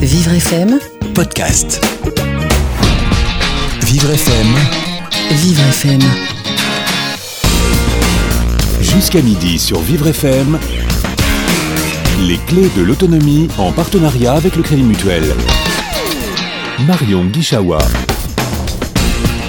Vivre 0.00 0.34
FM, 0.34 0.78
podcast. 1.14 1.84
Vivre 3.82 4.08
FM, 4.12 4.46
Vivre 5.32 5.62
FM. 5.68 6.00
jusqu'à 8.80 9.20
midi 9.20 9.58
sur 9.58 9.80
Vivre 9.80 10.06
FM. 10.06 10.60
Les 12.20 12.38
clés 12.46 12.70
de 12.76 12.82
l'autonomie 12.82 13.48
en 13.58 13.72
partenariat 13.72 14.34
avec 14.34 14.54
le 14.54 14.62
Crédit 14.62 14.84
Mutuel. 14.84 15.24
Marion 16.86 17.24
Guichawa. 17.24 17.78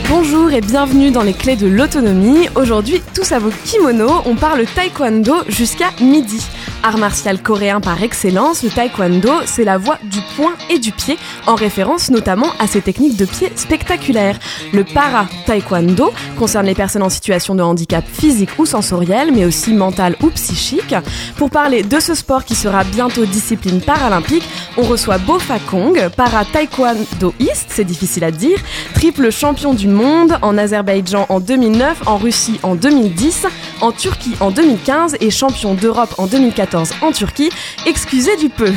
Bonjour 0.10 0.52
et 0.52 0.62
bienvenue 0.62 1.12
dans 1.12 1.24
les 1.24 1.34
clés 1.34 1.56
de 1.56 1.68
l'autonomie. 1.68 2.50
Aujourd'hui, 2.56 3.00
tous 3.14 3.32
à 3.32 3.38
vos 3.38 3.52
kimonos, 3.66 4.24
on 4.26 4.36
parle 4.36 4.66
taekwondo 4.66 5.36
jusqu'à 5.48 5.92
midi. 6.02 6.42
Art 6.84 6.98
martial 6.98 7.40
coréen 7.44 7.80
par 7.80 8.02
excellence, 8.02 8.64
le 8.64 8.70
taekwondo, 8.70 9.30
c'est 9.46 9.64
la 9.64 9.78
voie 9.78 10.00
du 10.04 10.18
poing 10.36 10.54
et 10.68 10.80
du 10.80 10.92
pied, 10.92 11.18
en 11.46 11.54
référence 11.54 12.10
notamment 12.10 12.48
à 12.58 12.66
ses 12.66 12.82
techniques 12.82 13.18
de 13.18 13.26
pied 13.26 13.52
spectaculaires. 13.56 14.40
Le 14.74 14.84
para 14.84 15.28
taekwondo 15.46 16.12
concerne 16.40 16.66
les 16.66 16.74
personnes 16.74 17.04
en 17.04 17.10
situation 17.10 17.54
de 17.54 17.62
handicap 17.62 18.04
physique 18.04 18.58
ou 18.58 18.66
sensoriel, 18.66 19.32
mais 19.32 19.46
aussi 19.46 19.74
mental 19.74 20.16
ou 20.24 20.30
psychique. 20.32 20.96
Pour 21.38 21.52
parler 21.52 21.84
de 21.84 22.00
ce 22.00 22.16
sport 22.16 22.46
qui 22.46 22.56
sera 22.56 22.84
bientôt 22.84 23.26
discipline 23.26 23.82
paralympique, 23.82 24.48
on 24.76 24.82
reçoit 24.82 25.20
Bofa 25.20 25.60
Kong, 25.70 26.10
para 26.18 26.46
taekwondoïste, 26.46 27.68
c'est 27.70 27.86
difficile 27.86 28.24
à 28.24 28.32
dire, 28.32 28.58
triple 28.96 29.32
champion 29.32 29.76
du 29.76 29.88
monde 29.88 30.36
en 30.42 30.58
Azerbaïdjan 30.58 31.28
en 31.30 31.40
2009, 31.40 32.08
en 32.08 32.18
Russie 32.18 32.60
en 32.64 32.74
2010, 32.74 33.46
en 33.82 33.92
Turquie 33.92 34.34
en 34.40 34.50
2015 34.50 35.18
et 35.20 35.30
champion 35.30 35.76
d'Europe 35.76 36.16
en 36.18 36.26
2014 36.26 36.71
en 36.76 37.12
Turquie. 37.12 37.50
Excusez 37.86 38.36
du 38.38 38.50
peu. 38.50 38.72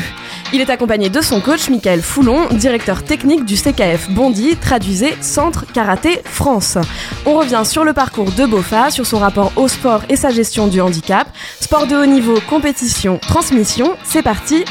Il 0.53 0.61
est 0.61 0.71
accompagné 0.71 1.09
de 1.09 1.21
son 1.21 1.41
coach 1.41 1.69
Michael 1.69 2.03
Foulon, 2.03 2.49
directeur 2.51 3.03
technique 3.03 3.45
du 3.45 3.57
CKF 3.57 4.11
Bondy, 4.11 4.57
traduisez 4.57 5.15
Centre 5.21 5.65
Karaté 5.73 6.21
France. 6.25 6.79
On 7.27 7.35
revient 7.35 7.63
sur 7.65 7.85
le 7.85 7.93
parcours 7.93 8.33
de 8.33 8.47
Bofa, 8.47 8.91
sur 8.91 9.07
son 9.07 9.19
rapport 9.19 9.53
au 9.57 9.69
sport 9.69 10.03
et 10.09 10.17
sa 10.17 10.31
gestion 10.31 10.67
du 10.67 10.81
handicap. 10.81 11.29
Sport 11.61 11.87
de 11.87 11.97
haut 11.97 12.07
niveau, 12.07 12.39
compétition, 12.49 13.19
transmission, 13.19 13.97
c'est 14.05 14.23
parti. 14.23 14.65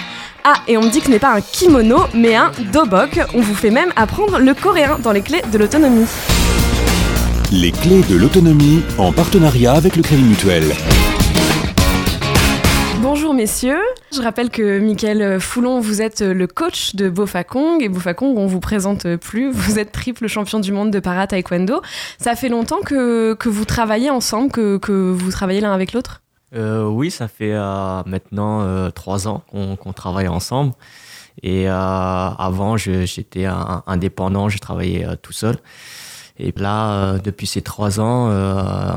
Ah, 0.45 0.56
et 0.67 0.78
on 0.78 0.81
me 0.81 0.90
dit 0.90 1.00
que 1.00 1.06
ce 1.06 1.12
n'est 1.12 1.19
pas 1.19 1.34
un 1.34 1.42
kimono, 1.42 2.02
mais 2.14 2.36
un 2.36 2.52
dobok. 2.73 3.19
On 3.34 3.40
vous 3.40 3.56
fait 3.56 3.72
même 3.72 3.94
apprendre 3.95 4.40
le 4.40 4.53
coréen 4.53 5.00
dans 5.00 5.14
les 5.14 5.22
clés 5.22 5.42
de 5.52 5.58
l'autonomie. 5.58 6.06
Les 7.52 7.72
clés 7.72 8.02
de 8.09 8.17
l'autonomie 8.17 8.81
en 8.97 9.14
partenariat 9.14 9.73
avec 9.73 9.95
le 9.95 10.02
Crédit 10.02 10.23
Mutuel. 10.23 10.66
Messieurs, 13.34 13.81
je 14.16 14.22
rappelle 14.22 14.52
que 14.52 14.78
Mickaël 14.78 15.39
Foulon, 15.39 15.80
vous 15.80 16.02
êtes 16.02 16.22
le 16.22 16.45
coach 16.45 16.94
de 16.95 17.09
Bofakong 17.09 17.81
et 17.81 17.90
Bofakong, 17.90 18.38
on 18.38 18.45
vous 18.45 18.59
présente 18.59 19.16
plus, 19.16 19.52
vous 19.53 19.80
êtes 19.80 19.92
triple 19.92 20.28
champion 20.28 20.59
du 20.59 20.72
monde 20.72 20.92
de 20.92 21.00
para 21.00 21.25
taekwondo. 21.25 21.81
Ça 22.20 22.36
fait 22.36 22.50
longtemps 22.50 22.81
que, 22.81 23.34
que 23.34 23.50
vous 23.50 23.66
travaillez 23.66 24.12
ensemble, 24.12 24.52
que, 24.52 24.78
que 24.78 24.92
vous 24.92 25.31
travaillez 25.31 25.62
l'un 25.62 25.73
avec 25.73 25.94
l'autre? 25.94 26.22
Euh, 26.56 26.86
oui, 26.86 27.09
ça 27.09 27.28
fait 27.28 27.53
euh, 27.53 28.03
maintenant 28.06 28.62
euh, 28.62 28.92
trois 28.92 29.28
ans 29.28 29.44
qu'on 29.52 29.94
travaille 29.94 30.28
ensemble. 30.28 30.73
Et 31.42 31.68
euh, 31.68 31.73
avant, 31.73 32.78
j'étais 32.78 33.47
indépendant, 33.88 34.50
je 34.50 34.59
travaillais 34.59 35.06
euh, 35.06 35.16
tout 35.20 35.34
seul. 35.34 35.58
Et 36.38 36.53
là, 36.56 36.92
euh, 36.92 37.18
depuis 37.20 37.47
ces 37.47 37.62
trois 37.62 38.00
ans, 38.00 38.30
euh, 38.30 38.94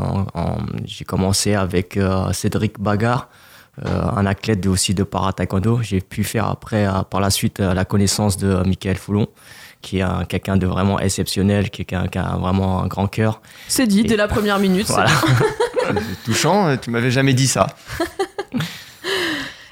j'ai 0.84 1.04
commencé 1.04 1.54
avec 1.54 1.96
euh, 1.96 2.32
Cédric 2.32 2.78
Bagar, 2.78 3.28
euh, 3.30 3.45
un 3.84 4.24
athlète 4.26 4.60
de- 4.60 4.68
aussi 4.68 4.94
de 4.94 5.02
para 5.02 5.32
taekwondo. 5.32 5.80
J'ai 5.82 6.00
pu 6.00 6.24
faire 6.24 6.46
après, 6.46 6.86
euh, 6.86 7.02
par 7.02 7.20
la 7.20 7.30
suite, 7.30 7.60
euh, 7.60 7.74
la 7.74 7.84
connaissance 7.84 8.36
de 8.38 8.62
Michael 8.66 8.96
Foulon, 8.96 9.26
qui 9.82 9.98
est 9.98 10.02
un- 10.02 10.24
quelqu'un 10.24 10.56
de 10.56 10.66
vraiment 10.66 10.98
exceptionnel, 10.98 11.70
qui 11.70 11.82
est 11.82 11.84
quelqu'un 11.84 12.08
qui 12.08 12.18
a 12.18 12.36
vraiment 12.36 12.82
un 12.82 12.86
grand 12.86 13.06
cœur. 13.06 13.40
C'est 13.68 13.86
dit, 13.86 14.00
Et- 14.00 14.04
dès 14.04 14.16
la 14.16 14.28
première 14.28 14.58
minute. 14.58 14.86
c'est 14.86 14.92
Voilà. 14.94 15.10
C'est 15.84 16.24
touchant, 16.24 16.66
euh, 16.68 16.76
tu 16.80 16.90
m'avais 16.90 17.10
jamais 17.10 17.32
dit 17.34 17.46
ça. 17.46 17.66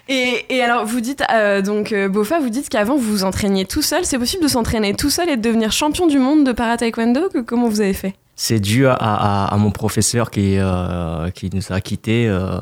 Et, 0.06 0.44
et 0.50 0.60
alors, 0.62 0.84
vous 0.84 1.00
dites, 1.00 1.24
euh, 1.32 1.62
donc, 1.62 1.90
euh, 1.92 2.10
Bofa, 2.10 2.38
vous 2.38 2.50
dites 2.50 2.68
qu'avant, 2.68 2.94
vous 2.96 3.10
vous 3.10 3.24
entraîniez 3.24 3.64
tout 3.64 3.80
seul. 3.80 4.04
C'est 4.04 4.18
possible 4.18 4.42
de 4.42 4.48
s'entraîner 4.48 4.92
tout 4.94 5.08
seul 5.08 5.30
et 5.30 5.36
de 5.38 5.40
devenir 5.40 5.72
champion 5.72 6.06
du 6.06 6.18
monde 6.18 6.44
de 6.46 6.52
para 6.52 6.76
taekwondo 6.76 7.30
que, 7.30 7.38
Comment 7.38 7.68
vous 7.68 7.80
avez 7.80 7.94
fait? 7.94 8.14
C'est 8.36 8.58
dû 8.58 8.86
à, 8.88 9.54
mon 9.58 9.70
professeur 9.70 10.30
qui, 10.30 10.58
euh, 10.58 11.30
qui 11.30 11.50
nous 11.52 11.72
a 11.72 11.80
quittés. 11.80 12.26
Euh, 12.28 12.58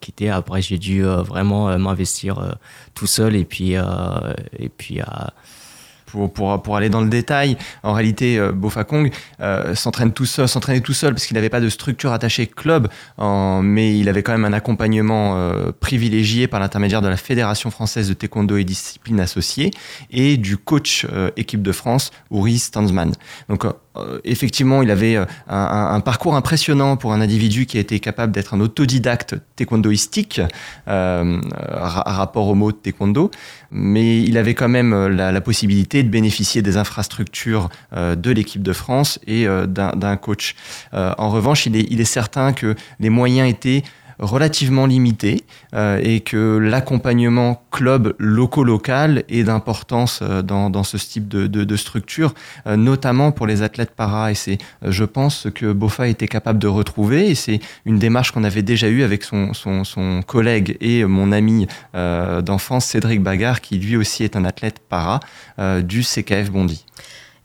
quittés. 0.00 0.28
Après, 0.28 0.60
j'ai 0.60 0.78
dû 0.78 1.04
euh, 1.04 1.22
vraiment 1.22 1.78
m'investir 1.78 2.56
tout 2.94 3.06
seul 3.06 3.34
et 3.34 3.44
puis, 3.44 3.72
et 3.72 4.68
puis 4.68 5.00
Pour, 6.06 6.32
pour, 6.32 6.62
pour 6.62 6.74
aller 6.74 6.88
dans 6.88 7.02
le 7.02 7.10
détail, 7.10 7.58
en 7.82 7.92
réalité, 7.92 8.40
Bofakong 8.54 9.12
euh, 9.40 9.74
s'entraîne 9.74 10.12
tout 10.14 10.24
seul, 10.24 10.48
s'entraînait 10.48 10.80
tout 10.80 10.94
seul 10.94 11.12
parce 11.12 11.26
qu'il 11.26 11.34
n'avait 11.34 11.50
pas 11.50 11.60
de 11.60 11.68
structure 11.68 12.12
attachée 12.12 12.46
club, 12.46 12.88
mais 13.18 13.98
il 13.98 14.08
avait 14.08 14.22
quand 14.22 14.32
même 14.32 14.46
un 14.46 14.54
accompagnement 14.54 15.50
privilégié 15.80 16.48
par 16.48 16.60
l'intermédiaire 16.60 17.02
de 17.02 17.08
la 17.08 17.18
Fédération 17.18 17.70
française 17.70 18.08
de 18.08 18.14
taekwondo 18.14 18.56
et 18.56 18.64
disciplines 18.64 19.20
associées 19.20 19.70
et 20.10 20.38
du 20.38 20.56
coach 20.56 21.06
équipe 21.36 21.62
de 21.62 21.72
France, 21.72 22.10
Uri 22.30 22.58
Stansman. 22.58 23.12
Donc 23.50 23.66
effectivement, 24.24 24.82
il 24.82 24.90
avait 24.90 25.16
euh, 25.16 25.24
un, 25.48 26.00
parcours 26.00 26.34
impressionnant 26.36 26.96
pour 26.96 27.12
un 27.12 27.20
individu 27.20 27.66
qui 27.66 27.76
a 27.78 27.80
été 27.80 28.00
capable 28.00 28.32
d'être 28.32 28.54
un 28.54 28.60
autodidacte 28.60 29.36
taekwondoïstique 29.56 30.40
euh, 30.88 31.40
ra- 31.52 32.04
rapport 32.06 32.48
au 32.48 32.54
mot 32.54 32.72
taekwondo, 32.72 33.30
mais 33.70 34.22
il 34.22 34.38
avait 34.38 34.54
quand 34.54 34.68
même 34.68 34.92
euh, 34.92 35.08
la, 35.08 35.40
possibilité 35.40 36.02
de 36.02 36.08
bénéficier 36.08 36.62
des 36.62 36.76
infrastructures 36.76 37.68
euh, 37.94 38.16
de 38.16 38.30
l'équipe 38.30 38.62
de 38.62 38.72
France 38.72 39.18
et 39.26 39.46
euh, 39.46 39.66
d'un 39.66 40.16
coach. 40.16 40.54
Euh, 40.94 41.12
en 41.18 41.30
revanche, 41.30 41.66
il 41.66 42.00
est 42.00 42.04
certain 42.04 42.52
que 42.52 42.74
les 43.00 43.10
moyens 43.10 43.48
étaient 43.48 43.82
relativement 44.18 44.86
limités 44.86 45.44
euh, 45.74 46.00
et 46.02 46.20
que 46.20 46.58
l'accompagnement 46.58 47.62
club 47.70 48.14
loco-local 48.18 49.24
est 49.28 49.44
d'importance 49.44 50.20
euh, 50.22 50.42
dans, 50.42 50.70
dans 50.70 50.82
ce 50.84 50.96
type 50.96 51.28
de, 51.28 51.46
de, 51.46 51.64
de 51.64 51.76
structure, 51.76 52.34
euh, 52.66 52.76
notamment 52.76 53.32
pour 53.32 53.46
les 53.46 53.62
athlètes 53.62 53.92
para. 53.92 54.30
Et 54.30 54.34
c'est, 54.34 54.58
euh, 54.84 54.90
je 54.90 55.04
pense, 55.04 55.38
ce 55.38 55.48
que 55.48 55.72
Bofa 55.72 56.08
était 56.08 56.28
capable 56.28 56.58
de 56.58 56.68
retrouver. 56.68 57.30
Et 57.30 57.34
c'est 57.34 57.60
une 57.86 57.98
démarche 57.98 58.32
qu'on 58.32 58.44
avait 58.44 58.62
déjà 58.62 58.88
eue 58.88 59.02
avec 59.02 59.22
son, 59.22 59.54
son, 59.54 59.84
son 59.84 60.22
collègue 60.22 60.76
et 60.80 61.04
mon 61.04 61.32
ami 61.32 61.66
euh, 61.94 62.42
d'enfance, 62.42 62.86
Cédric 62.86 63.22
Bagar, 63.22 63.60
qui 63.60 63.78
lui 63.78 63.96
aussi 63.96 64.24
est 64.24 64.36
un 64.36 64.44
athlète 64.44 64.80
para 64.88 65.20
du 65.82 66.02
CKF 66.02 66.50
Bondy. 66.50 66.84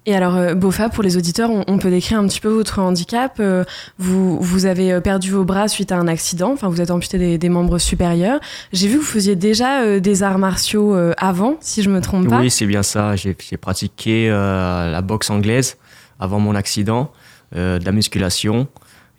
Et 0.06 0.16
alors, 0.16 0.36
euh, 0.36 0.54
Bofa, 0.54 0.90
pour 0.90 1.02
les 1.02 1.16
auditeurs, 1.16 1.50
on, 1.50 1.78
peut 1.78 1.90
décrire 1.90 2.20
un 2.20 2.28
petit 2.28 2.42
peu 2.42 2.50
votre 2.50 2.80
handicap. 2.80 3.38
Euh, 3.40 3.64
vous, 3.98 4.66
avez 4.66 4.92
euh, 4.92 5.00
perdu 5.00 5.32
vos 5.32 5.46
bras 5.46 5.70
suite 5.70 5.94
à 5.94 5.98
un 5.98 6.08
accident, 6.08 6.52
enfin, 6.52 6.68
vous 6.68 6.82
êtes 6.82 6.92
amputé 6.92 7.38
des, 7.38 7.50
membres 7.50 7.78
supérieurs. 7.78 8.40
J'ai 8.74 8.88
vu 8.88 8.96
que 8.96 9.02
vous 9.02 9.10
faisiez 9.10 9.36
déjà 9.36 10.00
des 10.00 10.24
arts 10.24 10.40
martiaux 10.40 10.96
avant, 11.18 11.58
si 11.62 11.84
je 11.84 11.90
me 11.90 12.02
trompe 12.02 12.28
pas. 12.30 12.40
oui, 12.40 12.50
c'est 12.50 12.66
bien 12.66 12.84
ça. 12.84 13.16
J'ai 13.16 13.36
pratiqué 13.62 14.30
la 14.30 15.02
boxe 15.02 15.30
anglaise 15.30 15.78
avant 16.20 16.40
mon 16.40 16.56
accident, 16.56 17.12
de 17.54 17.84
la 17.84 17.92
musculation 17.92 18.68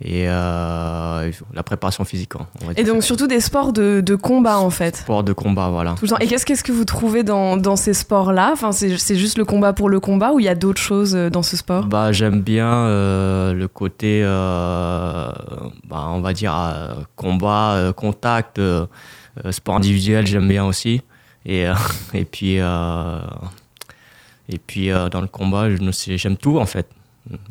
et 0.01 0.29
euh, 0.29 1.31
la 1.55 1.63
préparation 1.63 2.05
physique. 2.05 2.33
hein, 2.35 2.49
on 2.63 2.67
va 2.67 2.73
Et 2.77 2.83
donc, 2.83 3.05
surtout 3.05 3.29
des 3.29 3.39
sports 3.39 3.73
de, 3.73 4.01
de 4.01 4.17
combat, 4.17 4.59
en 4.59 4.71
fait. 4.71 4.97
sport 4.97 5.23
de 5.23 5.33
combat, 5.33 5.69
voilà. 5.69 5.95
Tout 5.95 6.07
le 6.07 6.11
temps. 6.11 6.19
Et 6.19 6.27
qu'est-ce 6.27 6.45
qu'est-ce 6.45 6.65
que 6.65 6.73
vous 6.73 6.85
trouvez 6.85 7.23
dans, 7.23 7.57
dans 7.57 7.77
ces 7.77 7.95
sports-là? 7.95 8.51
Enfin, 8.53 8.73
C'est 8.73 8.99
c'est 8.99 9.15
juste 9.15 9.39
le 9.39 9.45
combat 9.45 9.73
pour 9.73 9.89
le 9.89 10.01
combat 10.01 10.33
ou 10.33 10.41
il 10.41 10.47
y 10.47 10.49
a 10.49 10.57
d'autres 10.57 10.81
choses 10.81 11.15
euh, 11.15 11.31
dans 11.31 11.45
ce 11.45 11.57
sport? 11.57 11.87
Bah, 11.87 12.11
j'aime 12.11 12.41
bien 12.41 12.67
euh, 12.67 13.55
le 13.55 13.69
côté, 13.69 14.23
euh, 14.25 15.31
bah, 15.89 16.07
on 16.09 16.21
va 16.21 16.33
dire, 16.33 16.53
combat, 17.15 17.93
contact, 17.97 18.61
sport 19.51 19.77
individuel, 19.77 20.27
j'aime 20.27 20.49
bien 20.49 20.65
aussi. 20.65 21.03
Et, 21.47 21.67
et 22.15 22.25
puis, 22.25 22.57
et 22.57 24.59
puis 24.67 24.89
dans 24.89 25.21
le 25.21 25.29
combat, 25.29 25.71
je 25.71 25.77
j'aime 26.17 26.37
tout 26.37 26.59
en 26.59 26.67
fait. 26.67 26.89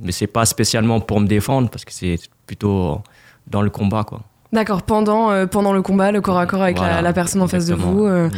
Mais 0.01 0.11
c'est 0.11 0.27
pas 0.27 0.45
spécialement 0.45 0.99
pour 0.99 1.19
me 1.19 1.27
défendre, 1.27 1.69
parce 1.69 1.85
que 1.85 1.91
c'est 1.93 2.19
plutôt 2.45 3.01
dans 3.47 3.61
le 3.61 3.69
combat, 3.69 4.03
quoi. 4.03 4.21
D'accord, 4.51 4.83
pendant, 4.83 5.31
euh, 5.31 5.47
pendant 5.47 5.73
le 5.73 5.81
combat, 5.81 6.11
le 6.11 6.21
corps 6.21 6.37
à 6.37 6.45
corps 6.45 6.61
avec 6.61 6.77
la, 6.77 6.83
Voilà, 6.83 7.01
la 7.01 7.11
personne 7.13 7.41
en 7.41 7.47
face 7.47 7.65
de 7.65 7.73
vous. 7.73 8.05
euh, 8.05 8.27
Mm. 8.27 8.31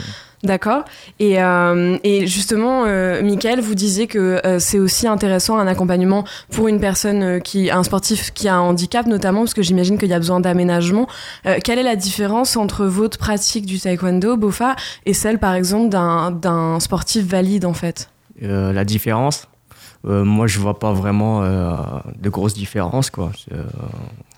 D'accord. 0.44 0.84
Et, 1.20 1.42
euh, 1.42 1.98
et 2.04 2.28
justement, 2.28 2.84
Michael, 3.24 3.62
vous 3.62 3.74
disiez 3.74 4.06
que 4.06 4.40
c'est 4.60 4.78
aussi 4.78 5.08
intéressant 5.08 5.58
un 5.58 5.66
accompagnement 5.66 6.24
pour 6.52 6.68
une 6.68 6.80
personne 6.80 7.42
qui, 7.42 7.72
un 7.72 7.82
sportif 7.82 8.32
qui 8.32 8.48
a 8.48 8.56
un 8.56 8.60
handicap 8.60 9.08
notamment, 9.08 9.40
parce 9.40 9.56
que 9.56 9.64
j'imagine 9.64 9.98
qu'il 9.98 10.10
y 10.10 10.14
a 10.14 10.20
besoin 10.20 10.40
d'aménagement. 10.42 11.08
Quelle 11.64 11.80
est 11.80 11.84
la 11.84 11.96
différence 11.96 12.58
entre 12.58 12.86
votre 12.86 13.18
pratique 13.18 13.66
du 13.66 13.80
taekwondo, 13.80 14.38
Bofa, 14.38 14.76
et 15.08 15.14
celle, 15.16 15.40
par 15.40 15.56
exemple, 15.56 15.90
d'un 15.90 16.80
sportif 16.80 17.26
valide 17.26 17.66
en 17.66 17.74
fait? 17.74 18.10
La 18.40 18.86
différence, 18.86 19.48
moi 20.06 20.48
je 20.48 20.60
vois 20.60 20.78
pas 20.80 20.94
vraiment 20.94 21.44
euh, 21.44 21.76
de 22.16 22.30
grosses 22.30 22.54
différences 22.54 23.10
quoi. 23.10 23.32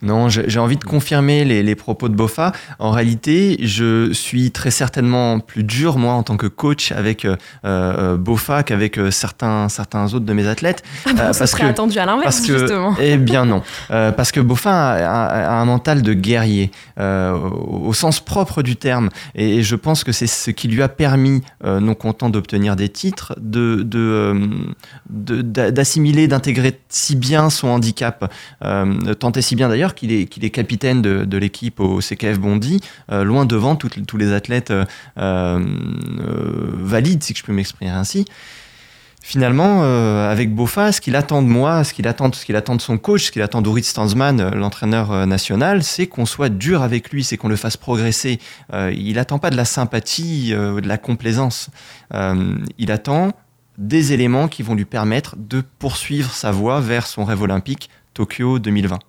Euh, 0.03 0.05
Non, 0.05 0.29
j'ai 0.29 0.59
envie 0.59 0.77
de 0.77 0.83
confirmer 0.83 1.43
les, 1.45 1.75
propos 1.75 2.09
de 2.09 2.15
Bofa. 2.15 2.51
En 2.79 2.91
réalité, 2.91 3.57
je 3.61 4.11
suis 4.13 4.51
très 4.51 4.71
certainement 4.71 5.39
plus 5.39 5.63
dur, 5.63 5.97
moi, 5.97 6.13
en 6.13 6.23
tant 6.23 6.37
que 6.37 6.47
coach 6.47 6.91
avec 6.91 7.25
euh, 7.25 7.35
euh 7.65 8.17
Bofa 8.17 8.63
qu'avec 8.63 8.97
euh, 8.97 9.11
certains, 9.11 9.69
certains 9.69 10.05
autres 10.13 10.25
de 10.25 10.33
mes 10.33 10.47
athlètes. 10.47 10.83
Ah 11.05 11.13
bon, 11.13 11.33
ça 11.33 11.47
serait 11.47 11.65
attendu 11.65 11.99
à 11.99 12.05
l'inverse, 12.05 12.45
justement. 12.45 12.95
Eh 12.99 13.17
bien 13.17 13.45
non. 13.45 13.61
parce 13.89 14.31
que 14.31 14.39
Bofa 14.39 14.71
a, 14.71 15.59
un 15.61 15.65
mental 15.65 16.01
de 16.01 16.13
guerrier, 16.13 16.71
au, 16.97 17.93
sens 17.93 18.19
propre 18.19 18.61
du 18.61 18.75
terme. 18.75 19.09
Et, 19.35 19.63
je 19.63 19.75
pense 19.75 20.03
que 20.03 20.11
c'est 20.11 20.27
ce 20.27 20.51
qui 20.51 20.67
lui 20.67 20.81
a 20.81 20.89
permis, 20.89 21.41
non 21.63 21.95
content 21.95 22.29
d'obtenir 22.29 22.75
des 22.75 22.89
titres, 22.89 23.35
de 23.39 23.83
d'assimiler, 25.09 26.27
d'intégrer 26.27 26.79
si 26.89 27.15
bien 27.15 27.49
son 27.49 27.67
handicap, 27.67 28.31
tant 28.61 29.31
et 29.31 29.41
si 29.41 29.55
bien 29.55 29.69
d'ailleurs 29.69 29.86
qu'il 29.95 30.11
est, 30.11 30.49
capitaine 30.49 31.01
de, 31.01 31.37
l'équipe 31.37 31.79
au 31.79 31.99
CKF 31.99 32.39
Bondy, 32.39 32.79
euh, 33.11 33.23
loin 33.23 33.45
devant 33.45 33.75
tous 33.75 34.17
les 34.17 34.33
athlètes 34.33 34.71
euh, 34.71 34.85
euh, 35.17 35.59
valides, 36.73 37.23
si 37.23 37.33
je 37.35 37.43
peux 37.43 37.53
m'exprimer 37.53 37.91
ainsi 37.91 38.25
finalement, 39.23 39.81
avec 40.29 40.55
Bofa, 40.55 40.93
ce 40.93 41.01
qu'il 41.01 41.17
attend 41.17 41.41
de 41.41 41.49
moi, 41.49 41.83
ce 41.83 41.93
qu'il 41.93 42.07
attend, 42.07 42.31
ce 42.31 42.45
qu'il 42.45 42.55
attend 42.55 42.77
de 42.77 42.81
son 42.81 42.97
coach, 42.97 43.25
ce 43.25 43.31
qu'il 43.33 43.41
attend 43.41 43.61
d'Urit 43.61 43.83
Stansman, 43.83 44.55
l'entraîneur 44.55 45.27
national, 45.27 45.83
c'est 45.83 46.07
qu'on 46.07 46.25
soit 46.25 46.47
dur 46.47 46.81
avec 46.81 47.09
lui, 47.09 47.25
c'est 47.25 47.35
qu'on 47.35 47.49
le 47.49 47.57
fasse 47.57 47.75
progresser. 47.75 48.39
il 48.71 49.15
n'attend 49.15 49.37
pas 49.37 49.49
de 49.49 49.57
la 49.57 49.65
sympathie, 49.65 50.51
de 50.51 50.87
la 50.87 50.97
complaisance. 50.97 51.69
il 52.77 52.89
attend 52.89 53.33
des 53.77 54.13
éléments 54.13 54.47
qui 54.47 54.63
vont 54.63 54.75
lui 54.75 54.85
permettre 54.85 55.35
de 55.37 55.61
poursuivre 55.79 56.31
sa 56.31 56.51
voie 56.51 56.79
vers 56.79 57.05
son 57.05 57.25
rêve 57.25 57.41
olympique, 57.41 57.89
Tokyo 58.13 58.59
2020. 58.59 58.99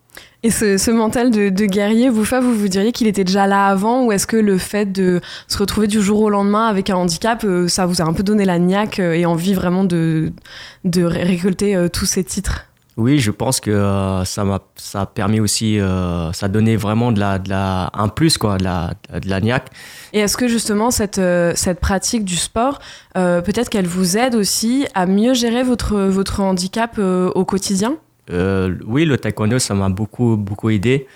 Et 0.44 0.50
ce, 0.50 0.90
mental 0.92 1.32
de, 1.32 1.66
guerrier, 1.66 2.08
vous, 2.08 2.22
vous 2.22 2.54
vous 2.54 2.68
diriez 2.68 2.92
qu'il 2.92 3.08
était 3.08 3.24
déjà 3.24 3.48
là 3.48 3.66
avant 3.66 4.04
ou 4.04 4.12
est-ce 4.12 4.26
que 4.26 4.36
le 4.36 4.56
fait 4.56 4.86
de 4.92 5.20
se 5.48 5.58
retrouver 5.58 5.88
du 5.88 6.00
jour 6.00 6.20
au 6.20 6.30
lendemain 6.30 6.66
avec 6.68 6.90
un 6.90 6.96
handicap, 6.96 7.42
euh, 7.44 7.66
ça 7.66 7.86
vous 7.86 8.00
a 8.00 8.04
un 8.04 8.12
peu 8.12 8.22
donné 8.22 8.44
la 8.44 8.60
niaque 8.60 9.00
euh, 9.00 9.14
et 9.14 9.26
envie 9.26 9.54
vraiment 9.54 9.82
de, 9.82 10.30
de 10.84 11.02
récolter 11.02 11.74
euh, 11.74 11.88
tous 11.88 12.06
ces 12.06 12.22
titres? 12.22 12.66
Oui, 12.96 13.18
je 13.18 13.32
pense 13.32 13.60
que 13.60 14.22
ça 14.24 14.44
m'a 14.44 14.58
ça 14.74 15.02
a 15.02 15.06
permis 15.06 15.38
aussi 15.38 15.78
ça 15.78 16.46
a 16.46 16.48
donné 16.48 16.74
vraiment 16.74 17.12
de 17.12 17.20
la, 17.20 17.38
de 17.38 17.48
la 17.48 17.90
un 17.94 18.08
plus 18.08 18.38
quoi, 18.38 18.58
de 18.58 18.64
la 18.64 18.94
de 19.12 19.28
la 19.30 19.40
niaque. 19.40 19.68
Et 20.12 20.18
est-ce 20.18 20.36
que 20.36 20.48
justement 20.48 20.90
cette 20.90 21.20
cette 21.54 21.78
pratique 21.78 22.24
du 22.24 22.34
sport 22.34 22.80
peut-être 23.14 23.68
qu'elle 23.68 23.86
vous 23.86 24.18
aide 24.18 24.34
aussi 24.34 24.84
à 24.96 25.06
mieux 25.06 25.32
gérer 25.32 25.62
votre 25.62 25.96
votre 25.96 26.40
handicap 26.40 26.98
au 26.98 27.44
quotidien? 27.44 27.98
Euh, 28.30 28.76
oui, 28.86 29.04
le 29.04 29.18
taekwondo, 29.18 29.58
ça 29.58 29.74
m'a 29.74 29.88
beaucoup, 29.88 30.36
beaucoup 30.36 30.70
aidé. 30.70 31.06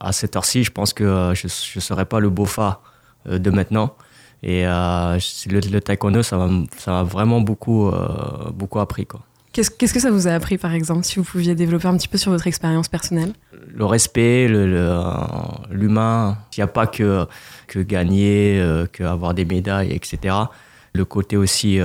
À 0.00 0.12
cette 0.12 0.36
heure-ci, 0.36 0.64
je 0.64 0.70
pense 0.70 0.92
que 0.92 1.04
euh, 1.04 1.34
je 1.34 1.46
ne 1.46 1.80
serais 1.80 2.04
pas 2.04 2.20
le 2.20 2.30
bofa 2.30 2.80
euh, 3.28 3.38
de 3.38 3.50
maintenant. 3.50 3.94
Et 4.42 4.64
le, 4.64 5.78
taekwondo, 5.80 6.22
ça 6.22 6.36
m'a 6.36 7.02
vraiment 7.02 7.40
beaucoup, 7.40 7.90
beaucoup 8.54 8.78
appris. 8.78 9.08
Qu'est-ce 9.52 9.70
que 9.70 9.98
ça 9.98 10.10
vous 10.10 10.28
a 10.28 10.32
appris, 10.32 10.58
par 10.58 10.72
exemple, 10.72 11.04
si 11.04 11.16
vous 11.16 11.24
pouviez 11.24 11.54
développer 11.54 11.88
un 11.88 11.96
petit 11.96 12.06
peu 12.06 12.18
sur 12.18 12.30
votre 12.30 12.46
expérience 12.46 12.86
personnelle? 12.86 13.32
Le 13.74 13.84
respect, 13.86 14.46
l'humain. 15.70 16.38
Il 16.56 16.60
n'y 16.60 16.64
a 16.64 16.68
pas 16.68 16.86
que, 16.86 17.26
que 17.66 17.80
gagner, 17.80 18.62
que 18.92 19.02
avoir 19.02 19.34
des 19.34 19.46
médailles, 19.46 19.90
etc. 19.92 20.36
Le 20.92 21.04
côté 21.04 21.36
aussi 21.36 21.80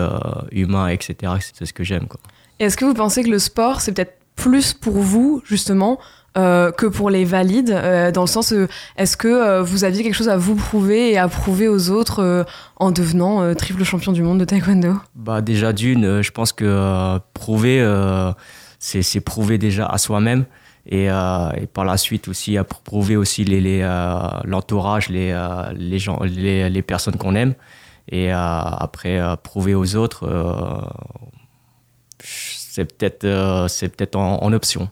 humain, 0.52 0.90
etc. 0.90 1.34
C'est 1.40 1.66
ce 1.66 1.74
que 1.74 1.86
j'aime. 1.86 2.08
Est-ce 2.60 2.78
que 2.78 2.86
vous 2.86 2.94
pensez 2.94 3.24
que 3.24 3.30
le 3.30 3.40
sport, 3.40 3.82
c'est 3.82 3.94
peut-être 3.94 4.21
plus 4.36 4.74
pour 4.74 5.00
vous, 5.00 5.42
justement, 5.46 6.00
euh, 6.38 6.72
que 6.72 6.86
pour 6.86 7.10
les 7.10 7.26
valides, 7.26 7.72
euh, 7.72 8.10
dans 8.12 8.22
le 8.22 8.28
sens, 8.28 8.54
euh, 8.54 8.70
est-ce 8.96 9.18
que 9.18 9.60
vous 9.62 9.84
aviez 9.84 10.02
quelque 10.02 10.16
chose 10.16 10.30
à 10.30 10.38
vous 10.38 10.56
prouver 10.56 11.12
et 11.12 11.18
à 11.18 11.28
prouver 11.28 11.68
aux 11.68 11.90
autres 11.90 12.46
en 12.78 12.92
devenant 12.92 13.54
triple 13.56 13.84
champion 13.84 14.14
du 14.14 14.24
monde 14.24 14.40
de 14.40 14.46
taekwondo? 14.46 14.94
Bah 15.16 15.42
déjà 15.42 15.74
d'une, 15.74 16.22
je 16.22 16.32
pense 16.32 16.54
que 16.54 17.20
prouver, 17.34 17.86
c'est 18.80 19.20
prouver 19.20 19.58
déjà 19.58 19.86
à 19.88 19.98
soi-même 19.98 20.46
et, 20.86 21.10
par 21.74 21.84
la 21.84 21.98
suite 21.98 22.30
aussi 22.30 22.58
à 22.58 22.64
prouver 22.64 23.18
aussi 23.18 23.44
l'entourage, 24.46 25.10
les, 25.10 25.38
les, 25.76 26.00
gens, 26.00 26.22
les, 26.24 26.70
les 26.70 26.82
personnes 26.82 27.18
qu'on 27.18 27.36
aime 27.36 27.56
et 28.10 28.32
après 28.32 29.22
prouver 29.44 29.76
aux 29.76 29.98
autres 29.98 30.26
c'est 32.72 32.86
peut-être 32.86 33.26
euh, 33.26 33.68
c'est 33.68 33.90
peut-être 33.90 34.16
en, 34.16 34.54
option. 34.54 34.88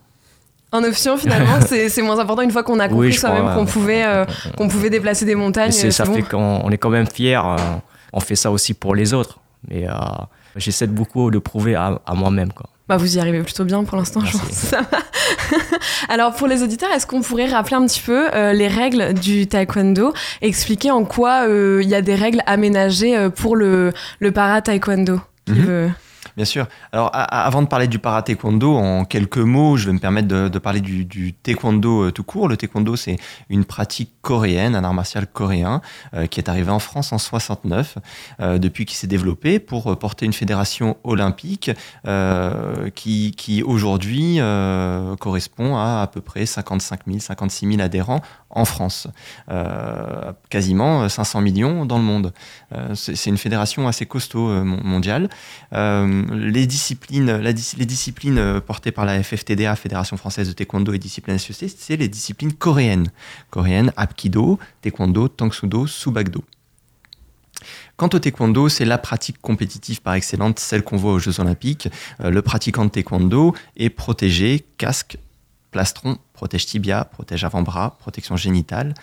En 0.74 0.84
option, 0.84 1.16
finalement, 1.16 1.62
c'est 1.66 2.02
moins 2.02 2.20
important 2.20 2.42
une 2.42 2.52
fois 2.52 2.64
qu'on 2.64 2.78
a 2.78 2.90
compris 2.90 3.14
soi-même 3.14 3.56
qu'on 3.56 3.66
pouvait, 3.66 4.04
euh, 4.04 4.26
qu'on 4.58 4.68
pouvait 4.68 4.90
déplacer 4.90 5.24
des 5.24 5.36
montagnes. 5.36 5.72
ça 5.72 6.04
fait 6.04 6.24
qu'on 6.24 6.70
est 6.72 6.78
quand 6.78 6.90
même 6.90 7.08
fier. 7.08 7.46
Euh, 7.46 7.58
on 8.12 8.20
fait 8.20 8.36
ça 8.36 8.52
aussi 8.52 8.74
pour 8.74 8.96
les 8.96 9.14
autres. 9.14 9.40
Mais 9.70 9.88
j'essaie 10.58 10.88
beaucoup 10.88 11.31
de 11.31 11.40
prouver 11.40 11.76
à, 11.76 12.02
moi-même. 12.14 12.50
Bah, 12.90 12.98
vous 12.98 13.16
y 13.16 13.20
arrivez 13.20 13.44
plutôt 13.44 13.64
bien 13.64 13.84
pour 13.86 13.98
l'instant, 13.98 14.22
je 14.26 14.38
pense. 14.38 14.76
Alors 16.10 16.34
pour 16.34 16.48
les 16.48 16.64
auditeurs, 16.64 16.92
est-ce 16.92 17.08
qu'on 17.08 17.22
pourrait 17.22 17.48
rappeler 17.48 17.76
un 17.78 17.86
petit 17.86 18.02
peu 18.02 18.28
les 18.52 18.68
règles 18.68 19.14
du 19.14 19.48
taekwondo, 19.48 20.14
expliquer 20.42 20.92
en 20.92 21.06
quoi 21.06 21.46
il 21.48 21.88
y 21.88 21.96
a 21.96 22.02
des 22.02 22.16
règles 22.16 22.42
aménagées 22.46 23.30
pour 23.38 23.56
le, 23.56 23.94
le 24.20 24.31
para 24.31 24.62
taekwondo 24.62 25.22
mhm. 25.48 25.94
Bien 26.40 26.46
sûr. 26.46 26.68
Alors, 26.94 27.10
avant 27.14 27.62
de 27.62 27.68
parler 27.68 27.90
du 27.90 28.00
para-taekwondo, 28.00 28.78
en 28.78 29.04
quelques 29.04 29.40
mots, 29.40 29.76
je 29.76 29.88
vais 29.88 29.92
me 29.92 30.00
permettre 30.00 30.30
de, 30.30 30.58
parler 30.58 30.80
du, 30.80 31.34
taekwondo 31.34 32.06
euh, 32.06 32.12
tout 32.14 32.24
court. 32.24 32.48
Le 32.48 32.56
taekwondo, 32.56 32.96
c'est 32.96 33.18
une 33.50 33.66
pratique 33.66 34.14
coréenne, 34.22 34.74
un 34.74 34.86
art 34.86 34.94
martial 34.94 35.28
coréen, 35.28 35.82
euh, 36.14 36.28
qui 36.28 36.40
est 36.40 36.48
arrivé 36.48 36.72
en 36.72 36.80
France 36.80 37.12
en 37.12 37.18
69, 37.18 37.98
euh, 38.40 38.58
depuis 38.58 38.86
qu'il 38.86 38.96
s'est 38.96 39.06
développé 39.06 39.60
pour 39.60 40.00
porter 40.00 40.26
une 40.26 40.32
fédération 40.32 40.96
olympique 41.04 41.72
qui, 42.96 43.32
qui 43.32 43.62
aujourd'hui 43.62 44.40
correspond 45.20 45.76
à 45.76 46.04
à 46.04 46.08
peu 46.08 46.22
près 46.22 46.46
55 46.46 47.02
000, 47.06 47.20
56 47.20 47.68
000 47.68 47.82
adhérents 47.82 48.22
en 48.50 48.66
France, 48.66 49.08
quasiment 50.50 51.10
500 51.10 51.42
millions 51.42 51.86
dans 51.86 51.98
le 51.98 52.04
monde. 52.04 52.34
C'est 52.94 53.26
une 53.26 53.38
fédération 53.38 53.88
assez 53.88 54.06
costaud 54.06 54.64
mondiale. 54.64 55.30
Les 56.31 56.66
disciplines, 56.66 57.42
disciplines 57.42 58.62
portées 58.62 58.92
par 58.92 59.06
la 59.06 59.22
FFTDA, 59.22 59.76
Fédération 59.76 60.18
française 60.18 60.48
de 60.48 60.54
taekwondo 60.54 60.94
et 60.94 61.00
disciplines 61.00 61.36
associées, 61.36 61.68
c'est 61.68 61.98
les 61.98 62.08
disciplines 62.08 62.54
coréennes. 62.54 63.12
Coréennes, 63.50 63.92
Apkido, 63.98 64.60
Taekwondo, 64.81 65.28
Tangsudo, 65.28 65.88
Subakdo. 65.88 66.44
Quant 67.98 68.10
au 68.14 68.20
taekwondo, 68.20 68.70
c'est 68.70 68.86
la 68.86 68.98
pratique 68.98 69.42
compétitive 69.42 70.02
par 70.02 70.14
excellence, 70.14 70.56
celle 70.58 70.84
qu'on 70.84 70.98
voit 70.98 71.14
aux 71.14 71.20
Jeux 71.20 71.40
Olympiques. 71.40 71.90
le 72.19 72.42
pratiquant 72.42 72.86
de 72.86 72.90
taekwondo 72.90 73.54
est 73.76 73.90
protégé, 73.90 74.66
casque, 74.78 75.18
plastron, 75.71 76.18
protège 76.33 76.66
tibia, 76.66 77.06
protège 77.06 77.44
avant-bras, 77.44 77.98
protection 78.00 78.38
génitale, 78.38 78.94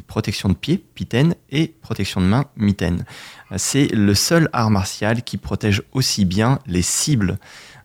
protection 0.00 0.48
de 0.48 0.54
pied, 0.54 0.78
pitaine, 0.94 1.34
et 1.50 1.74
protection 1.82 2.20
de 2.20 2.26
main, 2.26 2.46
mitaine. 2.56 3.04
C'est 3.56 3.88
le 3.88 4.14
seul 4.14 4.48
art 4.52 4.70
martial 4.70 5.22
qui 5.22 5.36
protège 5.36 5.82
aussi 5.92 6.24
bien 6.24 6.58
les 6.66 6.82
cibles, 6.82 7.38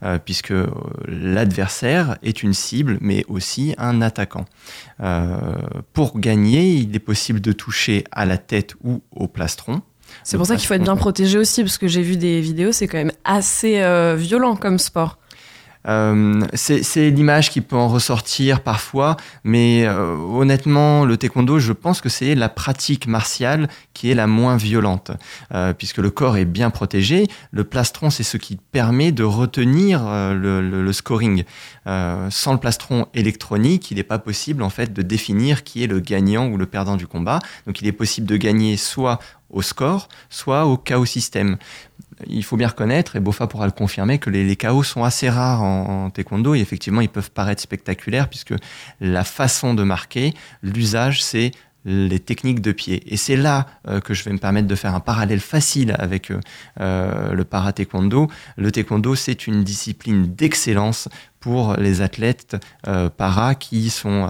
euh, 0.03 0.19
puisque 0.23 0.51
euh, 0.51 0.67
l'adversaire 1.07 2.17
est 2.21 2.43
une 2.43 2.53
cible, 2.53 2.97
mais 3.01 3.25
aussi 3.27 3.73
un 3.77 4.01
attaquant. 4.01 4.45
Euh, 5.01 5.55
pour 5.93 6.19
gagner, 6.19 6.75
il 6.75 6.95
est 6.95 6.99
possible 6.99 7.41
de 7.41 7.51
toucher 7.51 8.03
à 8.11 8.25
la 8.25 8.37
tête 8.37 8.75
ou 8.83 9.01
au 9.11 9.27
plastron. 9.27 9.81
C'est 10.23 10.37
pour 10.37 10.45
ça 10.45 10.55
qu'il 10.55 10.67
faut 10.67 10.75
être 10.75 10.83
bien 10.83 10.95
protégé 10.95 11.37
aussi, 11.37 11.63
parce 11.63 11.77
que 11.77 11.87
j'ai 11.87 12.01
vu 12.01 12.15
des 12.15 12.39
vidéos, 12.39 12.71
c'est 12.71 12.87
quand 12.87 12.97
même 12.97 13.11
assez 13.25 13.83
violent 14.15 14.55
comme 14.55 14.79
sport. 14.79 15.17
Euh, 15.87 16.45
c'est 16.53 17.09
l'image 17.09 17.49
qui 17.49 17.61
peut 17.61 17.75
en 17.75 17.87
ressortir 17.87 18.61
parfois, 18.61 19.17
mais 19.43 19.85
euh, 19.85 20.15
honnêtement, 20.15 21.05
le 21.05 21.17
taekwondo, 21.17 21.59
je 21.59 21.73
pense 21.73 22.01
que 22.01 22.09
c'est 22.09 22.35
la 22.35 22.49
pratique 22.49 23.07
martiale 23.07 23.69
qui 23.93 24.11
est 24.11 24.15
la 24.15 24.27
moins 24.27 24.57
violente, 24.57 25.11
euh, 25.53 25.73
puisque 25.73 25.97
le 25.97 26.09
corps 26.09 26.37
est 26.37 26.45
bien 26.45 26.69
protégé. 26.69 27.27
Le 27.51 27.63
plastron, 27.63 28.09
c'est 28.09 28.23
ce 28.23 28.37
qui 28.37 28.57
permet 28.57 29.11
de 29.11 29.23
retenir 29.23 30.01
le, 30.33 30.91
scoring. 30.91 31.43
sans 31.85 32.53
le 32.53 32.57
plastron 32.59 33.07
électronique, 33.13 33.91
il 33.91 33.97
n'est 33.97 34.03
pas 34.03 34.19
possible 34.19 34.63
en 34.63 34.69
fait 34.69 34.93
de 34.93 35.01
définir 35.01 35.63
qui 35.63 35.83
est 35.83 35.87
le 35.87 35.99
gagnant 35.99 36.47
ou 36.47 36.57
le 36.57 36.65
perdant 36.65 36.95
du 36.95 37.07
combat. 37.07 37.39
Donc, 37.65 37.81
il 37.81 37.87
est 37.87 37.91
possible 37.91 38.27
de 38.27 38.37
gagner 38.37 38.77
soit 38.77 39.19
au 39.49 39.61
score, 39.61 40.09
soit 40.29 40.65
au 40.65 40.77
chaos 40.77 41.05
système 41.05 41.57
il 42.25 42.43
faut 42.43 42.57
bien 42.57 42.67
reconnaître, 42.67 43.15
et 43.15 43.19
Bofa 43.19 43.47
pourra 43.47 43.65
le 43.65 43.71
confirmer, 43.71 44.17
que 44.17 44.29
les, 44.29 44.55
chaos 44.55 44.83
sont 44.83 45.03
assez 45.03 45.29
rares 45.29 45.61
en, 45.61 46.09
taekwondo 46.09 46.55
et 46.55 46.59
effectivement 46.59 47.01
ils 47.01 47.09
peuvent 47.09 47.31
paraître 47.31 47.61
spectaculaires 47.61 48.29
puisque 48.29 48.55
la 48.99 49.23
façon 49.23 49.73
de 49.73 49.83
marquer, 49.83 50.33
l'usage, 50.63 51.23
c'est 51.23 51.51
les 51.85 52.19
techniques 52.19 52.61
de 52.61 52.73
pied. 52.73 53.01
Et 53.11 53.15
c'est 53.15 53.37
là 53.37 53.65
euh, 53.87 54.01
que 54.01 54.13
je 54.13 54.23
vais 54.25 54.33
me 54.33 54.39
permettre 54.39 54.67
de 54.67 54.75
faire 54.75 54.93
un 54.93 54.99
parallèle 54.99 55.39
facile 55.39 55.95
avec 55.97 56.31
euh, 56.31 56.41
euh, 56.81 57.31
le 57.31 57.45
para-taekwondo. 57.45 58.29
Le 58.57 58.71
taekwondo, 58.71 59.15
c'est 59.15 59.47
une 59.47 59.63
discipline 59.63 60.35
d'excellence 60.35 61.07
pour 61.47 61.75
les 61.77 62.01
athlètes 62.01 62.57
para 63.15 63.55
qui 63.55 63.89
sont 63.89 64.29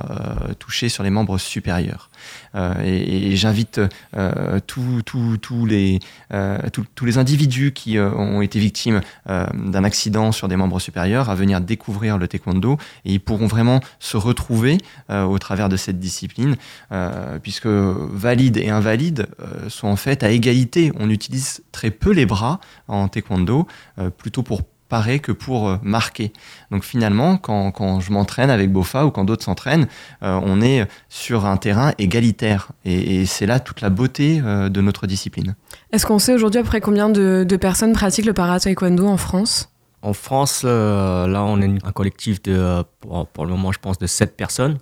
touchés 0.60 0.88
sur 0.88 1.02
les 1.04 1.10
membres 1.10 1.40
supérieurs. 1.40 2.12
et, 2.84 3.36
j'invite 3.36 3.82
tous 4.68 5.66
les, 5.66 6.00
tous 6.72 7.06
les 7.06 7.18
individus 7.18 7.72
qui 7.72 7.98
ont 7.98 8.44
été 8.44 8.60
victimes 8.60 9.02
d'un 9.26 9.84
accident 9.84 10.32
sur 10.32 10.48
des 10.48 10.58
membres 10.58 10.80
supérieurs 10.80 11.32
à 11.32 11.36
venir 11.36 11.60
découvrir 11.60 12.20
le 12.20 12.28
taekwondo 12.28 12.78
et 13.04 13.14
ils 13.14 13.20
pourront 13.20 13.48
vraiment 13.48 13.80
se 13.98 14.18
retrouver 14.18 14.78
au 15.10 15.40
travers 15.40 15.70
de 15.70 15.78
cette 15.78 15.98
discipline 15.98 16.56
puisque 17.42 17.66
valide 17.66 18.58
et 18.58 18.70
invalide 18.70 19.28
sont 19.70 19.88
en 19.88 19.96
fait 19.96 20.22
à 20.22 20.30
égalité. 20.30 20.92
On 21.00 21.10
utilise 21.10 21.64
très 21.72 21.90
peu 21.90 22.12
les 22.12 22.28
bras 22.28 22.60
en 22.88 23.08
taekwondo, 23.08 23.68
euh, 24.00 24.10
plutôt 24.10 24.44
pour 24.44 24.62
parer 24.90 25.20
que 25.20 25.32
pour 25.32 25.68
euh, 25.68 25.78
marquer. 25.82 26.32
Donc 26.72 26.84
finalement, 26.84 27.38
quand, 27.38 28.00
je 28.00 28.12
m'entraîne 28.12 28.50
avec 28.50 28.72
Bofa 28.72 29.06
ou 29.06 29.12
quand 29.12 29.26
d'autres 29.26 29.44
s'entraînent, 29.44 29.88
euh, 30.24 30.40
on 30.44 30.62
est 30.62 30.88
sur 31.10 31.46
un 31.46 31.58
terrain 31.58 31.94
égalitaire. 31.98 32.72
Et, 32.86 33.26
c'est 33.26 33.46
là 33.46 33.60
toute 33.60 33.82
la 33.82 33.90
beauté 33.90 34.40
de 34.40 34.82
notre 34.82 35.08
discipline. 35.08 35.56
Est-ce 35.92 36.06
qu'on 36.06 36.20
sait 36.20 36.34
aujourd'hui 36.34 36.62
après 36.62 36.82
combien 36.82 37.10
de, 37.10 37.58
personnes 37.60 37.94
pratiquent 37.94 38.26
le 38.26 38.34
para-taekwondo 38.34 39.08
en 39.08 39.18
France? 39.18 39.70
En 40.02 40.14
France, 40.14 40.64
là, 40.64 41.44
on 41.44 41.62
est 41.62 41.86
un 41.86 41.92
collectif 41.92 42.42
de, 42.44 42.84
pour, 43.02 43.28
pour, 43.28 43.46
le 43.46 43.52
moment, 43.52 43.72
je 43.72 43.80
pense, 43.80 43.98
de 43.98 44.08
7 44.08 44.38
personnes. 44.38 44.78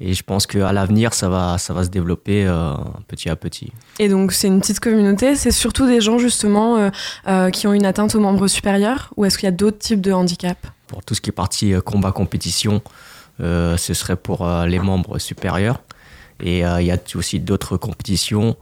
Et 0.00 0.14
je 0.14 0.22
pense 0.22 0.46
qu'à 0.46 0.72
l'avenir, 0.72 1.14
ça 1.14 1.28
va, 1.28 1.58
ça 1.58 1.72
va 1.72 1.84
se 1.84 1.88
développer 1.88 2.44
euh, 2.44 2.74
petit 3.06 3.28
à 3.28 3.36
petit. 3.36 3.72
Et 3.98 4.08
donc, 4.08 4.32
c'est 4.32 4.48
une 4.48 4.60
petite 4.60 4.80
communauté. 4.80 5.36
C'est 5.36 5.50
surtout 5.50 5.86
des 5.86 6.00
gens, 6.00 6.18
justement, 6.18 6.76
euh, 6.76 6.90
euh, 7.28 7.50
qui 7.50 7.66
ont 7.66 7.72
une 7.72 7.86
atteinte 7.86 8.14
aux 8.14 8.20
membres 8.20 8.48
supérieurs 8.48 9.12
Ou 9.16 9.24
est-ce 9.24 9.38
qu'il 9.38 9.46
y 9.46 9.48
a 9.48 9.56
d'autres 9.56 9.78
types 9.78 10.00
de 10.00 10.12
handicaps? 10.12 10.60
Pour 10.88 11.04
tout 11.04 11.14
ce 11.14 11.20
qui 11.20 11.30
est 11.30 11.32
partie 11.32 11.74
combat-compétition, 11.84 12.82
ce 13.38 13.76
serait 13.94 14.16
pour 14.16 14.46
les 14.66 14.78
membres 14.78 15.18
supérieurs. 15.18 15.80
Et 16.40 16.58
il 16.58 16.84
y 16.84 16.90
a 16.90 16.98
aussi 17.14 17.40
d'autres 17.40 17.78
compétitions 17.78 18.56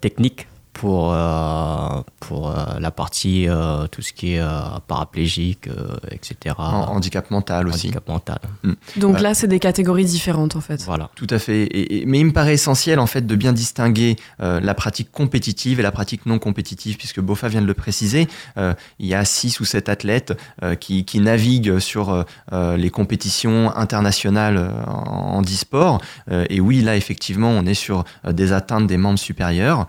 techniques 0.00 0.46
pour, 0.80 1.12
euh, 1.12 2.00
pour 2.20 2.48
euh, 2.48 2.78
la 2.80 2.90
partie, 2.90 3.46
euh, 3.46 3.86
tout 3.88 4.00
ce 4.00 4.14
qui 4.14 4.36
est 4.36 4.42
paraplégique, 4.86 5.68
etc. 6.10 6.54
handicap 6.58 7.30
mental 7.30 7.68
aussi. 7.68 7.88
Handicap 7.88 8.08
mental. 8.08 8.38
Hmm. 8.62 8.72
Donc 8.96 9.20
là, 9.20 9.34
c'est 9.34 9.46
des 9.46 9.58
catégories 9.58 10.06
différentes 10.06 10.56
en 10.56 10.62
fait. 10.62 10.82
Voilà. 10.84 11.10
Tout 11.16 11.26
à 11.28 11.38
fait. 11.38 11.68
Et, 11.70 12.06
mais 12.06 12.20
il 12.20 12.24
me 12.24 12.32
paraît 12.32 12.54
essentiel 12.54 12.98
en 12.98 13.06
fait 13.06 13.26
de 13.26 13.36
bien 13.36 13.52
distinguer 13.52 14.16
la 14.38 14.74
pratique 14.74 15.12
compétitive 15.12 15.80
et 15.80 15.82
la 15.82 15.92
pratique 15.92 16.24
non 16.24 16.38
compétitive, 16.38 16.96
puisque 16.96 17.20
Bofa 17.20 17.48
vient 17.48 17.60
de 17.60 17.66
le 17.66 17.74
préciser. 17.74 18.26
il 18.56 19.06
y 19.06 19.14
a 19.14 19.24
six 19.26 19.60
ou 19.60 19.66
sept 19.66 19.90
athlètes 19.90 20.32
qui, 20.80 21.04
qui, 21.04 21.20
naviguent 21.20 21.78
sur 21.78 22.24
les 22.52 22.90
compétitions 22.90 23.76
internationales 23.76 24.72
en, 24.86 25.42
e-sport. 25.42 26.00
et 26.30 26.60
oui, 26.60 26.80
là, 26.80 26.96
effectivement, 26.96 27.50
on 27.50 27.66
est 27.66 27.74
sur 27.74 28.04
des 28.26 28.52
atteintes 28.54 28.86
des 28.86 28.96
membres 28.96 29.18
supérieurs 29.18 29.86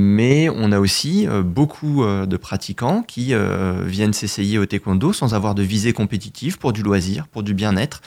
mais 0.00 0.48
on 0.48 0.72
a 0.72 0.80
aussi 0.80 1.28
euh, 1.28 1.42
beaucoup 1.42 2.02
euh, 2.02 2.26
de 2.26 2.36
pratiquants 2.36 3.02
qui 3.02 3.34
euh, 3.34 3.84
viennent 3.84 4.12
s'essayer 4.12 4.58
au 4.58 4.66
taekwondo 4.66 5.12
sans 5.12 5.34
avoir 5.34 5.54
de 5.54 5.62
visée 5.62 5.92
compétitive 5.92 6.58
pour 6.58 6.72
du 6.72 6.82
loisir, 6.82 7.28
pour 7.28 7.42
du 7.42 7.54
bien-être, 7.54 8.00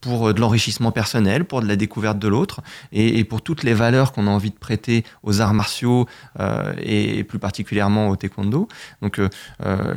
pour 0.00 0.32
de 0.32 0.40
l'enrichissement 0.40 0.92
personnel, 0.92 1.44
pour 1.44 1.60
de 1.60 1.66
la 1.66 1.76
découverte 1.76 2.18
de 2.18 2.28
l'autre 2.28 2.60
et, 2.92 3.24
pour 3.24 3.42
toutes 3.42 3.62
les 3.62 3.74
valeurs 3.74 4.12
qu'on 4.12 4.26
a 4.26 4.30
envie 4.30 4.50
de 4.50 4.56
prêter 4.56 5.04
aux 5.22 5.40
arts 5.40 5.54
martiaux 5.54 6.06
et, 6.80 7.24
plus 7.24 7.38
particulièrement 7.38 8.08
au 8.08 8.16
taekwondo. 8.16 8.68
Donc 9.02 9.20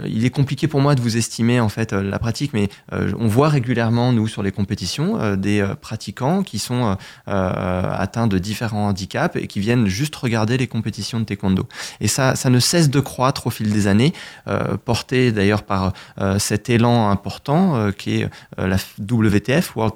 il 0.05 0.25
est 0.25 0.29
compliqué 0.29 0.67
pour 0.67 0.81
moi 0.81 0.95
de 0.95 1.01
vous 1.01 1.17
estimer 1.17 1.59
en 1.59 1.69
fait 1.69 1.93
la 1.93 2.19
pratique, 2.19 2.53
mais 2.53 2.69
on 2.91 3.27
voit 3.27 3.49
régulièrement 3.49 4.11
nous 4.11 4.27
sur 4.27 4.43
les 4.43 4.51
compétitions 4.51 5.35
des 5.35 5.67
pratiquants 5.81 6.43
qui 6.43 6.59
sont 6.59 6.97
atteints 7.25 8.27
de 8.27 8.37
différents 8.37 8.87
handicaps 8.87 9.35
et 9.35 9.47
qui 9.47 9.59
viennent 9.59 9.87
juste 9.87 10.15
regarder 10.15 10.57
les 10.57 10.67
compétitions 10.67 10.98
de 10.99 11.23
taekwondo. 11.23 11.67
Et 12.01 12.07
ça, 12.07 12.35
ça 12.35 12.49
ne 12.49 12.59
cesse 12.59 12.89
de 12.89 12.99
croître 12.99 13.47
au 13.47 13.49
fil 13.49 13.71
des 13.71 13.87
années, 13.87 14.13
euh, 14.47 14.77
porté 14.83 15.31
d'ailleurs 15.31 15.63
par 15.63 15.93
euh, 16.19 16.39
cet 16.39 16.69
élan 16.69 17.09
important 17.09 17.75
euh, 17.75 17.91
qui 17.91 18.21
est 18.21 18.29
la 18.57 18.77
WTF, 18.99 19.75
World 19.75 19.93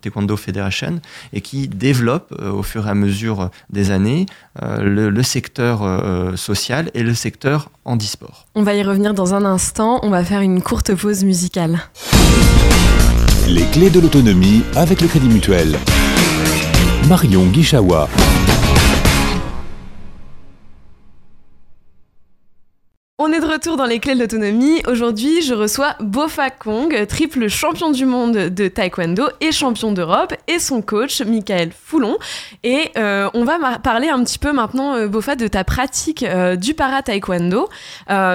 Taekwondo 0.00 0.36
Federation, 0.36 1.00
et 1.32 1.40
qui 1.40 1.68
développe 1.68 2.32
au 2.40 2.62
fur 2.62 2.86
et 2.86 2.90
à 2.90 2.94
mesure 2.94 3.50
des 3.70 3.90
années 3.90 4.26
le, 4.62 5.22
secteur 5.22 5.82
social 6.36 6.90
et 6.94 7.02
le 7.02 7.14
secteur 7.14 7.70
handisport. 7.84 8.46
On 8.54 8.62
va 8.62 8.74
y 8.74 8.82
revenir 8.82 9.12
dans 9.12 9.34
un 9.34 9.44
instant, 9.44 9.98
on 10.02 10.10
va 10.10 10.24
faire 10.24 10.40
une 10.40 10.62
courte 10.62 10.94
pause 10.94 11.24
musicale. 11.24 11.80
Les 13.48 13.64
clés 13.66 13.90
de 13.90 14.00
l'autonomie 14.00 14.62
avec 14.74 15.00
le 15.00 15.08
Crédit 15.08 15.28
Mutuel. 15.28 15.78
Marion 17.08 17.46
Guichawa. 17.46 18.08
On 23.18 23.32
est 23.32 23.40
de 23.40 23.46
retour 23.46 23.78
dans 23.78 23.86
les 23.86 23.98
clés 23.98 24.14
de 24.14 24.20
l'autonomie. 24.20 24.82
Aujourd'hui, 24.86 25.40
je 25.40 25.54
reçois 25.54 25.94
Bofa 26.00 26.50
Kong, 26.50 27.06
triple 27.08 27.48
champion 27.48 27.90
du 27.90 28.04
monde 28.04 28.36
de 28.36 28.68
taekwondo 28.68 29.24
et 29.40 29.52
champion 29.52 29.90
d'Europe, 29.90 30.34
et 30.48 30.58
son 30.58 30.82
coach, 30.82 31.22
Michael 31.22 31.70
Foulon. 31.72 32.18
Et 32.62 32.90
euh, 32.98 33.30
on 33.32 33.44
va 33.44 33.78
parler 33.78 34.10
un 34.10 34.22
petit 34.22 34.38
peu 34.38 34.52
maintenant, 34.52 34.96
euh, 34.96 35.08
Bofa, 35.08 35.34
de 35.34 35.48
ta 35.48 35.64
pratique 35.64 36.24
euh, 36.24 36.56
du 36.56 36.74
para-taekwondo. 36.74 37.70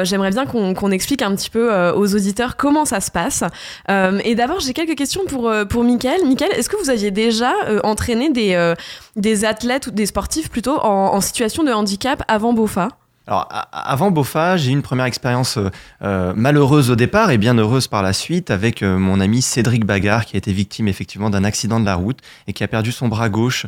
J'aimerais 0.02 0.32
bien 0.32 0.48
qu'on 0.48 0.90
explique 0.90 1.22
un 1.22 1.36
petit 1.36 1.52
peu 1.52 1.72
aux 1.92 2.16
auditeurs 2.16 2.58
comment 2.58 2.86
ça 2.86 3.02
se 3.02 3.12
passe. 3.12 3.44
et 3.88 4.34
d'abord, 4.34 4.62
j'ai 4.62 4.74
quelques 4.74 4.98
questions 4.98 5.22
pour, 5.28 5.54
pour 5.70 5.84
Michael. 5.84 6.26
Michael, 6.26 6.54
est-ce 6.54 6.70
que 6.70 6.78
vous 6.78 6.90
aviez 6.90 7.12
déjà 7.12 7.54
entraîné 7.84 8.32
des, 8.32 8.74
des 9.16 9.46
athlètes 9.46 9.86
ou 9.86 9.92
des 9.92 10.08
sportifs 10.08 10.50
plutôt 10.50 10.80
en 10.80 11.22
situation 11.22 11.64
de 11.64 11.72
handicap 11.72 12.24
avant 12.28 12.54
Bofa? 12.54 12.88
Alors, 13.32 13.48
avant 13.72 14.12
Bofa, 14.12 14.58
j'ai 14.58 14.72
eu 14.72 14.74
une 14.74 14.82
première 14.82 15.06
expérience 15.06 15.56
euh, 15.56 15.70
euh, 16.02 16.34
malheureuse 16.36 16.92
au 16.92 16.98
départ 16.98 17.32
et 17.32 17.38
bien 17.38 17.54
heureuse 17.54 17.88
par 17.88 18.04
la 18.04 18.12
suite 18.12 18.52
avec 18.52 18.84
euh, 18.84 18.98
mon 18.98 19.22
ami 19.22 19.42
Cédric 19.42 19.86
Bagard 19.86 20.26
qui 20.26 20.36
a 20.36 20.38
été 20.38 20.52
victime 20.52 20.90
effectivement 20.90 21.30
d'un 21.30 21.46
accident 21.46 21.80
de 21.80 21.86
la 21.86 21.96
route 21.96 22.20
et 22.48 22.52
qui 22.52 22.66
a 22.66 22.68
perdu 22.68 22.92
son 22.92 23.08
bras 23.08 23.30
gauche. 23.30 23.68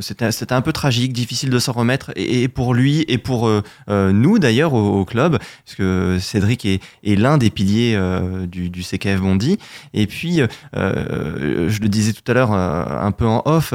C'était 0.00 0.52
un 0.52 0.60
peu 0.60 0.72
tragique, 0.72 1.12
difficile 1.12 1.50
de 1.50 1.58
s'en 1.60 1.70
remettre 1.70 2.10
et, 2.16 2.48
pour 2.48 2.74
lui 2.74 3.04
et 3.06 3.16
pour 3.16 3.48
nous 3.88 4.38
d'ailleurs 4.40 4.74
au, 4.74 5.04
club, 5.04 5.38
parce 5.38 5.76
que 5.76 6.18
Cédric 6.20 6.64
est, 6.64 6.80
l'un 7.04 7.38
des 7.38 7.50
piliers 7.50 7.96
du, 8.48 8.70
du, 8.70 8.82
CKF 8.82 9.20
Bondy. 9.20 9.58
Et 9.94 10.06
puis, 10.06 10.40
je 10.72 11.80
le 11.80 11.88
disais 11.88 12.12
tout 12.12 12.28
à 12.28 12.34
l'heure 12.34 12.52
un 12.52 13.12
peu 13.12 13.26
en 13.26 13.42
off, 13.44 13.74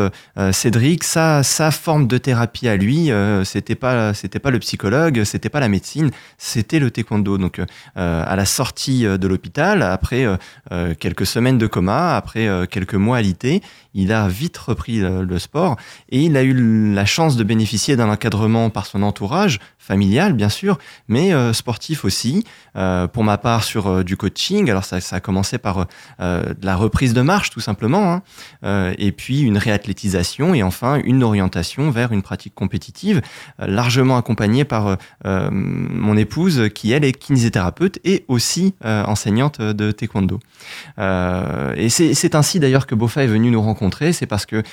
Cédric, 0.51 1.03
sa, 1.03 1.43
forme 1.71 2.07
de 2.07 2.17
thérapie 2.17 2.67
à 2.67 2.75
lui, 2.75 3.11
c'était 3.43 3.75
pas, 3.75 4.11
pas 4.13 4.51
le 4.51 4.56
psychologue, 4.59 5.23
c'était 5.23 5.49
pas 5.49 5.59
la 5.59 5.69
médecine, 5.69 6.11
c'était 6.37 6.79
le 6.79 6.91
taekwondo. 6.91 7.37
Donc, 7.37 7.59
euh, 7.59 7.65
à 7.95 8.35
la 8.35 8.45
sortie 8.45 9.05
euh, 9.05 9.17
de 9.17 9.27
l'hôpital, 9.27 9.81
après 9.81 10.25
euh, 10.25 10.93
quelques 10.95 11.25
semaines 11.25 11.57
de 11.57 11.67
coma, 11.67 12.15
après 12.15 12.47
quelques 12.69 12.95
mois 12.95 13.17
alité, 13.17 13.61
il 13.93 14.11
a 14.11 14.27
vite 14.27 14.57
repris 14.57 14.99
le, 14.99 15.39
sport 15.39 15.77
et 16.09 16.21
il 16.21 16.37
a 16.37 16.43
eu 16.43 16.93
la 16.93 17.05
chance 17.05 17.35
de 17.35 17.43
bénéficier 17.43 17.95
d'un 17.95 18.09
encadrement 18.09 18.69
par 18.69 18.85
son 18.85 19.03
entourage, 19.03 19.59
familial 19.87 20.33
bien 20.33 20.49
sûr, 20.49 20.77
mais 21.07 21.31
sportif 21.53 22.05
aussi. 22.05 22.43
pour 22.73 23.23
ma 23.23 23.37
part, 23.37 23.63
sur 23.63 24.03
du 24.03 24.17
coaching, 24.17 24.69
alors 24.69 24.83
ça, 24.83 24.99
a 25.11 25.19
commencé 25.19 25.57
par 25.57 25.87
de 26.19 26.65
la 26.65 26.75
reprise 26.75 27.13
de 27.13 27.21
marche 27.21 27.49
tout 27.49 27.59
simplement, 27.59 28.21
hein, 28.63 28.93
et 28.97 29.11
puis 29.11 29.41
une 29.41 29.57
réathlétisation 29.57 30.53
et 30.53 30.63
enfin 30.63 31.01
une 31.03 31.23
orientation 31.23 31.89
vers 31.89 32.11
une 32.11 32.21
pratique 32.21 32.53
compétitive, 32.53 33.21
largement 33.59 34.17
accompagnée 34.17 34.37
accompagné 34.37 34.65
par 34.65 34.87
euh, 34.87 34.95
euh, 35.25 35.49
mon 35.51 36.15
épouse 36.17 36.69
qui, 36.75 36.91
elle, 36.91 37.03
est 37.03 37.13
kinésithérapeute 37.13 37.99
et 38.03 38.25
aussi 38.27 38.75
euh, 38.85 39.03
enseignante 39.05 39.61
de 39.61 39.91
taekwondo. 39.91 40.39
et 40.97 41.89
c'est 41.89 42.35
ainsi 42.35 42.59
d'ailleurs 42.59 42.85
que 42.85 42.93
Bofa 42.93 43.23
est 43.23 43.27
venu 43.27 43.49
nous 43.49 43.61
rencontrer. 43.61 44.13
C'est 44.13 44.25
parce 44.25 44.45
que 44.45 44.63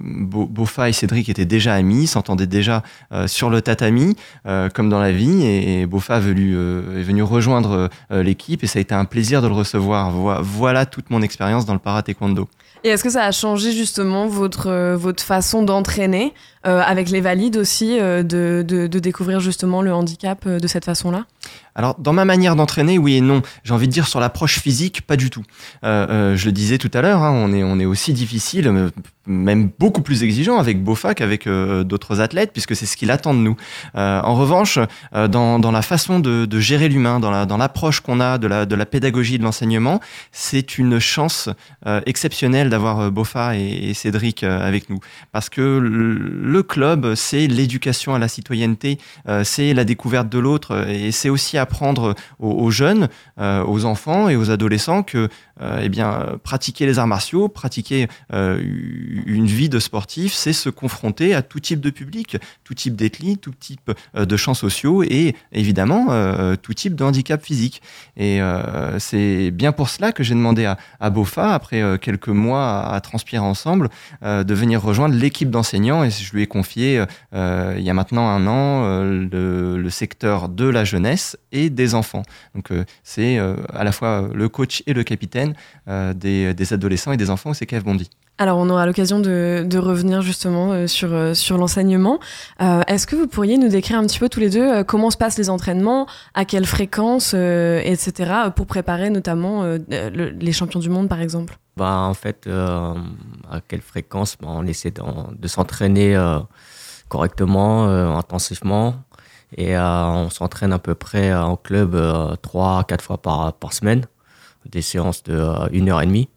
Bofa 0.00 0.88
et 0.88 0.92
Cédric 0.92 1.28
étaient 1.28 1.44
déjà 1.44 1.74
amis, 1.74 2.06
s'entendaient 2.06 2.46
déjà 2.46 2.82
sur 3.26 3.50
le 3.50 3.60
tatami, 3.60 3.97
comme 4.44 4.88
dans 4.88 5.00
la 5.00 5.12
vie. 5.12 5.44
Et, 5.44 5.86
Bofa 5.86 6.18
est 6.18 6.20
venu, 6.20 6.54
est 6.54 7.02
venu 7.02 7.22
rejoindre 7.22 7.88
l'équipe 8.10 8.62
et 8.62 8.66
ça 8.66 8.78
a 8.78 8.82
été 8.82 8.94
un 8.94 9.04
plaisir 9.04 9.42
de 9.42 9.48
le 9.48 9.54
recevoir. 9.54 10.10
Voilà 10.42 10.86
toute 10.86 11.10
mon 11.10 11.22
expérience 11.22 11.66
dans 11.66 11.74
le 11.74 11.78
para-taekwondo. 11.78 12.48
Et 12.84 12.88
est-ce 12.90 13.02
que 13.02 13.10
ça 13.10 13.24
a 13.24 13.32
changé 13.32 13.72
justement 13.72 14.28
votre, 14.28 14.94
votre 14.94 15.22
façon 15.22 15.62
d'entraîner 15.62 16.32
euh, 16.66 16.80
avec 16.80 17.10
les 17.10 17.20
valides 17.20 17.56
aussi, 17.56 17.98
euh, 17.98 18.22
de, 18.22 18.64
de, 18.66 18.98
découvrir 18.98 19.40
justement 19.40 19.82
le 19.82 19.92
handicap 19.92 20.44
euh, 20.46 20.58
de 20.58 20.66
cette 20.66 20.84
façon-là? 20.84 21.24
Alors, 21.74 21.96
dans 21.98 22.12
ma 22.12 22.24
manière 22.24 22.56
d'entraîner, 22.56 22.98
oui 22.98 23.16
et 23.16 23.20
non. 23.20 23.42
J'ai 23.64 23.74
envie 23.74 23.88
de 23.88 23.92
dire 23.92 24.06
sur 24.06 24.20
l'approche 24.20 24.58
physique, 24.60 25.02
pas 25.02 25.16
du 25.16 25.30
tout. 25.30 25.44
je 25.82 26.44
le 26.44 26.52
disais 26.52 26.78
tout 26.78 26.90
à 26.94 27.00
l'heure, 27.00 27.22
hein, 27.22 27.32
on, 27.32 27.52
est, 27.52 27.62
on 27.62 27.78
est 27.78 27.84
aussi 27.84 28.12
difficile, 28.12 28.90
même 29.28 29.70
beaucoup 29.78 30.00
plus 30.02 30.22
exigeant 30.22 30.58
avec 30.58 30.82
Bofa 30.82 31.14
qu'avec 31.14 31.46
euh, 31.46 31.84
d'autres 31.84 32.20
athlètes, 32.20 32.52
puisque 32.52 32.74
c'est 32.74 32.86
ce 32.86 32.96
qu'il 32.96 33.10
attend 33.10 33.34
de 33.34 33.38
nous. 33.38 33.56
Euh, 33.94 34.20
en 34.22 34.34
revanche, 34.34 34.78
euh, 35.14 35.28
dans, 35.28 35.70
la 35.70 35.82
façon 35.82 36.18
de, 36.18 36.48
gérer 36.58 36.88
l'humain, 36.88 37.20
dans, 37.20 37.30
la, 37.30 37.46
dans 37.46 37.58
l'approche 37.58 38.00
qu'on 38.00 38.20
a 38.20 38.38
de 38.38 38.46
la, 38.46 38.66
de 38.66 38.74
la 38.74 38.86
pédagogie 38.86 39.38
de 39.38 39.44
l'enseignement, 39.44 40.00
c'est 40.32 40.78
une 40.78 40.98
chance 40.98 41.50
exceptionnelle 42.06 42.70
d'avoir 42.70 43.10
Bofa 43.10 43.56
et, 43.56 43.92
Cédric 43.92 44.42
avec 44.42 44.88
nous. 44.88 44.98
Parce 45.32 45.48
que 45.50 45.60
le, 45.60 46.62
club, 46.62 47.14
c'est 47.14 47.46
l'éducation 47.46 48.14
à 48.14 48.18
la 48.18 48.28
citoyenneté, 48.28 48.98
c'est 49.44 49.74
la 49.74 49.84
découverte 49.84 50.28
de 50.28 50.38
l'autre, 50.38 50.88
et 50.88 51.12
c'est 51.12 51.28
aussi 51.28 51.58
apprendre 51.58 52.14
aux, 52.38 52.50
aux 52.50 52.70
jeunes, 52.70 53.08
aux 53.38 53.84
enfants 53.84 54.28
et 54.28 54.36
aux 54.36 54.50
adolescents 54.50 55.02
que 55.02 55.28
eh 55.80 55.88
bien, 55.88 56.38
pratiquer 56.42 56.86
les 56.86 56.98
arts 56.98 57.06
martiaux, 57.06 57.48
pratiquer 57.48 58.08
une 59.26 59.46
vie 59.46 59.68
de 59.68 59.78
sportif, 59.78 60.32
c'est 60.32 60.52
se 60.52 60.68
confronter 60.68 61.34
à 61.34 61.42
tout 61.42 61.60
type 61.60 61.80
de 61.80 61.90
public, 61.90 62.36
tout 62.64 62.74
type 62.74 62.96
d'ethnie, 62.96 63.38
tout 63.38 63.52
type 63.52 63.90
euh, 64.16 64.24
de 64.24 64.36
champs 64.36 64.54
sociaux 64.54 65.02
et 65.02 65.34
évidemment 65.52 66.06
euh, 66.10 66.56
tout 66.56 66.74
type 66.74 66.94
de 66.94 67.04
handicap 67.04 67.42
physique. 67.42 67.82
Et 68.16 68.40
euh, 68.40 68.98
c'est 68.98 69.50
bien 69.50 69.72
pour 69.72 69.88
cela 69.88 70.12
que 70.12 70.22
j'ai 70.22 70.34
demandé 70.34 70.64
à, 71.00 71.10
Bofa, 71.10 71.54
après 71.54 71.98
quelques 71.98 72.28
mois 72.28 72.80
à, 72.92 73.00
transpirer 73.00 73.42
ensemble, 73.42 73.88
de 74.22 74.54
venir 74.54 74.82
rejoindre 74.82 75.14
l'équipe 75.14 75.50
d'enseignants 75.50 76.04
et 76.04 76.10
je 76.10 76.32
lui 76.32 76.42
ai 76.42 76.46
confié 76.46 77.04
il 77.32 77.80
y 77.80 77.90
a 77.90 77.94
maintenant 77.94 78.28
un 78.28 78.46
an 78.46 79.02
le, 79.02 79.88
secteur 79.90 80.48
de 80.48 80.66
la 80.66 80.84
jeunesse 80.84 81.38
et 81.52 81.70
des 81.70 81.94
enfants. 81.94 82.22
Donc 82.54 82.70
c'est 83.02 83.38
à 83.38 83.84
la 83.84 83.92
fois 83.92 84.28
le 84.32 84.48
coach 84.48 84.82
et 84.86 84.92
le 84.92 85.02
capitaine 85.02 85.54
des, 85.86 86.52
des 86.54 86.72
adolescents 86.72 87.12
et 87.12 87.16
des 87.16 87.30
enfants 87.30 87.50
au 87.50 87.54
CKF 87.54 87.84
Bondy. 87.84 88.10
Alors, 88.40 88.58
on 88.58 88.70
aura 88.70 88.86
l'occasion 88.86 89.18
de, 89.18 89.78
revenir 89.78 90.22
justement 90.22 90.72
euh, 90.72 90.86
sur, 90.86 91.12
euh, 91.12 91.34
sur 91.34 91.58
l'enseignement. 91.58 92.20
Euh, 92.62 92.82
est-ce 92.86 93.08
que 93.08 93.16
vous 93.16 93.26
pourriez 93.26 93.58
nous 93.58 93.68
décrire 93.68 93.98
un 93.98 94.06
petit 94.06 94.20
peu 94.20 94.28
tous 94.28 94.38
les 94.38 94.48
deux 94.48 94.84
comment 94.84 95.10
se 95.10 95.16
passent 95.16 95.38
les 95.38 95.50
entraînements, 95.50 96.06
à 96.34 96.44
quelle 96.44 96.64
fréquence, 96.64 97.34
etc., 97.34 98.32
pour 98.54 98.66
préparer 98.66 99.10
notamment 99.10 99.64
les 99.88 100.52
champions 100.52 100.78
du 100.78 100.88
monde, 100.88 101.08
par 101.08 101.20
exemple? 101.20 101.58
Bah, 101.76 101.98
En 102.02 102.14
fait, 102.14 102.48
à 102.48 103.60
quelle 103.66 103.82
fréquence? 103.82 104.36
Bah, 104.40 104.48
On 104.50 104.66
essaie 104.66 104.92
de, 104.92 105.48
s'entraîner 105.48 106.16
correctement, 107.08 107.86
intensivement. 108.16 108.94
Et 109.56 109.76
on 109.76 110.30
s'entraîne 110.30 110.72
à 110.72 110.78
peu 110.78 110.94
près 110.94 111.34
en 111.34 111.56
club 111.56 111.96
trois, 112.42 112.84
quatre 112.84 113.02
fois 113.02 113.18
par, 113.18 113.52
par 113.54 113.72
semaine. 113.72 114.04
Des 114.66 114.82
séances 114.82 115.22
de 115.24 115.42
une 115.72 115.88
heure 115.88 116.02
et 116.02 116.06
demie, 116.06 116.28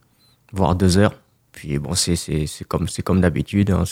voire 0.53 0.75
deux 0.75 0.97
heures 0.97 1.13
puis 1.51 1.77
bon, 1.79 1.95
c'est 1.95 2.15
comme, 2.67 2.87
comme 3.03 3.21
d'habitude, 3.21 3.71
hein, 3.71 3.83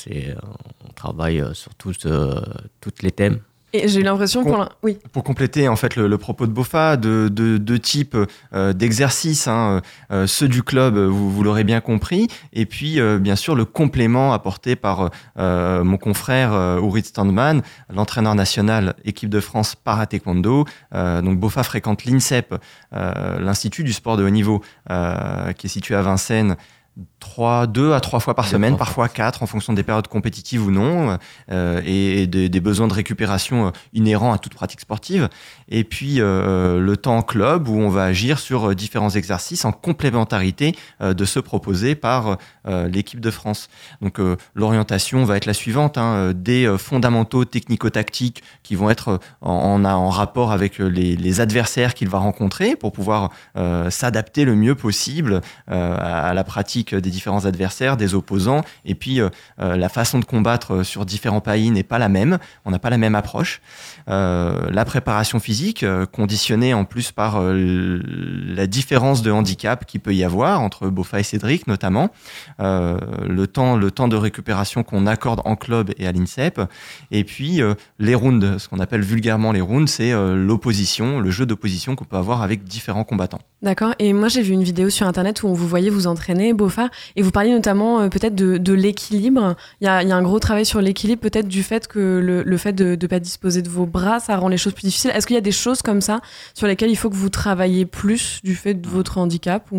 on 0.87 0.93
travaille 0.93 1.41
euh, 1.41 1.53
sur 1.53 1.75
tous, 1.75 1.97
euh, 2.05 2.41
toutes 2.81 3.03
les 3.03 3.11
thèmes. 3.11 3.39
Et 3.71 3.87
j'ai 3.87 3.99
eu 3.99 4.03
l'impression 4.03 4.43
pour, 4.43 4.67
oui. 4.81 4.97
pour 5.11 5.23
compléter 5.23 5.67
en 5.67 5.75
fait 5.75 5.95
le, 5.95 6.17
propos 6.17 6.47
de 6.47 6.51
Bofa, 6.51 6.97
de 6.97 7.27
deux 7.27 7.59
de 7.59 7.77
types 7.77 8.17
euh, 8.51 8.73
d'exercices, 8.73 9.47
hein, 9.47 9.83
ceux 10.25 10.47
du 10.47 10.63
club, 10.63 10.97
vous, 10.97 11.29
vous 11.29 11.43
l'aurez 11.43 11.63
bien 11.63 11.79
compris, 11.79 12.29
et 12.51 12.65
puis 12.65 12.99
bien 13.19 13.35
sûr 13.35 13.53
le 13.53 13.65
complément 13.65 14.33
apporté 14.33 14.75
par 14.75 15.11
mon 15.37 15.97
confrère 15.97 16.81
Ourit 16.81 17.03
Standman, 17.03 17.61
l'entraîneur 17.93 18.33
national 18.33 18.95
équipe 19.05 19.29
de 19.29 19.39
France 19.39 19.75
para 19.75 20.07
taekwondo. 20.07 20.65
donc 20.91 21.39
Bofa 21.39 21.61
fréquente 21.61 22.05
l'INSEP, 22.05 22.55
l'institut 22.91 23.83
du 23.83 23.93
sport 23.93 24.17
de 24.17 24.23
haut 24.23 24.31
niveau, 24.31 24.63
qui 24.87 25.67
est 25.67 25.69
situé 25.69 25.93
à 25.93 26.01
Vincennes 26.01 26.55
trois, 27.19 27.67
deux 27.67 27.93
à 27.93 27.99
trois 27.99 28.19
fois 28.19 28.33
par 28.33 28.47
semaine, 28.47 28.77
parfois 28.77 29.09
quatre 29.09 29.43
en 29.43 29.45
fonction 29.45 29.73
des 29.73 29.83
périodes 29.83 30.07
compétitives 30.07 30.65
ou 30.65 30.71
non, 30.71 31.17
euh, 31.51 31.81
et, 31.85 32.27
des, 32.27 32.59
besoins 32.59 32.87
de 32.87 32.93
récupération 32.93 33.67
euh, 33.67 33.71
inhérents 33.93 34.33
à 34.33 34.37
toute 34.37 34.53
pratique 34.53 34.79
sportive. 34.79 35.29
Et 35.69 35.83
puis 35.83 36.19
euh, 36.19 36.79
le 36.79 36.97
temps 36.97 37.17
en 37.17 37.21
club 37.21 37.67
où 37.67 37.79
on 37.79 37.89
va 37.89 38.03
agir 38.05 38.39
sur 38.39 38.73
différents 38.75 39.09
exercices 39.09 39.65
en 39.65 39.71
complémentarité 39.71 40.75
de 41.01 41.25
ceux 41.25 41.41
proposés 41.41 41.95
par 41.95 42.37
l'équipe 42.65 43.19
de 43.19 43.31
France. 43.31 43.69
Donc 44.01 44.19
l'orientation 44.55 45.23
va 45.25 45.37
être 45.37 45.45
la 45.45 45.53
suivante, 45.53 45.97
hein, 45.97 46.33
des 46.33 46.75
fondamentaux 46.77 47.45
technico-tactiques 47.45 48.43
qui 48.63 48.75
vont 48.75 48.89
être 48.89 49.19
en, 49.41 49.83
en 49.83 50.09
rapport 50.09 50.51
avec 50.51 50.79
les, 50.79 51.15
les 51.15 51.41
adversaires 51.41 51.93
qu'il 51.93 52.09
va 52.09 52.19
rencontrer 52.19 52.75
pour 52.75 52.91
pouvoir 52.91 53.31
s'adapter 53.89 54.45
le 54.45 54.55
mieux 54.55 54.75
possible 54.75 55.41
à 55.67 56.33
la 56.33 56.43
pratique 56.43 56.95
des 56.95 57.08
différents 57.09 57.45
adversaires, 57.45 57.97
des 57.97 58.15
opposants, 58.15 58.63
et 58.85 58.95
puis 58.95 59.21
euh, 59.21 59.29
euh, 59.59 59.75
la 59.75 59.89
façon 59.89 60.19
de 60.19 60.25
combattre 60.25 60.75
euh, 60.75 60.83
sur 60.83 61.05
différents 61.05 61.41
pays 61.41 61.71
n'est 61.71 61.83
pas 61.83 61.99
la 61.99 62.09
même, 62.09 62.37
on 62.65 62.71
n'a 62.71 62.79
pas 62.79 62.89
la 62.89 62.97
même 62.97 63.15
approche. 63.15 63.61
la 64.07 64.85
préparation 64.85 65.39
physique, 65.39 65.85
conditionnée 66.11 66.73
en 66.73 66.85
plus 66.85 67.11
par 67.11 67.41
la 67.41 68.67
différence 68.67 69.21
de 69.21 69.31
handicap 69.31 69.85
qu'il 69.85 70.01
peut 70.01 70.15
y 70.15 70.23
avoir 70.23 70.61
entre 70.61 70.89
Bofa 70.89 71.19
et 71.19 71.23
Cédric 71.23 71.67
notamment, 71.67 72.09
le, 72.59 73.45
temps, 73.45 73.75
le 73.75 73.91
temps 73.91 74.07
de 74.07 74.15
récupération 74.15 74.83
qu'on 74.83 75.05
accorde 75.05 75.41
en 75.45 75.55
club 75.55 75.91
et 75.97 76.07
à 76.07 76.11
l'INSEP, 76.11 76.61
et 77.11 77.23
puis 77.23 77.61
les 77.99 78.15
rounds, 78.15 78.57
ce 78.57 78.67
qu'on 78.67 78.79
appelle 78.79 79.01
vulgairement 79.01 79.51
les 79.51 79.61
rounds, 79.61 79.91
c'est 79.91 80.11
l'opposition, 80.11 81.19
le 81.19 81.29
jeu 81.29 81.45
d'opposition 81.45 81.95
qu'on 81.95 82.05
peut 82.05 82.17
avoir 82.17 82.41
avec 82.41 82.63
différents 82.63 83.03
combattants. 83.03 83.41
D'accord, 83.61 83.93
et 83.99 84.13
moi 84.13 84.27
j'ai 84.27 84.41
vu 84.41 84.53
une 84.53 84.63
vidéo 84.63 84.89
sur 84.89 85.05
internet 85.05 85.43
où 85.43 85.47
on 85.47 85.53
vous 85.53 85.67
voyait 85.67 85.89
vous 85.89 86.07
entraîner, 86.07 86.53
Bofa, 86.53 86.89
et 87.15 87.21
vous 87.21 87.31
parliez 87.31 87.51
notamment 87.51 88.01
euh, 88.01 88.09
peut-être 88.09 88.35
de, 88.35 88.73
l'équilibre. 88.73 89.55
Il 89.81 89.85
y 89.85 89.87
a, 89.87 89.97
un 89.97 90.21
gros 90.21 90.39
travail 90.39 90.65
sur 90.65 90.81
l'équilibre, 90.81 91.21
peut-être 91.21 91.47
du 91.47 91.63
fait 91.63 91.87
que 91.87 92.19
le, 92.45 92.57
fait 92.57 92.73
de 92.73 92.97
ne 93.01 93.07
pas 93.07 93.19
disposer 93.19 93.61
de 93.61 93.69
vos 93.69 93.85
bras, 93.85 94.19
ça 94.19 94.37
rend 94.37 94.47
les 94.47 94.57
choses 94.57 94.73
plus 94.73 94.83
difficiles. 94.83 95.11
Est-ce 95.13 95.27
qu'il 95.27 95.35
y 95.35 95.37
a 95.37 95.41
des 95.41 95.51
choses 95.51 95.81
comme 95.81 96.01
ça 96.01 96.21
sur 96.53 96.67
lesquelles 96.67 96.91
il 96.91 96.95
faut 96.95 97.09
que 97.09 97.15
vous 97.15 97.29
travaillez 97.29 97.85
plus 97.85 98.39
du 98.43 98.55
fait 98.55 98.73
de 98.73 98.87
votre 98.87 99.17
handicap. 99.17 99.69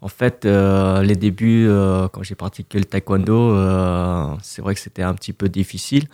En 0.00 0.08
fait, 0.08 0.44
euh, 0.44 1.02
les 1.02 1.16
débuts, 1.16 1.66
euh, 1.68 2.08
quand 2.08 2.22
j'ai 2.22 2.34
pratiqué 2.34 2.78
le 2.78 2.84
taekwondo, 2.84 3.56
c'est 4.42 4.62
vrai 4.62 4.74
que 4.74 4.80
c'était 4.80 5.02
un 5.02 5.14
petit 5.14 5.32
peu 5.32 5.48
difficile. 5.48 6.06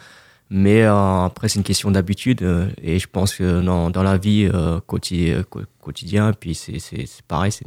Mais 0.52 0.82
après, 0.82 1.48
c'est 1.48 1.58
une 1.58 1.64
question 1.64 1.90
d'habitude. 1.90 2.44
et 2.82 2.98
je 2.98 3.06
pense 3.06 3.36
que 3.36 3.60
dans, 3.60 4.02
la 4.02 4.16
vie 4.16 4.50
quotidienne, 4.86 6.34
puis 6.38 6.54
c'est 6.54 7.22
pareil, 7.28 7.52
c'est 7.52 7.64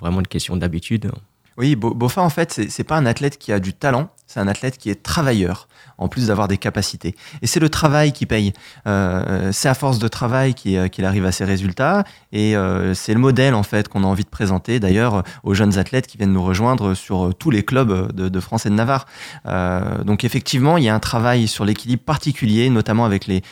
vraiment 0.00 0.20
une 0.20 0.26
question 0.26 0.56
d'habitude. 0.56 1.10
Oui, 1.58 1.74
Bofa, 1.74 2.22
en 2.22 2.30
fait, 2.30 2.68
c'est 2.68 2.84
pas 2.84 2.96
un 2.96 3.04
athlète 3.04 3.36
qui 3.36 3.50
a 3.50 3.58
du 3.58 3.72
talent, 3.72 4.10
c'est 4.28 4.38
un 4.38 4.46
athlète 4.46 4.78
qui 4.78 4.90
est 4.90 5.02
travailleur, 5.02 5.66
en 5.96 6.06
plus 6.06 6.28
d'avoir 6.28 6.46
des 6.46 6.58
capacités. 6.58 7.16
Et 7.42 7.48
c'est 7.48 7.58
le 7.58 7.68
travail 7.68 8.12
qui 8.12 8.26
paye. 8.26 8.52
Euh, 8.86 9.50
c'est 9.52 9.68
à 9.68 9.74
force 9.74 9.98
de 9.98 10.06
travail 10.06 10.54
qu'il 10.54 11.04
arrive 11.04 11.24
à 11.24 11.32
ses 11.32 11.44
résultats. 11.44 12.04
Et 12.30 12.54
euh, 12.54 12.94
c'est 12.94 13.12
le 13.12 13.18
modèle, 13.18 13.54
en 13.54 13.64
fait, 13.64 13.88
qu'on 13.88 14.04
a 14.04 14.06
envie 14.06 14.22
de 14.22 14.28
présenter, 14.28 14.78
d'ailleurs, 14.78 15.24
aux 15.42 15.54
jeunes 15.54 15.78
athlètes 15.78 16.06
qui 16.06 16.16
viennent 16.16 16.32
nous 16.32 16.44
rejoindre 16.44 16.94
sur 16.94 17.34
tous 17.36 17.50
les 17.50 17.64
clubs 17.64 18.12
de, 18.12 18.40
France 18.40 18.66
et 18.66 18.68
de 18.68 18.74
Navarre. 18.74 19.06
Euh, 19.46 20.04
donc, 20.04 20.22
effectivement, 20.22 20.76
il 20.76 20.84
y 20.84 20.88
a 20.88 20.94
un 20.94 21.00
travail 21.00 21.48
sur 21.48 21.64
l'équilibre 21.64 22.04
particulier, 22.04 22.70
notamment 22.70 23.04
avec 23.04 23.26
les, 23.26 23.42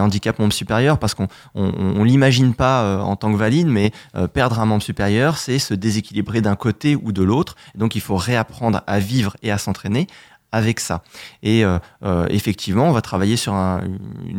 handicaps 0.00 0.38
membres 0.38 0.54
supérieurs, 0.54 0.98
parce 0.98 1.14
qu'on 1.14 1.28
on, 1.54 2.04
l'imagine 2.04 2.54
pas 2.54 3.02
en 3.02 3.16
tant 3.16 3.30
que 3.30 3.36
valide, 3.36 3.66
mais 3.66 3.90
perdre 4.32 4.60
un 4.60 4.66
membre 4.66 4.82
supérieur, 4.82 5.36
c'est 5.36 5.58
se 5.58 5.74
déséquilibrer 5.74 6.40
d'un 6.40 6.56
côté 6.56 6.96
ou 6.96 7.12
de 7.12 7.22
l'autre 7.22 7.41
donc 7.74 7.94
il 7.94 8.00
faut 8.00 8.16
réapprendre 8.16 8.82
à 8.86 8.98
vivre 8.98 9.36
et 9.42 9.50
à 9.50 9.58
s'entraîner 9.58 10.06
avec 10.52 10.80
ça. 10.80 11.02
Et 11.42 11.64
euh, 11.64 11.78
euh, 12.04 12.26
effectivement, 12.28 12.88
on 12.88 12.92
va 12.92 13.00
travailler 13.00 13.36
sur 13.36 13.54
une 13.54 13.98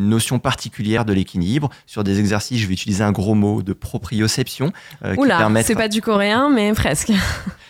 notion 0.10 0.40
particulière 0.40 1.06
de 1.06 1.12
l'équilibre, 1.12 1.70
sur 1.88 2.04
des 2.04 2.20
exercices, 2.20 2.62
je 2.62 2.68
vais 2.68 2.74
utiliser 2.74 3.04
un 3.04 3.12
gros 3.12 3.34
mot, 3.34 3.64
de 3.64 3.74
proprioception. 3.74 4.72
Euh, 5.04 5.16
Oula, 5.16 5.50
c'est 5.64 5.76
pas 5.76 5.90
du 5.90 6.02
coréen, 6.02 6.50
mais 6.50 6.72
presque. 6.74 7.12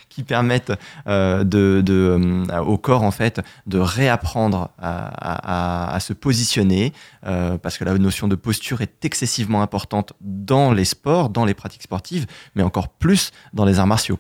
qui 0.09 0.21
permettent 0.21 0.71
de, 1.07 2.59
au 2.59 2.77
corps 2.77 3.01
en 3.01 3.09
fait 3.09 3.41
de 3.65 3.79
réapprendre 3.79 4.69
à, 4.77 5.97
se 5.99 6.13
positionner 6.13 6.93
parce 7.23 7.79
que 7.79 7.83
la 7.83 7.97
notion 7.97 8.27
de 8.27 8.35
posture 8.35 8.81
est 8.81 9.05
excessivement 9.05 9.63
importante 9.63 10.13
dans 10.21 10.71
les 10.71 10.85
sports, 10.85 11.31
dans 11.31 11.45
les 11.45 11.55
pratiques 11.55 11.81
sportives, 11.81 12.27
mais 12.53 12.61
encore 12.61 12.89
plus 12.89 13.31
dans 13.53 13.65
les 13.65 13.79
arts 13.79 13.87
martiaux. 13.87 14.19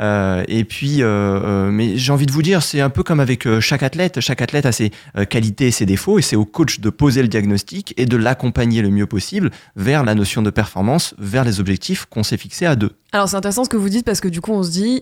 Euh, 0.00 0.44
et 0.48 0.64
puis, 0.64 1.02
euh, 1.02 1.06
euh, 1.06 1.70
mais 1.70 1.96
j'ai 1.96 2.12
envie 2.12 2.26
de 2.26 2.32
vous 2.32 2.42
dire, 2.42 2.62
c'est 2.62 2.80
un 2.80 2.90
peu 2.90 3.02
comme 3.02 3.20
avec 3.20 3.46
chaque 3.60 3.82
athlète. 3.82 4.20
Chaque 4.20 4.42
athlète 4.42 4.66
a 4.66 4.72
ses 4.72 4.92
qualités 5.28 5.68
et 5.68 5.70
ses 5.70 5.86
défauts, 5.86 6.18
et 6.18 6.22
c'est 6.22 6.36
au 6.36 6.44
coach 6.44 6.80
de 6.80 6.90
poser 6.90 7.22
le 7.22 7.28
diagnostic 7.28 7.94
et 7.96 8.06
de 8.06 8.16
l'accompagner 8.16 8.82
le 8.82 8.90
mieux 8.90 9.06
possible 9.06 9.50
vers 9.76 10.04
la 10.04 10.14
notion 10.14 10.42
de 10.42 10.50
performance, 10.50 11.14
vers 11.18 11.44
les 11.44 11.60
objectifs 11.60 12.06
qu'on 12.06 12.22
s'est 12.22 12.36
fixés 12.36 12.66
à 12.66 12.76
deux. 12.76 12.92
Alors 13.12 13.28
c'est 13.28 13.36
intéressant 13.36 13.64
ce 13.64 13.68
que 13.68 13.76
vous 13.76 13.88
dites 13.88 14.04
parce 14.04 14.20
que 14.20 14.28
du 14.28 14.40
coup 14.40 14.52
on 14.52 14.62
se 14.62 14.70
dit 14.70 15.00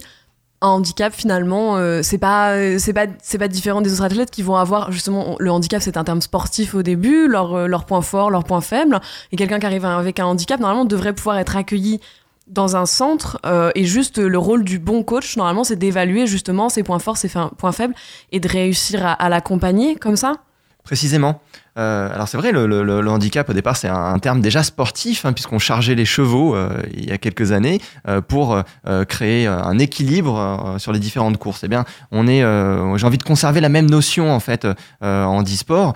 un 0.60 0.68
handicap 0.68 1.12
finalement 1.12 1.76
c'est 2.02 2.18
pas 2.18 2.78
c'est 2.78 2.92
pas 2.92 3.06
c'est 3.22 3.38
pas 3.38 3.48
différent 3.48 3.80
des 3.80 3.92
autres 3.92 4.04
athlètes 4.04 4.30
qui 4.30 4.42
vont 4.42 4.56
avoir 4.56 4.92
justement 4.92 5.36
le 5.40 5.50
handicap 5.50 5.82
c'est 5.82 5.96
un 5.96 6.04
terme 6.04 6.20
sportif 6.20 6.74
au 6.74 6.82
début 6.82 7.26
leur 7.26 7.66
leur 7.66 7.84
point 7.84 8.02
fort 8.02 8.30
leur 8.30 8.44
point 8.44 8.60
faible 8.60 9.00
et 9.32 9.36
quelqu'un 9.36 9.58
qui 9.58 9.66
arrive 9.66 9.84
avec 9.84 10.20
un 10.20 10.26
handicap 10.26 10.60
normalement 10.60 10.84
devrait 10.84 11.14
pouvoir 11.14 11.38
être 11.38 11.56
accueilli 11.56 12.00
dans 12.46 12.76
un 12.76 12.86
centre 12.86 13.40
et 13.74 13.84
juste 13.84 14.18
le 14.18 14.38
rôle 14.38 14.64
du 14.64 14.78
bon 14.78 15.02
coach, 15.02 15.36
normalement, 15.36 15.64
c'est 15.64 15.76
d'évaluer 15.76 16.26
justement 16.26 16.68
ses 16.68 16.82
points 16.82 16.98
forts, 16.98 17.16
ses 17.16 17.30
points 17.56 17.72
faibles 17.72 17.94
et 18.30 18.40
de 18.40 18.48
réussir 18.48 19.04
à 19.06 19.28
l'accompagner 19.28 19.96
comme 19.96 20.16
ça? 20.16 20.36
Précisément. 20.84 21.40
Euh, 21.78 22.12
alors 22.12 22.28
c'est 22.28 22.36
vrai, 22.36 22.52
le, 22.52 23.08
handicap 23.08 23.48
au 23.48 23.54
départ 23.54 23.78
c'est 23.78 23.88
un, 23.88 24.18
terme 24.18 24.42
déjà 24.42 24.62
sportif 24.62 25.24
hein, 25.24 25.32
puisqu'on 25.32 25.58
chargeait 25.58 25.94
les 25.94 26.04
chevaux 26.04 26.54
euh, 26.54 26.82
il 26.92 27.08
y 27.08 27.12
a 27.12 27.18
quelques 27.18 27.52
années 27.52 27.80
euh, 28.08 28.20
pour 28.20 28.62
créer 29.08 29.46
un 29.46 29.78
équilibre 29.78 30.76
sur 30.78 30.92
les 30.92 30.98
différentes 30.98 31.38
courses. 31.38 31.64
Eh 31.64 31.68
bien, 31.68 31.84
on 32.10 32.26
est, 32.26 32.40
j'ai 32.40 33.06
envie 33.06 33.18
de 33.18 33.22
conserver 33.22 33.60
la 33.60 33.68
même 33.68 33.88
notion 33.88 34.32
en 34.32 34.40
fait 34.40 34.66
en 35.00 35.42
e-sport. 35.42 35.94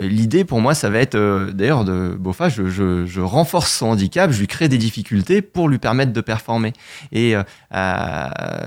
L'idée 0.00 0.44
pour 0.44 0.60
moi, 0.60 0.74
ça 0.74 0.90
va 0.90 0.98
être 0.98 1.16
d'ailleurs 1.52 1.84
de 1.84 2.16
Bofa, 2.18 2.48
je, 2.48 2.68
je, 2.68 3.20
renforce 3.20 3.72
son 3.72 3.86
handicap, 3.86 4.30
je 4.30 4.40
lui 4.40 4.46
crée 4.46 4.68
des 4.68 4.78
difficultés 4.78 5.42
pour 5.42 5.68
lui 5.68 5.78
permettre 5.78 6.12
de 6.12 6.20
performer. 6.20 6.72
Et 7.12 7.34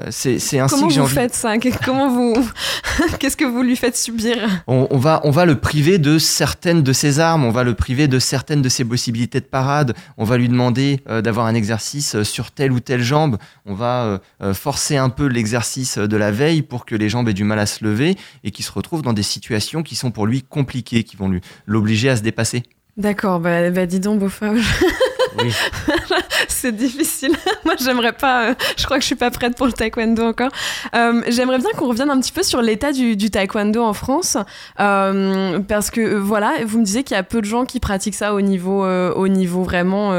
c'est 0.10 0.60
ainsi 0.60 0.76
Comment 0.76 0.88
que 0.88 0.94
j'ai 0.94 1.02
vous 1.02 1.08
faites 1.08 1.36
ça? 1.36 1.54
Comment 1.84 2.10
vous 2.10 2.50
Qu'est-ce 3.20 3.38
que 3.38 3.46
vous 3.46 3.62
lui 3.62 3.76
faites 3.76 3.98
subir? 3.98 4.38
On, 4.68 4.88
on, 4.90 4.98
va 4.98 5.22
on 5.24 5.32
va 5.32 5.46
le 5.46 5.56
priver 5.56 5.98
de 5.98 6.18
certains 6.18 6.47
certaines 6.48 6.82
de 6.82 6.94
ses 6.94 7.20
armes, 7.20 7.44
on 7.44 7.52
va 7.52 7.66
le 7.66 7.74
priver 7.74 8.08
de 8.08 8.20
certaines 8.20 8.62
de 8.62 8.70
ses 8.70 8.86
possibilités 8.86 9.42
de 9.42 9.46
parade, 9.46 9.94
on 10.18 10.24
va 10.24 10.38
lui 10.38 10.48
demander 10.48 11.02
euh, 11.10 11.22
d'avoir 11.22 11.46
un 11.46 11.54
exercice 11.54 12.16
euh, 12.16 12.24
sur 12.24 12.52
telle 12.52 12.72
ou 12.72 12.80
telle 12.80 13.04
jambe, 13.04 13.38
on 13.66 13.74
va 13.74 14.22
euh, 14.42 14.54
forcer 14.54 14.96
un 14.96 15.10
peu 15.10 15.26
l'exercice 15.26 15.98
de 15.98 16.16
la 16.16 16.32
veille 16.32 16.62
pour 16.62 16.86
que 16.86 16.96
les 16.96 17.10
jambes 17.10 17.28
aient 17.28 17.34
du 17.34 17.44
mal 17.44 17.60
à 17.60 17.66
se 17.66 17.84
lever 17.84 18.16
et 18.46 18.52
qu'il 18.52 18.64
se 18.64 18.72
retrouve 18.72 19.02
dans 19.02 19.12
des 19.12 19.24
situations 19.24 19.84
qui 19.84 19.96
sont 19.96 20.10
pour 20.10 20.26
lui 20.26 20.42
compliquées, 20.42 21.04
qui 21.04 21.18
vont 21.18 21.38
l'obliger 21.66 22.10
à 22.10 22.16
se 22.16 22.22
dépasser. 22.22 22.64
D'accord, 22.96 23.42
bah, 23.42 23.70
bah 23.70 23.86
dis 23.86 24.00
donc, 24.00 24.20
Beaufort. 24.20 24.56
C'est 26.48 26.76
difficile. 26.76 27.34
Moi, 27.66 27.76
j'aimerais 27.80 28.14
pas. 28.14 28.50
Euh, 28.50 28.54
je 28.78 28.86
crois 28.86 28.98
que 28.98 29.02
je 29.02 29.08
suis 29.08 29.16
pas 29.16 29.32
prête 29.32 29.56
pour 29.56 29.68
le 29.68 29.74
taekwondo 29.74 30.24
encore. 30.24 30.50
Euh, 30.96 31.22
j'aimerais 31.28 31.60
bien 31.60 31.70
qu'on 31.78 31.88
revienne 31.88 32.10
un 32.10 32.20
petit 32.20 32.32
peu 32.32 32.44
sur 32.44 32.62
l'état 32.62 32.92
du, 32.92 33.30
taekwondo 33.30 33.84
en 33.84 33.94
France, 33.94 34.38
euh, 34.80 35.60
parce 35.60 35.92
que 35.92 36.16
voilà, 36.16 36.54
vous 36.66 36.80
me 36.80 36.84
disiez 36.84 37.04
qu'il 37.04 37.16
y 37.16 37.20
a 37.20 37.24
peu 37.24 37.42
de 37.42 37.46
gens 37.46 37.66
qui 37.66 37.80
pratiquent 37.80 38.16
ça 38.16 38.34
au 38.34 38.42
niveau, 38.42 38.86
au 38.86 39.28
niveau 39.28 39.64
vraiment 39.64 40.14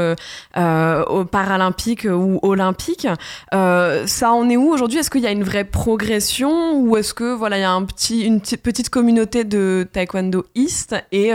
paralympique 1.31 2.07
ou 2.09 2.39
olympique. 2.41 3.07
ça 3.51 4.31
en 4.31 4.49
est 4.49 4.57
où 4.57 4.71
aujourd'hui? 4.71 4.99
Est-ce 4.99 5.09
qu'il 5.09 5.21
y 5.21 5.27
a 5.27 5.31
une 5.31 5.43
vraie 5.43 5.65
progression 5.65 6.79
ou 6.79 6.97
est-ce 6.97 7.13
que 7.13 7.33
voilà, 7.33 7.57
il 7.57 7.61
y 7.61 7.63
a 7.63 7.71
un 7.71 7.83
petit, 7.83 8.21
une 8.21 8.41
petite 8.41 8.89
communauté 8.89 9.43
de 9.43 9.87
taekwondo 9.91 10.45
East 10.55 10.95
et 11.11 11.31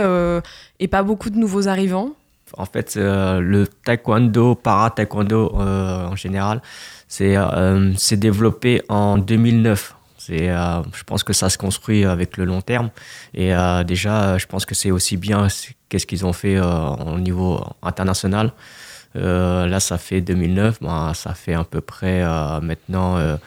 et 0.79 0.87
pas 0.87 1.03
beaucoup 1.03 1.29
de 1.29 1.37
nouveaux 1.37 1.67
arrivants? 1.67 2.15
En 2.57 2.65
fait, 2.65 2.95
euh, 2.97 3.39
le 3.39 3.67
taekwondo, 3.67 4.55
para-taekwondo 4.55 5.55
euh, 5.59 6.05
en 6.07 6.15
général, 6.15 6.61
c'est 7.07 7.35
euh, 7.37 7.93
développé 8.11 8.81
en 8.89 9.17
2009. 9.17 9.95
je 10.27 11.03
pense 11.05 11.23
que 11.23 11.33
ça 11.33 11.49
se 11.49 11.57
construit 11.57 12.05
avec 12.05 12.37
le 12.37 12.45
long 12.45 12.61
terme. 12.61 12.89
Et 13.33 13.51
déjà, 13.85 14.37
je 14.37 14.45
pense 14.47 14.65
que 14.65 14.73
c'est 14.73 14.91
aussi 14.91 15.17
bien 15.17 15.47
qu'est-ce 15.87 16.07
qu'ils 16.07 16.25
ont 16.25 16.33
fait 16.33 16.59
au 16.59 17.19
niveau 17.19 17.63
international. 17.83 18.51
là, 19.13 19.79
ça 19.79 19.97
fait 19.97 20.21
2009, 20.21 20.79
bah, 20.81 21.11
ça 21.13 21.33
fait 21.35 21.53
à 21.53 21.63
peu 21.63 21.81
près 21.81 22.23
maintenant 22.61 23.37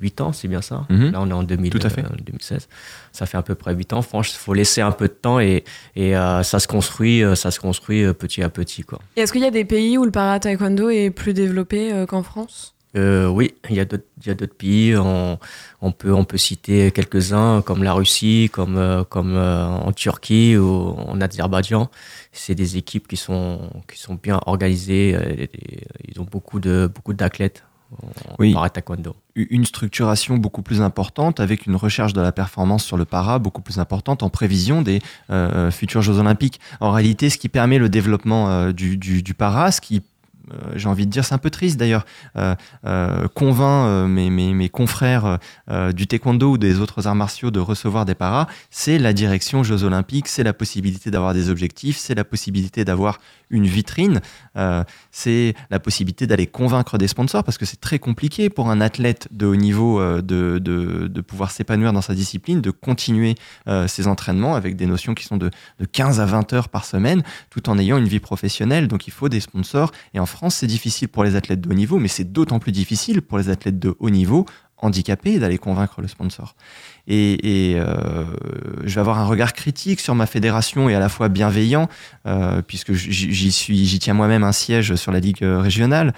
8 0.00 0.20
ans, 0.20 0.32
c'est 0.32 0.48
bien 0.48 0.62
ça? 0.62 0.86
Mhm. 0.90 1.12
Là, 1.12 1.20
on 1.20 1.28
est 1.28 1.32
en 1.32 1.42
2000, 1.42 1.70
Tout 1.70 1.78
à 1.82 1.90
fait. 1.90 2.02
2016 2.02 2.68
ça 3.14 3.26
fait 3.26 3.38
à 3.38 3.42
peu 3.42 3.54
près 3.54 3.72
8 3.74 3.92
ans. 3.92 4.02
Franchement, 4.02 4.34
il 4.36 4.44
faut 4.44 4.54
laisser 4.54 4.80
un 4.80 4.90
peu 4.90 5.06
de 5.06 5.12
temps 5.12 5.38
et, 5.38 5.64
et 5.94 6.16
euh, 6.16 6.42
ça 6.42 6.58
se 6.58 6.66
construit, 6.66 7.22
euh, 7.22 7.36
ça 7.36 7.50
se 7.52 7.60
construit 7.60 8.02
euh, 8.02 8.12
petit 8.12 8.42
à 8.42 8.50
petit. 8.50 8.82
Quoi. 8.82 8.98
est-ce 9.16 9.32
qu'il 9.32 9.42
y 9.42 9.46
a 9.46 9.52
des 9.52 9.64
pays 9.64 9.96
où 9.96 10.04
le 10.04 10.10
para-taekwondo 10.10 10.90
est 10.90 11.10
plus 11.10 11.32
développé 11.32 12.04
qu'en 12.08 12.22
France? 12.22 12.72
Oui, 12.96 13.54
il 13.70 13.74
y 13.74 13.80
a 13.80 13.84
d'autres 13.84 14.54
pays. 14.56 14.96
On, 14.96 15.36
on, 15.80 15.90
peut, 15.90 16.12
on 16.12 16.24
peut 16.24 16.36
citer 16.38 16.92
quelques-uns 16.92 17.60
comme 17.60 17.82
la 17.82 17.92
Russie, 17.92 18.50
comme, 18.52 19.04
comme 19.08 19.36
en 19.36 19.90
Turquie 19.90 20.56
ou 20.56 20.94
en 20.96 21.20
Azerbaïdjan. 21.20 21.90
C'est 22.30 22.54
des 22.54 22.76
équipes 22.76 23.08
qui 23.08 23.16
sont, 23.16 23.68
qui 23.92 23.98
sont 23.98 24.14
bien 24.14 24.40
organisées. 24.46 25.48
Ils 26.06 26.20
ont 26.20 26.26
beaucoup 26.30 26.60
de 26.60 26.88
beaucoup 26.94 27.14
oui. 28.38 28.54
Une 29.36 29.64
structuration 29.64 30.36
beaucoup 30.36 30.62
plus 30.62 30.80
importante 30.80 31.40
avec 31.40 31.66
une 31.66 31.76
recherche 31.76 32.12
de 32.12 32.20
la 32.20 32.32
performance 32.32 32.84
sur 32.84 32.96
le 32.96 33.04
para 33.04 33.38
beaucoup 33.38 33.62
plus 33.62 33.78
importante 33.78 34.22
en 34.22 34.30
prévision 34.30 34.82
des 34.82 35.00
euh, 35.30 35.70
futurs 35.70 36.02
Jeux 36.02 36.18
Olympiques. 36.18 36.60
En 36.80 36.92
réalité, 36.92 37.30
ce 37.30 37.38
qui 37.38 37.48
permet 37.48 37.78
le 37.78 37.88
développement 37.88 38.48
euh, 38.48 38.72
du, 38.72 38.96
du, 38.96 39.22
du, 39.22 39.34
para, 39.34 39.70
ce 39.70 39.80
qui 39.80 40.02
j'ai 40.76 40.88
envie 40.88 41.06
de 41.06 41.10
dire, 41.10 41.24
c'est 41.24 41.34
un 41.34 41.38
peu 41.38 41.50
triste 41.50 41.78
d'ailleurs, 41.78 42.04
euh, 42.36 42.54
euh, 42.86 43.28
convainc 43.28 44.08
mes, 44.08 44.68
confrères 44.68 45.38
du 45.94 46.06
taekwondo 46.06 46.52
ou 46.52 46.58
des 46.58 46.80
autres 46.80 47.06
arts 47.06 47.14
martiaux 47.14 47.50
de 47.50 47.60
recevoir 47.60 48.04
des 48.04 48.14
paras, 48.14 48.46
c'est 48.70 48.98
la 48.98 49.12
direction 49.12 49.62
Jeux 49.62 49.84
Olympiques, 49.84 50.28
c'est 50.28 50.42
la 50.42 50.52
possibilité 50.52 51.10
d'avoir 51.10 51.34
des 51.34 51.50
objectifs, 51.50 51.96
c'est 51.96 52.14
la 52.14 52.24
possibilité 52.24 52.84
d'avoir 52.84 53.20
une 53.50 53.66
vitrine, 53.66 54.20
c'est 55.10 55.54
la 55.70 55.78
possibilité 55.78 56.26
d'aller 56.26 56.46
convaincre 56.46 56.98
des 56.98 57.08
sponsors 57.08 57.44
parce 57.44 57.58
que 57.58 57.66
c'est 57.66 57.80
très 57.80 57.98
compliqué 57.98 58.48
pour 58.50 58.70
un 58.70 58.80
athlète 58.80 59.28
de 59.30 59.46
haut 59.46 59.56
niveau 59.56 60.00
de, 60.20 61.20
pouvoir 61.26 61.50
s'épanouir 61.50 61.92
dans 61.92 62.02
sa 62.02 62.14
discipline, 62.14 62.60
de 62.60 62.70
continuer 62.70 63.34
ses 63.86 64.06
entraînements 64.06 64.54
avec 64.54 64.76
des 64.76 64.86
notions 64.86 65.14
qui 65.14 65.24
sont 65.24 65.36
de, 65.36 65.50
de 65.78 65.84
15 65.84 66.20
à 66.20 66.26
20 66.26 66.52
heures 66.52 66.68
par 66.68 66.84
semaine 66.84 67.22
tout 67.50 67.68
en 67.68 67.78
ayant 67.78 67.98
une 67.98 68.08
vie 68.08 68.20
professionnelle. 68.20 68.88
Donc 68.88 69.06
il 69.06 69.12
faut 69.12 69.28
des 69.28 69.40
sponsors 69.40 69.92
et 70.14 70.20
en 70.20 70.26
France, 70.34 70.56
c'est 70.56 70.66
difficile 70.66 71.08
pour 71.08 71.24
les 71.24 71.36
athlètes 71.36 71.60
de 71.60 71.70
haut 71.70 71.74
niveau, 71.74 71.98
mais 71.98 72.08
c'est 72.08 72.30
d'autant 72.32 72.58
plus 72.58 72.72
difficile 72.72 73.22
pour 73.22 73.38
les 73.38 73.48
athlètes 73.48 73.78
de 73.78 73.94
haut 73.98 74.10
niveau 74.10 74.46
handicapés 74.76 75.38
d'aller 75.38 75.58
convaincre 75.58 76.02
le 76.02 76.08
sponsor. 76.08 76.56
Et, 77.06 77.74
euh, 77.76 78.24
je 78.84 78.94
vais 78.94 79.00
avoir 79.00 79.18
un 79.18 79.24
regard 79.24 79.52
critique 79.52 80.00
sur 80.00 80.14
ma 80.14 80.26
fédération 80.26 80.88
et 80.88 80.94
à 80.94 81.00
la 81.00 81.08
fois 81.08 81.28
bienveillant, 81.28 81.88
euh, 82.26 82.60
puisque 82.60 82.92
j'y 82.92 83.50
j'y 83.50 83.98
tiens 83.98 84.14
moi-même 84.14 84.42
un 84.42 84.52
siège 84.52 84.94
sur 84.96 85.12
la 85.12 85.20
ligue 85.20 85.42
régionale. 85.42 86.12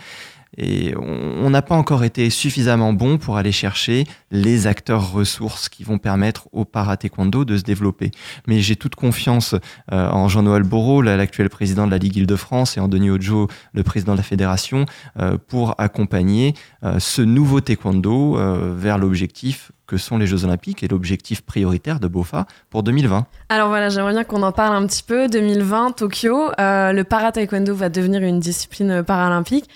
Et 0.59 0.95
on 0.97 1.51
n'a 1.51 1.63
pas 1.63 1.75
encore 1.75 2.05
été 2.05 2.31
suffisamment 2.31 2.93
bon 2.93 3.19
pour 3.19 3.37
aller 3.37 3.53
chercher 3.53 4.05
les 4.31 4.67
acteurs 4.67 5.13
ressources 5.13 5.69
qui 5.69 5.85
vont 5.85 5.99
permettre 5.99 6.49
au 6.53 6.65
para-taekwondo 6.65 7.45
de 7.45 7.57
se 7.57 7.63
développer. 7.63 8.11
Mais 8.47 8.61
j'ai 8.61 8.77
toute 8.77 8.95
confiance 8.95 9.55
euh, 9.93 10.09
en 10.09 10.29
Jean-Noël 10.29 10.63
Borot, 10.63 11.03
l'actuel 11.03 11.51
président 11.51 11.87
de 11.87 11.91
la 11.91 11.99
Ligue 11.99 12.17
Île-de-France, 12.17 12.77
et 12.77 12.81
en 12.81 12.89
Denis 12.89 13.11
Ojo, 13.11 13.49
le 13.73 13.83
président 13.83 14.13
de 14.13 14.19
la 14.19 14.23
fédération, 14.23 14.87
euh, 15.19 15.37
pour 15.49 15.75
accompagner 15.79 16.55
euh, 16.85 16.99
ce 16.99 17.23
nouveau 17.23 17.61
taekwondo 17.61 18.39
vers 18.77 18.99
l'objectif 18.99 19.73
que 19.87 19.97
sont 19.97 20.19
les 20.19 20.27
Jeux 20.27 20.45
Olympiques 20.45 20.83
et 20.83 20.89
l'objectif 20.89 21.43
prioritaire 21.43 22.01
de 22.01 22.09
BOFA 22.09 22.47
pour 22.71 22.83
2020. 22.83 23.27
Alors 23.49 23.69
voilà, 23.69 23.89
j'aimerais 23.89 24.13
bien 24.13 24.25
qu'on 24.25 24.43
en 24.43 24.53
parle 24.53 24.75
un 24.75 24.87
petit 24.87 25.03
peu. 25.03 25.29
2020, 25.29 25.93
Tokyo, 25.93 26.51
le 26.59 27.03
para-taekwondo 27.03 27.75
va 27.75 27.89
devenir 27.89 28.23
une 28.23 28.41
discipline 28.41 29.03
paralympique. 29.05 29.69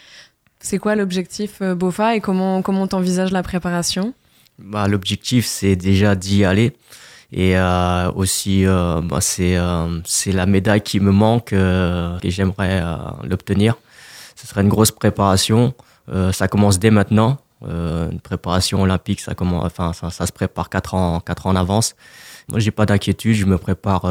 C'est 0.63 0.79
quoi 0.79 0.95
l'objectif 0.95 1.63
euh, 1.63 1.75
BOFA 1.75 2.17
et 2.17 2.21
comment 2.21 2.61
comment 2.61 2.87
t'envisages 2.87 3.33
la 3.33 3.43
préparation? 3.43 4.13
Bah, 4.59 4.87
L'objectif, 4.89 5.47
c'est 5.47 5.75
déjà 5.75 6.15
d'y 6.15 6.45
aller. 6.45 6.77
Et 7.33 7.57
euh, 7.57 8.13
aussi, 8.13 8.67
euh, 8.67 9.01
bah, 9.01 9.21
c'est 9.21 10.33
la 10.33 10.47
médaille 10.47 10.83
qui 10.83 11.01
me 11.01 11.13
manque 11.13 11.53
et 11.53 12.31
j'aimerais 12.31 12.83
l'obtenir. 13.25 13.77
Ce 14.37 14.47
serait 14.47 14.63
une 14.63 14.69
grosse 14.69 14.91
préparation. 14.91 15.75
ça 16.33 16.49
commence 16.49 16.79
dès 16.79 16.91
maintenant. 16.91 17.39
une 17.63 18.21
préparation 18.21 18.83
olympique, 18.83 19.21
ça, 19.21 19.35
commence, 19.35 19.65
enfin, 19.65 19.93
ça, 19.93 20.11
ça, 20.11 20.27
se 20.27 20.33
prépare 20.33 20.69
4 20.69 20.95
ans, 20.95 21.21
4 21.21 21.47
ans 21.47 21.51
en 21.51 21.57
avance. 21.57 21.95
Moi, 22.49 22.59
j'ai 22.59 22.73
pas 22.73 22.85
d'inquiétude, 22.85 23.35
je 23.35 23.47
me 23.47 23.59
prépare 23.59 24.03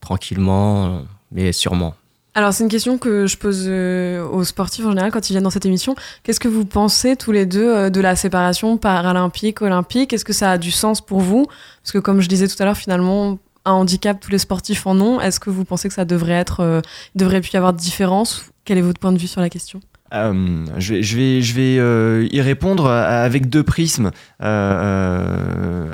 tranquillement, 0.00 1.02
mais 1.30 1.52
sûrement. 1.52 1.94
Alors 2.34 2.54
c'est 2.54 2.64
une 2.64 2.70
question 2.70 2.96
que 2.96 3.26
je 3.26 3.36
pose 3.36 3.66
euh, 3.68 4.26
aux 4.26 4.42
sportifs 4.42 4.86
en 4.86 4.90
général 4.90 5.12
quand 5.12 5.28
ils 5.28 5.34
viennent 5.34 5.42
dans 5.42 5.50
cette 5.50 5.66
émission. 5.66 5.94
Qu'est-ce 6.22 6.40
que 6.40 6.48
vous 6.48 6.64
pensez 6.64 7.14
tous 7.14 7.30
les 7.30 7.44
deux 7.44 7.68
euh, 7.68 7.90
de 7.90 8.00
la 8.00 8.16
séparation 8.16 8.78
paralympique-olympique 8.78 10.14
Est-ce 10.14 10.24
que 10.24 10.32
ça 10.32 10.52
a 10.52 10.58
du 10.58 10.70
sens 10.70 11.02
pour 11.02 11.20
vous? 11.20 11.46
Parce 11.82 11.92
que 11.92 11.98
comme 11.98 12.22
je 12.22 12.28
disais 12.28 12.48
tout 12.48 12.56
à 12.62 12.64
l'heure, 12.64 12.76
finalement, 12.76 13.38
un 13.64 13.72
handicap, 13.72 14.18
tous 14.20 14.30
les 14.30 14.38
sportifs 14.38 14.86
en 14.86 15.00
ont. 15.00 15.20
Est-ce 15.20 15.40
que 15.40 15.50
vous 15.50 15.64
pensez 15.64 15.88
que 15.88 15.94
ça 15.94 16.04
devrait 16.04 16.32
être, 16.32 16.60
euh, 16.60 16.80
devrait 17.14 17.40
y 17.40 17.56
avoir 17.56 17.72
de 17.72 17.78
différence? 17.78 18.46
Quel 18.64 18.78
est 18.78 18.82
votre 18.82 19.00
point 19.00 19.12
de 19.12 19.18
vue 19.18 19.26
sur 19.26 19.40
la 19.40 19.50
question? 19.50 19.80
Euh, 20.12 20.66
je 20.78 20.94
vais, 20.94 21.02
je 21.02 21.16
vais, 21.16 21.42
je 21.42 21.54
vais 21.54 21.78
euh, 21.78 22.28
y 22.30 22.40
répondre 22.40 22.86
avec 22.88 23.48
deux 23.48 23.62
prismes. 23.62 24.10
Euh, 24.42 25.88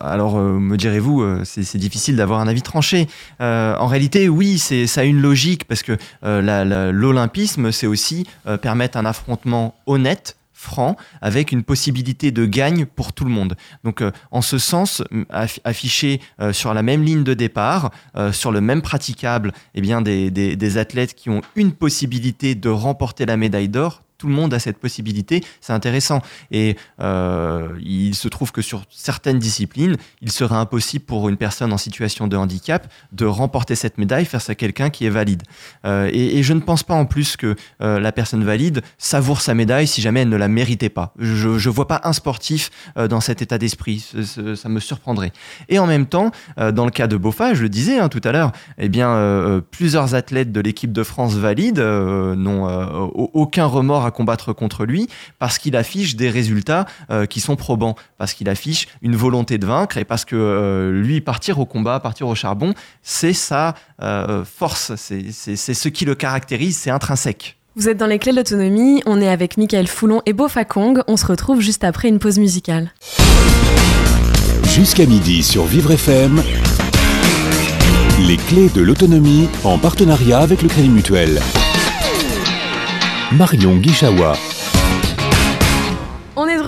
alors, 0.00 0.38
me 0.38 0.76
direz-vous, 0.76 1.44
c'est 1.44 1.78
difficile 1.78 2.16
d'avoir 2.16 2.40
un 2.40 2.48
avis 2.48 2.62
tranché. 2.62 3.08
en 3.40 3.86
réalité, 3.86 4.28
oui, 4.28 4.58
ça 4.58 5.00
a 5.00 5.04
une 5.04 5.20
logique 5.20 5.64
parce 5.64 5.82
que 5.82 5.96
l'olympisme, 6.22 7.72
c'est 7.72 7.86
aussi 7.86 8.26
permettre 8.60 8.98
un 8.98 9.04
affrontement 9.04 9.74
honnête 9.86 10.36
franc 10.62 10.96
avec 11.20 11.52
une 11.52 11.62
possibilité 11.62 12.30
de 12.30 12.46
gagne 12.46 12.86
pour 12.86 13.12
tout 13.12 13.24
le 13.24 13.30
monde. 13.30 13.56
Donc 13.84 14.00
euh, 14.00 14.12
en 14.30 14.42
ce 14.42 14.58
sens, 14.58 15.02
afficher 15.64 16.20
euh, 16.40 16.52
sur 16.52 16.72
la 16.72 16.82
même 16.82 17.02
ligne 17.02 17.24
de 17.24 17.34
départ, 17.34 17.90
euh, 18.16 18.32
sur 18.32 18.52
le 18.52 18.60
même 18.60 18.80
praticable, 18.80 19.52
eh 19.74 19.80
bien 19.80 20.00
des, 20.00 20.30
des, 20.30 20.78
athlètes 20.78 21.14
qui 21.14 21.28
ont 21.28 21.42
une 21.56 21.72
possibilité 21.72 22.54
de 22.54 22.68
remporter 22.68 23.26
la 23.26 23.36
médaille 23.36 23.68
d'or, 23.68 24.01
tout 24.22 24.28
le 24.28 24.34
monde 24.34 24.54
a 24.54 24.60
cette 24.60 24.78
possibilité, 24.78 25.42
c'est 25.60 25.72
intéressant. 25.72 26.22
Et 26.52 26.76
il 27.00 28.14
se 28.14 28.28
trouve 28.28 28.52
que 28.52 28.62
sur 28.62 28.84
certaines 28.88 29.40
disciplines, 29.40 29.96
il 30.20 30.30
serait 30.30 30.54
impossible 30.54 31.04
pour 31.04 31.28
une 31.28 31.36
personne 31.36 31.72
en 31.72 31.76
situation 31.76 32.28
de 32.28 32.36
handicap 32.36 32.86
de 33.10 33.26
remporter 33.26 33.74
cette 33.74 33.98
médaille 33.98 34.24
face 34.24 34.48
à 34.48 34.54
quelqu'un 34.54 34.90
qui 34.90 35.06
est 35.06 35.10
valide. 35.10 35.42
Et, 35.84 36.38
et, 36.38 36.44
je 36.44 36.52
ne 36.52 36.60
pense 36.60 36.84
pas 36.84 36.94
en 36.94 37.04
plus 37.04 37.36
que 37.36 37.56
la 37.80 38.12
personne 38.12 38.44
valide 38.44 38.82
savoure 38.96 39.40
sa 39.40 39.54
médaille 39.54 39.88
si 39.88 40.00
jamais 40.00 40.20
elle 40.20 40.28
ne 40.28 40.36
la 40.36 40.46
méritait 40.46 40.88
pas. 40.88 41.12
Je 41.18 41.48
ne 41.48 41.74
vois 41.74 41.88
pas 41.88 42.00
un 42.04 42.12
sportif 42.12 42.70
dans 42.96 43.20
cet 43.20 43.42
état 43.42 43.58
d'esprit, 43.58 44.06
ça 44.54 44.68
me 44.68 44.78
surprendrait. 44.78 45.32
Et 45.68 45.80
en 45.80 45.88
même 45.88 46.06
temps, 46.06 46.30
dans 46.56 46.84
le 46.84 46.92
cas 46.92 47.08
de 47.08 47.16
Bofa, 47.16 47.54
je 47.54 47.62
le 47.62 47.68
disais 47.68 47.98
hein, 47.98 48.08
tout 48.08 48.20
à 48.22 48.30
l'heure, 48.30 48.52
eh 48.78 48.88
bien, 48.88 49.60
plusieurs 49.72 50.14
athlètes 50.14 50.52
de 50.52 50.60
l'équipe 50.60 50.92
de 50.92 51.02
France 51.02 51.34
valide 51.34 51.80
n'ont 51.80 52.68
aucun 53.32 53.66
remords 53.66 54.04
à 54.04 54.11
combattre 54.12 54.52
contre 54.52 54.84
lui 54.84 55.08
parce 55.40 55.58
qu'il 55.58 55.74
affiche 55.74 56.14
des 56.14 56.30
résultats 56.30 56.86
qui 57.28 57.40
sont 57.40 57.56
probants, 57.56 57.96
parce 58.18 58.34
qu'il 58.34 58.48
affiche 58.48 58.86
une 59.02 59.16
volonté 59.16 59.58
de 59.58 59.66
vaincre 59.66 59.96
et 59.96 60.04
parce 60.04 60.24
que 60.24 60.92
lui, 60.94 61.20
partir 61.20 61.58
au 61.58 61.66
combat, 61.66 61.98
partir 61.98 62.28
au 62.28 62.34
charbon, 62.34 62.74
c'est 63.02 63.32
sa 63.32 63.74
force, 64.44 64.92
c'est 64.96 65.74
ce 65.74 65.88
qui 65.88 66.04
le 66.04 66.14
caractérise, 66.14 66.76
c'est 66.76 66.90
intrinsèque. 66.90 67.56
Vous 67.74 67.88
êtes 67.88 67.96
dans 67.96 68.06
les 68.06 68.18
clés 68.18 68.32
de 68.32 68.36
l'autonomie, 68.36 69.02
on 69.06 69.18
est 69.20 69.28
avec 69.28 69.56
Michael 69.56 69.88
Foulon 69.88 70.20
et 70.26 70.34
Bofa 70.34 70.66
Kong, 70.66 71.02
on 71.08 71.16
se 71.16 71.24
retrouve 71.24 71.60
juste 71.60 71.84
après 71.84 72.08
une 72.08 72.18
pause 72.18 72.38
musicale. 72.38 72.92
Jusqu'à 74.64 75.06
midi 75.06 75.42
sur 75.42 75.64
Vivre 75.64 75.92
FM, 75.92 76.42
les 78.26 78.36
clés 78.36 78.68
de 78.68 78.82
l'autonomie 78.82 79.48
en 79.64 79.78
partenariat 79.78 80.40
avec 80.40 80.60
le 80.60 80.68
Crédit 80.68 80.90
Mutuel. 80.90 81.40
Marion 83.32 83.80
Guichawa. 83.80 84.36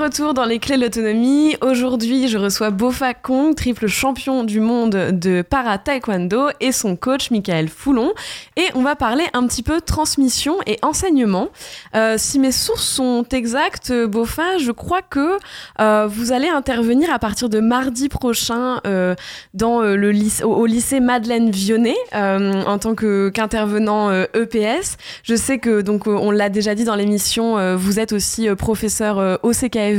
Retour 0.04 0.34
dans 0.34 0.44
les 0.44 0.58
clés 0.58 0.76
de 0.76 0.82
l'autonomie. 0.82 1.56
Aujourd'hui, 1.62 2.28
je 2.28 2.36
reçois 2.36 2.68
Bofa 2.68 3.14
Kong, 3.14 3.54
triple 3.54 3.86
champion 3.86 4.44
du 4.44 4.60
monde 4.60 4.90
de 4.90 5.40
para 5.40 5.78
taekwondo 5.78 6.48
et 6.60 6.72
son 6.72 6.94
coach 6.94 7.30
Michael 7.30 7.70
Foulon. 7.70 8.12
Et 8.56 8.66
on 8.74 8.82
va 8.82 8.96
parler 8.96 9.24
un 9.32 9.46
petit 9.46 9.62
peu 9.62 9.80
transmission 9.80 10.58
et 10.66 10.78
enseignement. 10.82 11.48
Euh, 11.96 12.16
si 12.18 12.38
mes 12.38 12.52
sources 12.52 12.86
sont 12.86 13.24
exactes, 13.32 13.94
Bofa, 13.94 14.58
je 14.58 14.72
crois 14.72 15.00
que 15.00 15.38
euh, 15.80 16.06
vous 16.06 16.32
allez 16.32 16.48
intervenir 16.48 17.10
à 17.10 17.18
partir 17.18 17.48
de 17.48 17.60
mardi 17.60 18.10
prochain 18.10 18.82
euh, 18.86 19.14
dans 19.54 19.80
le 19.80 20.10
lycée, 20.10 20.44
au, 20.44 20.66
lycée 20.66 21.00
Madeleine 21.00 21.50
Vionnet 21.50 21.96
en 22.12 22.76
tant 22.76 22.94
qu'intervenant 22.94 24.12
EPS. 24.34 24.98
Je 25.22 25.34
sais 25.34 25.56
que 25.56 25.80
donc 25.80 26.06
on 26.06 26.30
l'a 26.30 26.50
déjà 26.50 26.74
dit 26.74 26.84
dans 26.84 26.94
l'émission, 26.94 27.74
vous 27.76 27.98
êtes 27.98 28.12
aussi 28.12 28.54
professeur 28.54 29.38
au 29.42 29.52
CKF 29.52 29.93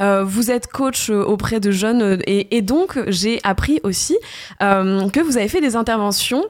Euh, 0.00 0.24
vous 0.24 0.50
êtes 0.50 0.66
coach 0.66 1.10
euh, 1.10 1.22
auprès 1.22 1.60
de 1.60 1.70
jeunes 1.70 2.02
euh, 2.02 2.18
et, 2.26 2.62
donc 2.62 2.98
j'ai 3.08 3.40
appris 3.44 3.80
aussi 3.82 4.16
que 4.60 5.20
vous 5.20 5.36
avez 5.36 5.48
fait 5.48 5.60
des 5.60 5.74
interventions 5.74 6.44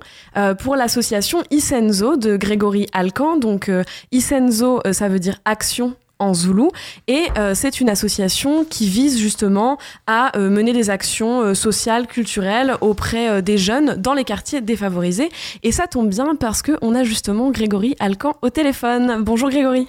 pour 0.61 0.77
l'association 0.77 1.43
Isenzo 1.51 2.17
de 2.17 2.37
Grégory 2.37 2.87
Alcan. 2.93 3.37
Donc 3.39 3.71
Isenzo, 4.11 4.81
ça 4.93 5.09
veut 5.09 5.19
dire 5.19 5.39
action 5.45 5.95
en 6.19 6.35
zoulou. 6.35 6.71
Et 7.09 7.29
c'est 7.55 7.81
une 7.81 7.89
association 7.89 8.65
qui 8.65 8.87
vise 8.87 9.19
justement 9.19 9.79
à 10.07 10.39
mener 10.39 10.73
des 10.73 10.91
actions 10.91 11.55
sociales, 11.55 12.07
culturelles 12.07 12.75
auprès 12.81 13.41
des 13.43 13.57
jeunes 13.57 13.95
dans 13.97 14.15
les 14.15 14.25
quartiers 14.25 14.61
défavorisés. 14.61 15.31
Et 15.63 15.73
ça 15.73 15.87
tombe 15.87 16.09
bien 16.09 16.35
parce 16.37 16.63
qu'on 16.63 16.95
a 16.95 17.05
justement 17.05 17.51
Grégory 17.51 17.97
Alcan 17.99 18.35
au 18.43 18.51
téléphone. 18.51 19.23
Bonjour 19.23 19.49
Grégory. 19.49 19.89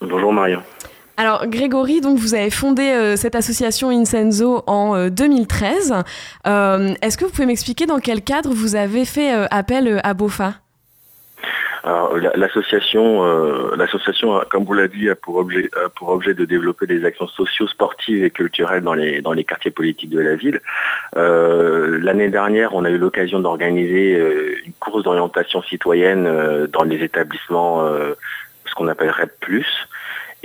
Bonjour 0.00 0.32
Marion. 0.32 0.62
Alors 1.18 1.46
Grégory, 1.46 2.02
donc 2.02 2.18
vous 2.18 2.34
avez 2.34 2.50
fondé 2.50 2.82
euh, 2.82 3.16
cette 3.16 3.34
association 3.34 3.88
Insenso 3.88 4.62
en 4.66 5.08
2013. 5.08 5.92
Euh, 5.92 6.02
euh, 6.46 6.94
est-ce 7.00 7.16
que 7.16 7.24
vous 7.24 7.30
pouvez 7.30 7.46
m'expliquer 7.46 7.86
dans 7.86 8.00
quel 8.00 8.20
cadre 8.20 8.50
vous 8.52 8.76
avez 8.76 9.06
fait 9.06 9.32
appel 9.50 10.00
à 10.04 10.14
BOFA 10.14 10.54
l'association, 12.34 13.24
l'association, 13.76 14.42
comme 14.50 14.64
vous 14.64 14.74
l'avez 14.74 14.88
dit, 14.88 15.08
a 15.08 15.14
pour 15.14 15.36
objet, 15.36 16.34
de 16.34 16.44
développer 16.44 16.88
des 16.88 17.04
actions 17.04 17.28
socio 17.28 17.68
sportives 17.68 18.24
et 18.24 18.30
culturelles 18.30 18.82
dans 18.82 18.94
les, 18.94 19.20
dans 19.20 19.32
les 19.32 19.44
quartiers 19.44 19.70
politiques 19.70 20.10
de 20.10 20.18
la 20.18 20.34
ville. 20.34 20.60
l'année 21.14 22.28
dernière, 22.28 22.74
on 22.74 22.84
a 22.84 22.90
eu 22.90 22.98
l'occasion 22.98 23.38
d'organiser 23.38 24.14
une 24.66 24.72
course 24.80 25.04
d'orientation 25.04 25.62
citoyenne 25.62 26.66
dans 26.72 26.82
les 26.82 27.04
établissements, 27.04 27.86
ce 28.64 28.74
qu'on 28.74 28.88
appelle 28.88 29.10
REP+. 29.10 29.64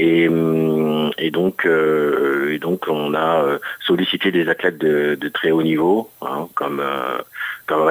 Hum, 0.01 1.11
et, 1.17 1.29
donc, 1.29 1.65
euh, 1.65 2.57
donc, 2.59 2.85
on 2.87 3.13
a 3.13 3.43
euh, 3.43 3.59
sollicité 3.85 4.31
des 4.31 4.49
athlètes 4.49 4.79
de, 4.79 5.29
très 5.29 5.51
haut 5.51 5.61
niveau, 5.61 6.09
hein, 6.21 6.47
comme, 6.55 6.79
euh, 6.79 7.19
comme 7.67 7.87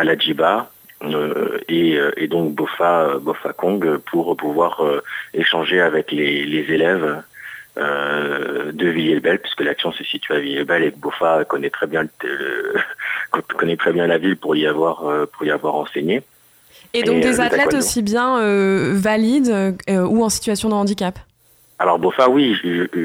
et, 1.69 2.29
donc 2.29 2.55
Bofa, 2.55 3.19
Bofa 3.21 3.53
Kong 3.53 3.99
pour 4.11 4.37
pouvoir 4.37 4.83
échanger 5.33 5.81
avec 5.81 6.11
les, 6.13 6.67
élèves 6.69 7.23
de 7.77 8.87
Villiers-le-Bel, 8.87 9.39
puisque 9.39 9.63
l'action 9.63 9.93
se 9.93 10.05
situe 10.05 10.33
à 10.33 10.41
Villiers-le-Bel 10.41 10.83
et 10.85 10.93
que 10.93 10.99
Bofa 10.99 11.45
connaît 11.45 11.71
très 11.71 11.87
bien, 11.87 12.05
connaît 13.57 13.77
très 13.77 13.93
bien 13.93 14.07
la 14.07 14.19
ville 14.19 14.37
pour 14.37 14.57
y 14.57 14.67
avoir, 14.67 15.27
pour 15.29 15.47
y 15.47 15.51
avoir 15.51 15.77
enseigné. 15.77 16.23
Et 16.93 17.03
donc 17.03 17.23
des 17.23 17.41
athlètes 17.41 17.75
aussi 17.75 18.03
bien 18.03 18.41
valides 18.93 19.77
ou 19.89 20.25
en 20.25 20.29
situation 20.29 20.69
de 20.69 20.75
handicap? 20.75 21.19
Alors 21.81 21.99
Bofa, 21.99 22.29
oui, 22.29 22.61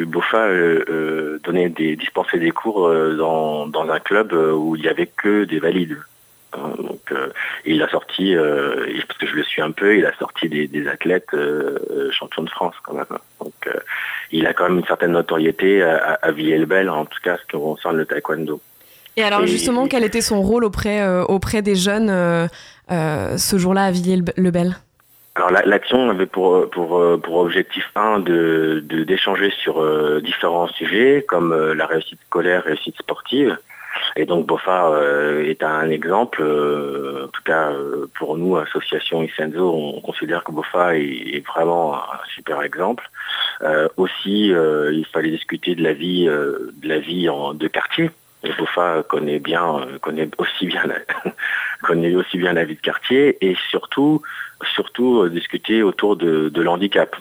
Bofa 0.06 0.48
euh, 0.48 0.84
euh, 0.90 1.40
donnait 1.46 1.70
des, 1.70 1.96
dispensait 1.96 2.40
des 2.40 2.52
cours 2.52 2.88
euh, 2.88 3.16
dans, 3.16 3.90
un 3.90 4.00
club 4.02 4.34
où 4.34 4.76
il 4.76 4.82
n'y 4.82 4.90
avait 4.90 5.08
que 5.08 5.46
des 5.46 5.60
valides. 5.60 5.98
Hein, 6.52 6.74
donc, 6.80 7.14
il 7.66 7.82
a 7.82 7.88
sorti, 7.88 8.36
parce 8.36 9.18
que 9.18 9.28
je 9.28 9.36
le 9.36 9.44
suis 9.44 9.62
un 9.62 9.72
peu, 9.72 9.98
il 9.98 10.06
a 10.06 10.14
sorti 10.18 10.50
des, 10.50 10.88
athlètes 10.90 11.34
champions 12.12 12.44
de 12.44 12.50
France 12.50 12.76
quand 12.84 12.94
même. 12.94 13.06
Donc, 13.40 13.54
il 14.32 14.46
a 14.46 14.54
quand 14.54 14.68
même 14.68 14.80
une 14.80 14.86
certaine 14.86 15.14
notoriété 15.14 15.82
à, 15.82 16.20
à 16.22 16.32
Villers-le-Bel, 16.32 16.90
en 16.90 17.06
tout 17.06 17.20
cas 17.24 17.38
ce 17.38 17.44
qui 17.44 17.62
concerne 17.62 17.96
le 17.96 18.06
taekwondo. 18.06 18.60
Et 19.16 19.24
alors 19.24 19.46
justement, 19.48 19.88
quel 19.88 20.04
était 20.04 20.20
son 20.20 20.42
rôle 20.42 20.66
auprès, 20.66 21.08
auprès 21.24 21.62
des 21.62 21.76
jeunes 21.76 22.10
ce 22.90 23.58
jour-là 23.58 23.86
à 23.86 23.92
Villers-le-Bel 23.92 24.76
alors 25.36 25.52
l'action 25.52 26.10
avait 26.10 26.26
pour, 26.26 26.70
pour, 26.70 27.20
pour 27.22 27.36
objectif 27.36 27.92
1 27.96 28.20
de, 28.20 28.80
d'échanger 29.06 29.52
sur 29.52 29.82
euh, 29.82 30.22
différents 30.22 30.68
sujets 30.68 31.26
comme 31.28 31.52
euh, 31.52 31.76
la 31.76 31.86
réussite 31.86 32.20
scolaire, 32.28 32.64
réussite 32.64 32.98
sportive. 32.98 33.58
Et 34.16 34.26
donc 34.26 34.46
BOFA 34.46 34.92
euh, 34.92 35.46
est 35.46 35.62
un 35.62 35.90
exemple, 35.90 36.42
en 36.42 37.28
tout 37.28 37.44
cas 37.44 37.72
pour 38.18 38.38
nous, 38.38 38.56
association 38.58 39.24
Isenzo, 39.24 39.74
on 39.74 40.00
considère 40.02 40.44
que 40.44 40.54
BOFA 40.54 40.98
est, 40.98 41.46
vraiment 41.46 41.96
un 41.96 42.26
super 42.34 42.62
exemple. 42.62 43.10
aussi, 43.98 44.48
il 44.48 45.06
fallait 45.12 45.32
discuter 45.32 45.76
de 45.76 45.84
la 45.84 45.94
vie, 45.94 46.26
de 46.26 46.88
la 46.88 47.00
vie 47.00 47.30
en, 47.30 47.54
de 47.54 47.68
quartier. 47.68 48.10
Et 48.46 48.52
BOFA 48.58 49.04
connaît 51.82 52.16
aussi 52.16 52.38
bien 52.38 52.54
la 52.54 52.64
vie 52.64 52.76
de 52.76 52.82
quartier 52.82 53.38
et 53.42 53.56
surtout 53.70 54.22
euh, 55.00 55.30
discuter 55.30 55.84
autour 55.84 56.16
de, 56.16 56.62
l'handicap. 56.62 57.16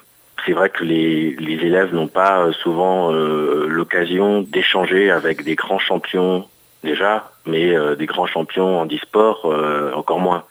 C'est 0.44 0.52
vrai 0.52 0.68
que 0.68 0.84
les, 0.84 1.36
élèves 1.40 1.94
n'ont 1.94 2.08
pas 2.08 2.40
euh, 2.40 2.52
souvent 2.52 3.12
euh, 3.12 3.66
l'occasion 3.68 4.42
d'échanger 4.42 5.10
avec 5.10 5.42
des 5.42 5.54
grands 5.54 5.78
champions 5.78 6.46
déjà, 6.82 7.30
mais 7.46 7.74
des 7.96 8.04
grands 8.04 8.26
champions 8.26 8.78
en 8.78 8.86
e-sport 8.86 9.46
encore 9.94 10.20
moins. 10.20 10.44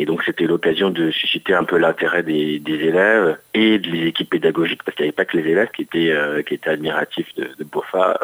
Et 0.00 0.06
donc 0.06 0.22
c'était 0.24 0.46
l'occasion 0.46 0.90
de 0.90 1.10
susciter 1.10 1.54
un 1.54 1.64
peu 1.64 1.76
l'intérêt 1.76 2.22
des, 2.22 2.62
élèves 2.66 3.36
et 3.52 3.78
des 3.78 4.06
équipes 4.06 4.30
pédagogiques, 4.30 4.82
parce 4.84 4.96
qu'il 4.96 5.04
n'y 5.04 5.08
avait 5.08 5.16
pas 5.16 5.24
que 5.24 5.36
les 5.36 5.50
élèves 5.50 5.70
qui 5.74 5.82
étaient, 5.82 6.14
qui 6.46 6.54
étaient 6.54 6.70
admiratifs 6.70 7.34
de, 7.36 7.64
BOFA. 7.64 8.18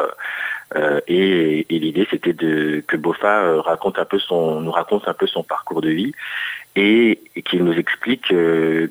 et, 1.07 1.65
l'idée 1.69 2.07
c'était 2.09 2.33
que 2.33 2.97
BOFA 2.97 3.61
raconte 3.61 3.99
un 3.99 4.05
peu 4.05 4.19
son, 4.19 4.61
nous 4.61 4.71
raconte 4.71 5.07
un 5.07 5.13
peu 5.13 5.27
son 5.27 5.43
parcours 5.43 5.81
de 5.81 5.89
vie 5.89 6.13
et, 6.75 7.19
qu'il 7.45 7.63
nous 7.63 7.73
explique 7.73 8.31
euh, 8.31 8.87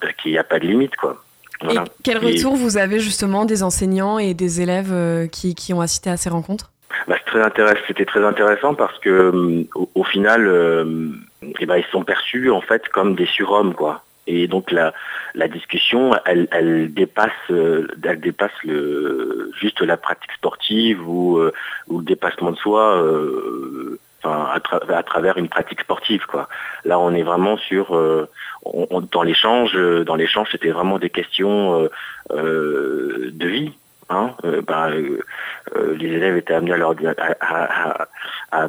bah, 0.00 0.12
qu'il 0.20 0.32
n'y 0.32 0.38
a 0.38 0.44
pas 0.44 0.58
de 0.58 0.66
limite. 0.66 0.96
Quoi. 0.96 1.22
Et 1.68 1.76
quel 2.02 2.18
retour 2.18 2.56
vous 2.56 2.78
avez 2.78 3.00
justement 3.00 3.44
des 3.44 3.62
enseignants 3.62 4.18
et 4.18 4.32
des 4.34 4.62
élèves 4.62 4.92
euh, 4.92 5.26
qui, 5.26 5.54
ont 5.74 5.80
assisté 5.80 6.10
à 6.10 6.16
ces 6.16 6.30
rencontres? 6.30 6.69
Bah, 7.08 7.16
C'était 7.86 8.04
très, 8.04 8.24
intéressant 8.24 8.74
parce 8.74 8.98
que 8.98 9.10
euh, 9.10 9.64
au, 9.94 10.04
final, 10.04 10.46
eh 11.58 11.66
ben, 11.66 11.76
ils 11.76 11.90
sont 11.90 12.04
perçus 12.04 12.50
en 12.50 12.60
fait 12.60 12.88
comme 12.88 13.14
des 13.14 13.26
surhommes. 13.26 13.74
Quoi. 13.74 14.02
Et 14.26 14.46
donc 14.46 14.70
la, 14.70 14.92
discussion, 15.48 16.12
elle, 16.24 16.92
dépasse, 16.92 17.30
elle 17.48 18.20
dépasse 18.20 18.52
le, 18.64 19.50
juste 19.58 19.80
la 19.80 19.96
pratique 19.96 20.32
sportive 20.32 21.06
ou, 21.08 21.40
ou 21.88 21.98
le 21.98 22.04
dépassement 22.04 22.52
de 22.52 22.56
soi 22.56 23.02
à, 24.22 25.02
travers 25.02 25.38
une 25.38 25.48
pratique 25.48 25.80
sportive. 25.80 26.26
Quoi. 26.26 26.48
Là, 26.84 26.98
on 26.98 27.14
est 27.14 27.22
vraiment 27.22 27.56
sur 27.56 27.96
dans 29.12 29.22
l'échange. 29.22 29.76
Dans 30.04 30.16
l'échange, 30.16 30.48
c'était 30.52 30.70
vraiment 30.70 30.98
des 30.98 31.10
questions 31.10 31.88
de 32.30 33.46
vie. 33.46 33.72
Hein. 34.10 34.34
Bah, 34.66 34.90
les 34.90 36.08
élèves 36.08 36.36
étaient 36.36 36.54
amenés 36.54 36.74
à, 38.50 38.68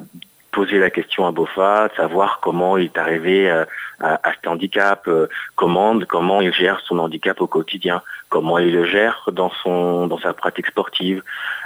poser 0.51 0.79
la 0.79 0.89
question 0.89 1.25
à 1.25 1.31
Bofa, 1.31 1.89
savoir 1.95 2.39
comment 2.41 2.77
il 2.77 2.85
est 2.85 2.97
arrivé 2.97 3.49
à, 3.49 3.67
à, 4.01 4.33
cet 4.33 4.47
handicap, 4.47 5.07
euh, 5.07 5.27
comment, 5.55 5.97
comment 6.07 6.41
il 6.41 6.53
gère 6.53 6.81
son 6.81 6.99
handicap 6.99 7.39
au 7.41 7.47
quotidien, 7.47 8.01
comment 8.29 8.57
il 8.57 8.73
le 8.73 8.85
gère 8.85 9.29
dans, 9.31 9.51
son, 9.63 10.07
dans 10.07 10.19
sa 10.19 10.33
pratique 10.33 10.67
sportive. 10.67 11.23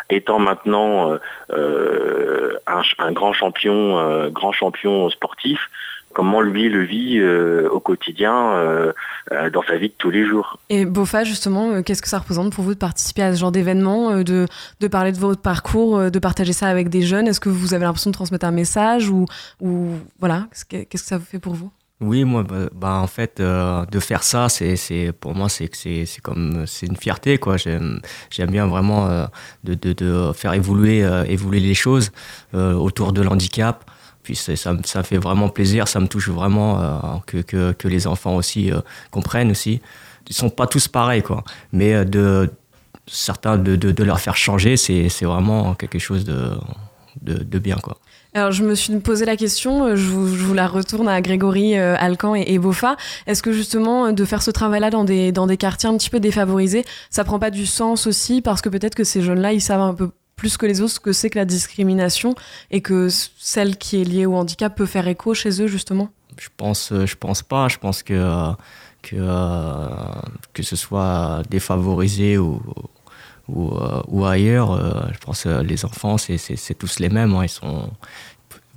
Étant 0.10 0.38
maintenant 0.38 1.12
euh, 1.12 1.18
euh, 1.52 2.58
un, 2.68 2.82
un, 3.00 3.12
grand 3.12 3.34
champion, 3.34 4.30
grand 4.30 4.52
champion 4.52 5.10
sportif, 5.10 5.70
comment 6.16 6.40
lui 6.42 6.70
le 6.70 6.84
vit 6.84 7.20
euh, 7.20 7.68
au 7.70 7.82
quotidien 7.82 8.54
euh, 8.54 8.94
euh, 9.34 9.50
dans 9.50 9.62
sa 9.64 9.78
vie 9.78 9.90
de 9.90 9.94
tous 9.98 10.10
les 10.10 10.26
jours. 10.26 10.58
Et 10.70 10.86
Bofa, 10.86 11.26
justement, 11.26 11.84
qu'est-ce 11.84 12.02
que 12.02 12.08
ça 12.08 12.20
représente 12.20 12.54
pour 12.54 12.64
vous 12.64 12.74
de 12.74 12.80
participer 12.80 13.22
à 13.22 13.34
ce 13.34 13.40
genre 13.40 13.52
d'événement, 13.52 14.24
de, 14.24 14.48
de, 14.80 14.88
parler 14.88 15.12
de 15.12 15.18
votre 15.18 15.42
parcours, 15.42 16.10
de 16.10 16.20
partager 16.20 16.54
ça 16.54 16.68
avec 16.68 16.88
des 16.88 17.02
jeunes? 17.02 17.28
Est-ce 17.28 17.42
que 17.42 17.50
vous 17.50 17.74
avez 17.74 17.84
l'impression 17.84 18.12
de 18.12 18.16
transmettre 18.16 18.46
un 18.46 18.52
message 18.52 19.10
ou, 19.10 19.26
ou 19.60 19.90
voilà, 20.20 20.48
qu'est-ce 20.70 20.86
que 20.86 20.98
ça 20.98 21.18
vous 21.18 21.26
fait 21.26 21.40
pour 21.40 21.54
vous? 21.54 21.70
Oui, 22.00 22.24
moi, 22.24 22.44
bah, 22.44 22.70
bah 22.74 22.94
en 22.96 23.08
fait, 23.08 23.42
de 23.42 24.00
faire 24.00 24.24
ça, 24.24 24.48
c'est, 24.48 24.78
c'est 24.78 25.12
pour 25.12 25.36
moi, 25.36 25.50
c'est 25.50 25.70
c'est, 25.76 26.06
c'est 26.06 26.22
comme, 26.22 26.64
c'est 26.66 26.86
une 26.86 26.98
fierté, 26.98 27.38
quoi. 27.38 27.58
J'aime, 27.58 28.00
j'aime 28.30 28.52
bien 28.52 28.68
vraiment 28.68 29.28
de, 29.66 29.74
de, 29.74 29.92
de, 29.92 30.32
faire 30.34 30.54
évoluer, 30.54 31.00
évoluer 31.28 31.60
les 31.60 31.74
choses 31.74 32.12
autour 32.54 33.12
de 33.12 33.22
l'handicap. 33.22 33.84
Puis 34.26 34.36
ça, 34.36 35.04
fait 35.04 35.20
vraiment 35.20 35.50
plaisir, 35.50 35.88
ça 35.88 36.00
me 36.00 36.08
touche 36.08 36.30
vraiment 36.30 36.82
euh, 36.82 37.44
que, 37.44 37.88
les 37.88 38.08
enfants 38.08 38.36
aussi 38.36 38.72
euh, 38.72 38.80
comprennent 39.12 39.52
aussi. 39.52 39.82
Ils 40.28 40.36
sont 40.36 40.50
pas 40.50 40.66
tous 40.66 40.88
pareils, 40.88 41.22
quoi. 41.22 41.44
Mais 41.72 41.94
euh, 41.94 42.06
de 42.06 42.50
certains 43.06 43.56
de, 43.56 44.04
leur 44.04 44.20
faire 44.20 44.36
changer, 44.36 44.78
c'est 44.78 45.08
vraiment 45.22 45.76
quelque 45.76 46.00
chose 46.00 46.26
de, 46.26 47.60
bien, 47.60 47.76
quoi. 47.76 47.98
Alors 48.34 48.52
je 48.52 48.64
me 48.64 48.74
suis 48.74 48.98
posé 48.98 49.26
la 49.26 49.38
question, 49.38 49.96
je 49.96 50.08
vous, 50.10 50.36
je 50.36 50.44
vous 50.44 50.56
la 50.56 50.68
retourne 50.68 51.08
à 51.08 51.22
Grégory 51.22 51.78
Alcan 51.78 52.36
et, 52.36 52.46
et 52.48 52.60
Bofa. 52.60 52.98
Est-ce 53.28 53.44
que 53.44 53.54
justement 53.54 54.12
de 54.12 54.26
faire 54.26 54.42
ce 54.42 54.52
travail-là 54.52 54.90
dans 54.90 55.06
des, 55.06 55.32
dans 55.32 55.46
des 55.46 55.56
quartiers 55.56 55.88
un 55.88 55.96
petit 55.96 56.10
peu 56.10 56.20
défavorisés, 56.20 56.84
ça 57.12 57.24
prend 57.24 57.40
pas 57.40 57.52
du 57.52 57.66
sens 57.66 58.08
aussi 58.08 58.42
parce 58.42 58.62
que 58.62 58.70
peut-être 58.70 58.96
que 58.96 59.06
ces 59.06 59.22
jeunes-là, 59.22 59.54
ils 59.54 59.62
savent 59.62 59.82
un 59.82 59.94
peu 59.94 60.10
plus 60.46 60.58
que 60.58 60.68
les 60.68 60.80
autres 60.82 60.94
ce 60.94 61.00
que 61.00 61.12
c'est 61.12 61.32
que 61.32 61.40
la 61.40 61.46
discrimination 61.46 62.36
et 62.70 62.82
que 62.82 63.10
celle 63.10 63.78
qui 63.78 64.00
est 64.00 64.04
liée 64.04 64.28
au 64.28 64.36
handicap 64.36 64.76
peut 64.76 64.86
faire 64.86 65.08
écho 65.08 65.34
chez 65.34 65.60
eux 65.60 65.66
justement? 65.66 66.10
Je 66.40 66.50
pense, 66.56 66.92
euh, 66.92 67.08
je 67.08 67.16
pense 67.16 67.42
pas. 67.42 67.68
Je 67.68 67.80
pense 67.80 68.04
que 68.04 68.22
que 69.02 69.16
euh, 69.16 69.88
que 70.54 70.62
ce 70.62 70.76
soit 70.76 71.42
défavorisé 71.50 72.38
ou 72.38 72.62
ou, 73.48 73.76
euh, 73.76 74.26
ailleurs, 74.28 74.70
je 75.14 75.20
pense 75.26 75.44
que 75.46 75.62
les 75.62 75.84
enfants 75.84 76.18
c'est 76.20 76.78
tous 76.78 77.00
les 77.00 77.10
mêmes. 77.10 77.34
Hein. 77.34 77.46
Ils 77.46 77.56
sont 77.62 77.90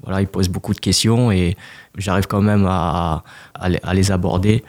voilà, 0.03 0.23
ils 0.23 0.27
posent 0.27 0.49
beaucoup 0.49 0.73
de 0.73 0.81
questions 0.81 1.31
et 1.31 1.55
j'arrive 1.99 2.29
quand 2.29 2.41
même 2.41 2.65
à, 2.67 3.25
à, 3.55 3.69
à, 3.91 3.95
les 3.95 4.11
aborder. 4.11 4.65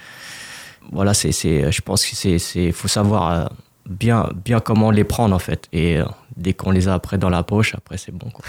Voilà, 0.91 1.13
c'est, 1.13 1.31
je 1.77 1.81
pense 1.81 2.05
que 2.05 2.15
c'est, 2.15 2.71
faut 2.73 2.89
savoir 2.89 3.49
bien, 3.89 4.29
bien 4.45 4.59
comment 4.59 4.91
les 4.91 5.03
prendre 5.03 5.35
en 5.35 5.39
fait. 5.39 5.67
Et 5.73 5.97
euh, 5.97 6.05
dès 6.37 6.53
qu'on 6.53 6.71
les 6.71 6.87
a 6.87 6.93
après 6.93 7.17
dans 7.17 7.29
la 7.29 7.43
poche, 7.43 7.75
après 7.75 7.97
c'est 7.97 8.11
bon. 8.13 8.29
Quoi. 8.29 8.45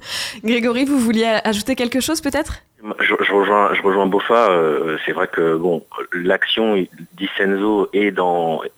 Grégory, 0.44 0.84
vous 0.84 0.98
vouliez 0.98 1.38
ajouter 1.44 1.76
quelque 1.76 2.00
chose 2.00 2.20
peut-être? 2.20 2.62
Je, 3.00 3.32
rejoins, 3.32 3.74
je 3.74 3.82
rejoins 3.82 4.06
Bofa. 4.06 4.50
Euh, 4.50 4.98
c'est 5.04 5.12
vrai 5.12 5.26
que 5.26 5.56
bon, 5.56 5.84
l'action 6.12 6.76
d'Isenzo 7.14 7.88
est 7.92 8.16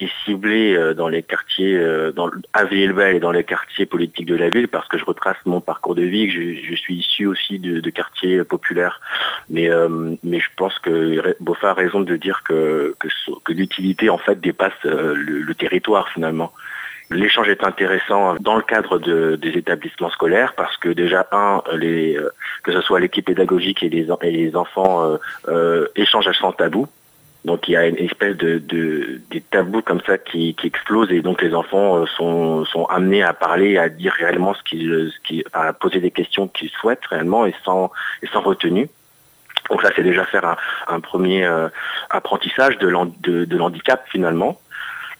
est 0.01 0.11
ciblée 0.25 0.75
euh, 0.75 0.95
dans 0.95 1.09
les 1.09 1.23
quartiers, 1.23 1.77
euh, 1.77 2.11
dans 2.13 2.31
à 2.53 2.65
Villebel 2.65 3.17
et 3.17 3.21
dans 3.21 3.31
les 3.31 3.45
quartiers 3.45 3.87
politiques 3.87 4.27
de 4.27 4.37
la 4.37 4.49
ville, 4.49 4.69
parce 4.69 4.89
que 4.89 4.99
je 4.99 5.05
retrace 5.05 5.37
mon 5.45 5.61
parcours 5.61 5.95
de 5.95 6.03
vie, 6.03 6.29
que 6.29 6.33
je, 6.33 6.75
suis 6.75 6.97
issu 6.97 7.27
aussi 7.27 7.59
de, 7.59 7.91
quartiers 7.91 8.43
populaires. 8.45 9.01
Mais 9.51 9.69
mais 10.23 10.41
je 10.41 10.49
pense 10.57 10.79
que 10.79 11.37
Bofa 11.41 11.71
a 11.71 11.75
raison 11.75 12.01
de 12.01 12.17
dire 12.17 12.43
que 12.43 12.95
que, 12.99 13.53
l'utilité 13.53 14.09
en 14.09 14.19
fait 14.19 14.41
dépasse 14.41 14.85
le 14.85 15.55
territoire 15.55 16.09
finalement. 16.09 16.53
L'échange 17.12 17.49
est 17.49 17.64
intéressant 17.64 18.37
dans 18.38 18.55
le 18.55 18.62
cadre 18.62 19.01
de, 19.01 19.35
des 19.35 19.59
établissements 19.59 20.11
scolaires 20.11 20.55
parce 20.55 20.77
que 20.77 20.88
déjà 20.90 21.27
un, 21.33 21.61
euh, 21.73 22.31
que 22.62 22.73
ce 22.73 22.81
soit 22.81 23.01
l'équipe 23.01 23.27
pédagogique 23.27 23.83
et 23.83 23.88
les, 23.88 24.55
enfants 24.55 25.03
euh, 25.03 25.16
euh, 25.49 25.88
échangent 25.96 26.31
sans 26.38 26.53
tabou. 26.53 26.87
Donc 27.44 27.66
il 27.66 27.73
y 27.73 27.77
a 27.77 27.88
une 27.88 27.96
espèce 27.96 28.37
de, 28.37 28.59
de 28.59 29.20
des 29.29 29.40
tabous 29.40 29.83
comme 29.83 30.01
ça 30.03 30.18
qui, 30.18 30.55
qui 30.55 30.68
explosent 30.68 31.11
et 31.11 31.20
donc 31.20 31.42
les 31.42 31.53
enfants 31.53 32.07
sont, 32.07 32.87
amenés 32.88 33.25
à 33.25 33.33
parler, 33.33 33.77
à 33.77 33.88
dire 33.88 34.12
réellement 34.12 34.55
ce 34.55 34.62
qu'ils, 34.62 35.12
à 35.53 35.73
poser 35.73 35.99
des 35.99 36.12
questions 36.12 36.46
qu'ils 36.46 36.70
souhaitent 36.70 37.07
réellement 37.07 37.44
et 37.44 37.55
sans, 37.64 37.90
et 38.23 38.29
sans 38.29 38.42
retenue. 38.42 38.88
Donc 39.68 39.83
là 39.83 39.90
c'est 39.96 40.05
déjà 40.05 40.27
faire 40.27 40.57
un, 40.87 41.01
premier 41.01 41.49
apprentissage 42.11 42.79
de 42.79 42.87
l'handicap 43.57 44.07
finalement. 44.11 44.61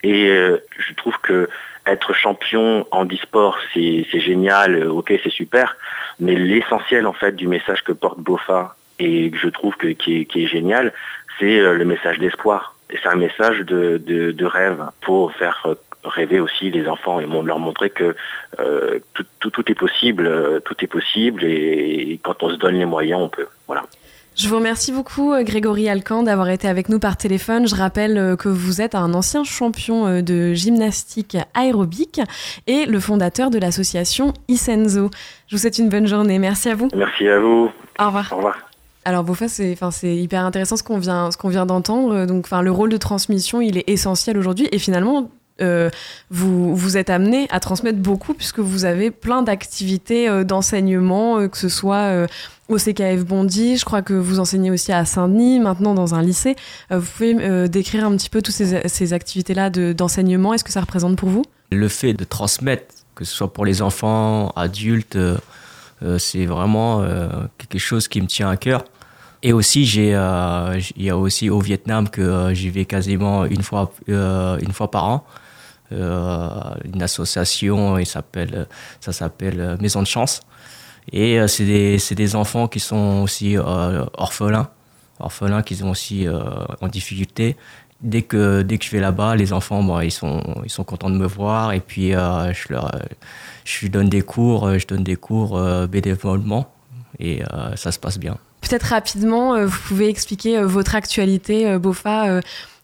Et 0.03 0.29
je 0.29 0.94
trouve 0.94 1.18
que 1.22 1.48
être 1.90 2.12
champion 2.14 2.87
en 2.90 3.05
e-sport, 3.07 3.59
c'est 3.74 4.05
génial, 4.12 4.74
euh, 4.76 4.92
ok, 4.92 5.12
c'est 5.22 5.31
super, 5.31 5.76
mais 6.18 6.35
l'essentiel 6.35 7.07
en 7.07 7.12
fait 7.12 7.35
du 7.37 7.48
message 7.48 7.83
que 7.83 7.92
porte 7.92 8.20
Bofa 8.20 8.76
et 8.98 9.31
que 9.31 9.38
je 9.38 9.48
trouve 9.48 9.76
que, 9.76 9.88
qui, 9.88 10.26
est, 10.35 10.46
génial, 10.46 10.92
c'est 11.38 11.59
euh, 11.59 11.74
le 11.74 11.85
message 11.85 12.18
d'espoir. 12.18 12.76
C'est 12.90 13.09
un 13.09 13.16
message 13.16 13.61
de, 13.61 13.98
de, 13.98 14.44
rêve 14.44 14.85
pour 15.00 15.33
faire 15.33 15.62
euh, 15.66 15.74
rêver 16.03 16.40
aussi 16.40 16.70
les 16.70 16.88
enfants 16.88 17.20
et 17.20 17.26
leur 17.26 17.59
montrer 17.59 17.90
que 17.90 18.16
tout, 19.14 19.24
tout, 19.38 19.50
tout, 19.50 19.70
est 19.70 19.74
possible, 19.74 20.61
tout 20.64 20.76
est 20.83 20.88
possible 20.88 21.44
et, 21.44 22.12
et 22.12 22.20
quand 22.22 22.42
on 22.42 22.50
se 22.50 22.57
donne 22.57 22.79
les 22.79 22.87
moyens, 22.87 23.20
on 23.20 23.29
peut. 23.29 23.46
Voilà. 23.66 23.85
Je 24.40 24.48
vous 24.48 24.57
remercie 24.57 24.90
beaucoup, 24.90 25.35
euh, 25.35 25.42
Grégory 25.42 25.87
Alcan, 25.90 26.22
d'avoir 26.22 26.48
été 26.48 26.66
avec 26.66 26.88
nous 26.88 26.98
par 26.98 27.18
téléphone. 27.18 27.68
Je 27.68 27.74
rappelle 27.74 28.16
euh, 28.16 28.37
que 28.37 28.48
vous 28.48 28.81
êtes 28.81 28.94
un 28.94 29.12
ancien 29.12 29.44
champion 29.44 30.07
euh, 30.07 30.22
de 30.22 30.55
gymnastique 30.55 31.37
aérobique 31.53 32.22
et 32.66 32.87
le 32.87 33.00
fondateur 33.00 33.50
de 33.50 33.59
l'association 33.59 34.33
Isenzo. 34.48 35.11
Je 35.46 35.57
vous 35.57 35.61
souhaite 35.61 35.76
une 35.76 35.90
bonne 35.90 36.07
journée. 36.07 36.38
Merci 36.38 36.70
à 36.70 36.74
vous. 36.74 36.88
Merci 36.96 37.29
à 37.29 37.38
vous. 37.38 37.70
Au 37.98 38.07
revoir. 38.07 38.29
Au 38.33 38.37
revoir. 38.37 38.57
Alors 39.05 39.24
Bofa, 39.24 39.46
c'est 39.46 39.72
enfin 39.72 39.90
c'est 39.90 40.16
hyper 40.16 40.42
intéressant 40.42 40.79
ce 40.79 40.85
qu'on 40.85 40.98
vient 40.98 41.31
ce 41.31 41.37
qu'on 41.37 41.50
vient 41.50 41.66
d'entendre. 41.66 42.24
Donc 42.24 42.46
enfin 42.46 42.62
le 42.62 42.70
rôle 42.70 42.88
de 42.88 42.96
transmission, 42.96 43.61
il 43.61 43.76
est 43.76 43.88
essentiel 43.90 44.38
aujourd'hui 44.38 44.70
et 44.72 44.79
finalement 44.79 45.29
euh, 45.61 45.90
vous, 46.31 46.74
vous 46.74 46.96
êtes 46.96 47.11
amené 47.11 47.46
à 47.50 47.61
transmettre 47.61 47.98
beaucoup 47.98 48.35
puisque 48.35 48.61
vous 48.61 48.85
avez 48.85 49.11
plein 49.11 49.42
d'activités 49.42 50.29
euh, 50.29 50.44
d'enseignement, 50.44 51.38
euh, 51.38 51.48
que 51.48 51.59
ce 51.59 51.68
soit 51.68 52.26
au 52.70 52.78
CKF 52.78 53.24
Bondy, 53.24 53.76
je 53.76 53.85
crois 53.85 54.00
que 54.00 54.14
vous 54.14 54.40
enseignez 54.40 54.70
aussi 54.70 54.92
à 54.92 55.04
Saint-Denis, 55.04 55.61
maintenant 55.61 55.92
dans 55.92 56.14
un 56.14 56.22
lycée. 56.22 56.56
vous 56.90 57.04
pouvez 57.04 57.68
décrire 57.68 58.06
un 58.06 58.16
petit 58.16 58.30
peu 58.30 58.40
toutes 58.40 58.54
ces, 58.54 59.12
activités-là 59.12 59.70
d'enseignement. 59.70 60.54
Est-ce 60.54 60.64
que 60.64 60.72
ça 60.72 60.80
représente 60.80 61.16
pour 61.16 61.28
vous? 61.28 61.44
Le 61.72 61.88
fait 61.88 62.14
de 62.14 62.24
transmettre, 62.24 62.94
que 63.14 63.24
ce 63.24 63.35
soit 63.35 63.52
pour 63.52 63.64
les 63.64 63.83
enfants, 63.83 64.50
adultes, 64.56 65.18
c'est 66.18 66.46
vraiment 66.46 67.04
quelque 67.59 67.78
chose 67.78 68.09
qui 68.09 68.22
me 68.22 68.26
tient 68.26 68.48
à 68.48 68.56
cœur. 68.56 68.85
Et 69.42 69.52
aussi, 69.52 69.83
il 69.83 71.02
y 71.02 71.11
a 71.11 71.16
aussi 71.16 71.50
au 71.50 71.61
Vietnam 71.61 72.09
que 72.09 72.54
j'y 72.54 72.70
vais 72.70 72.85
quasiment 72.85 73.44
une 73.46 73.62
fois, 73.62 73.92
une 74.06 74.72
fois 74.72 74.90
par 74.90 75.04
an. 75.04 75.26
Euh, 75.92 76.48
une 76.85 77.02
association, 77.02 77.96
ça 78.04 79.12
s'appelle 79.12 79.76
Maison 79.80 80.02
de 80.02 80.06
Chance. 80.06 80.40
Et 81.12 81.40
euh, 81.40 81.46
c'est 81.46 81.64
des, 81.64 81.99
des, 82.14 82.37
enfants 82.37 82.68
qui 82.68 82.81
sont 82.81 83.23
aussi 83.23 83.57
euh, 83.57 84.05
orphelins, 84.14 84.68
orphelins 85.18 85.62
qui 85.62 85.77
sont 85.77 85.88
aussi 85.88 86.27
en 86.81 86.88
difficulté. 86.88 87.57
Dès 88.01 88.23
que 88.23 88.62
dès 88.62 88.79
que 88.79 88.85
je 88.85 88.90
vais 88.90 89.01
là-bas, 89.01 89.37
les 89.37 89.53
enfants, 89.53 89.83
bon, 89.83 90.01
ils 90.01 90.11
sont 90.11 90.42
ils 90.64 90.70
sont 90.70 90.85
contents 90.85 91.11
de 91.11 91.18
me 91.18 91.27
voir. 91.27 91.73
Et 91.73 91.81
puis 91.81 92.12
je 92.12 92.73
leur 92.73 92.90
je 93.64 93.88
donne 93.88 94.09
des 94.09 94.23
cours, 94.23 94.79
je 94.79 94.87
donne 94.87 95.05
des 95.05 95.16
cours 95.16 95.61
bénévolement. 95.87 96.73
Et 97.18 97.42
ça 97.75 97.92
se 97.92 97.99
passe 97.99 98.18
bien. 98.18 98.38
Peut-être 98.62 98.85
rapidement, 98.85 99.62
vous 99.66 99.79
pouvez 99.87 100.09
expliquer 100.09 100.62
votre 100.62 100.94
actualité, 100.94 101.77
Bofa 101.77 102.40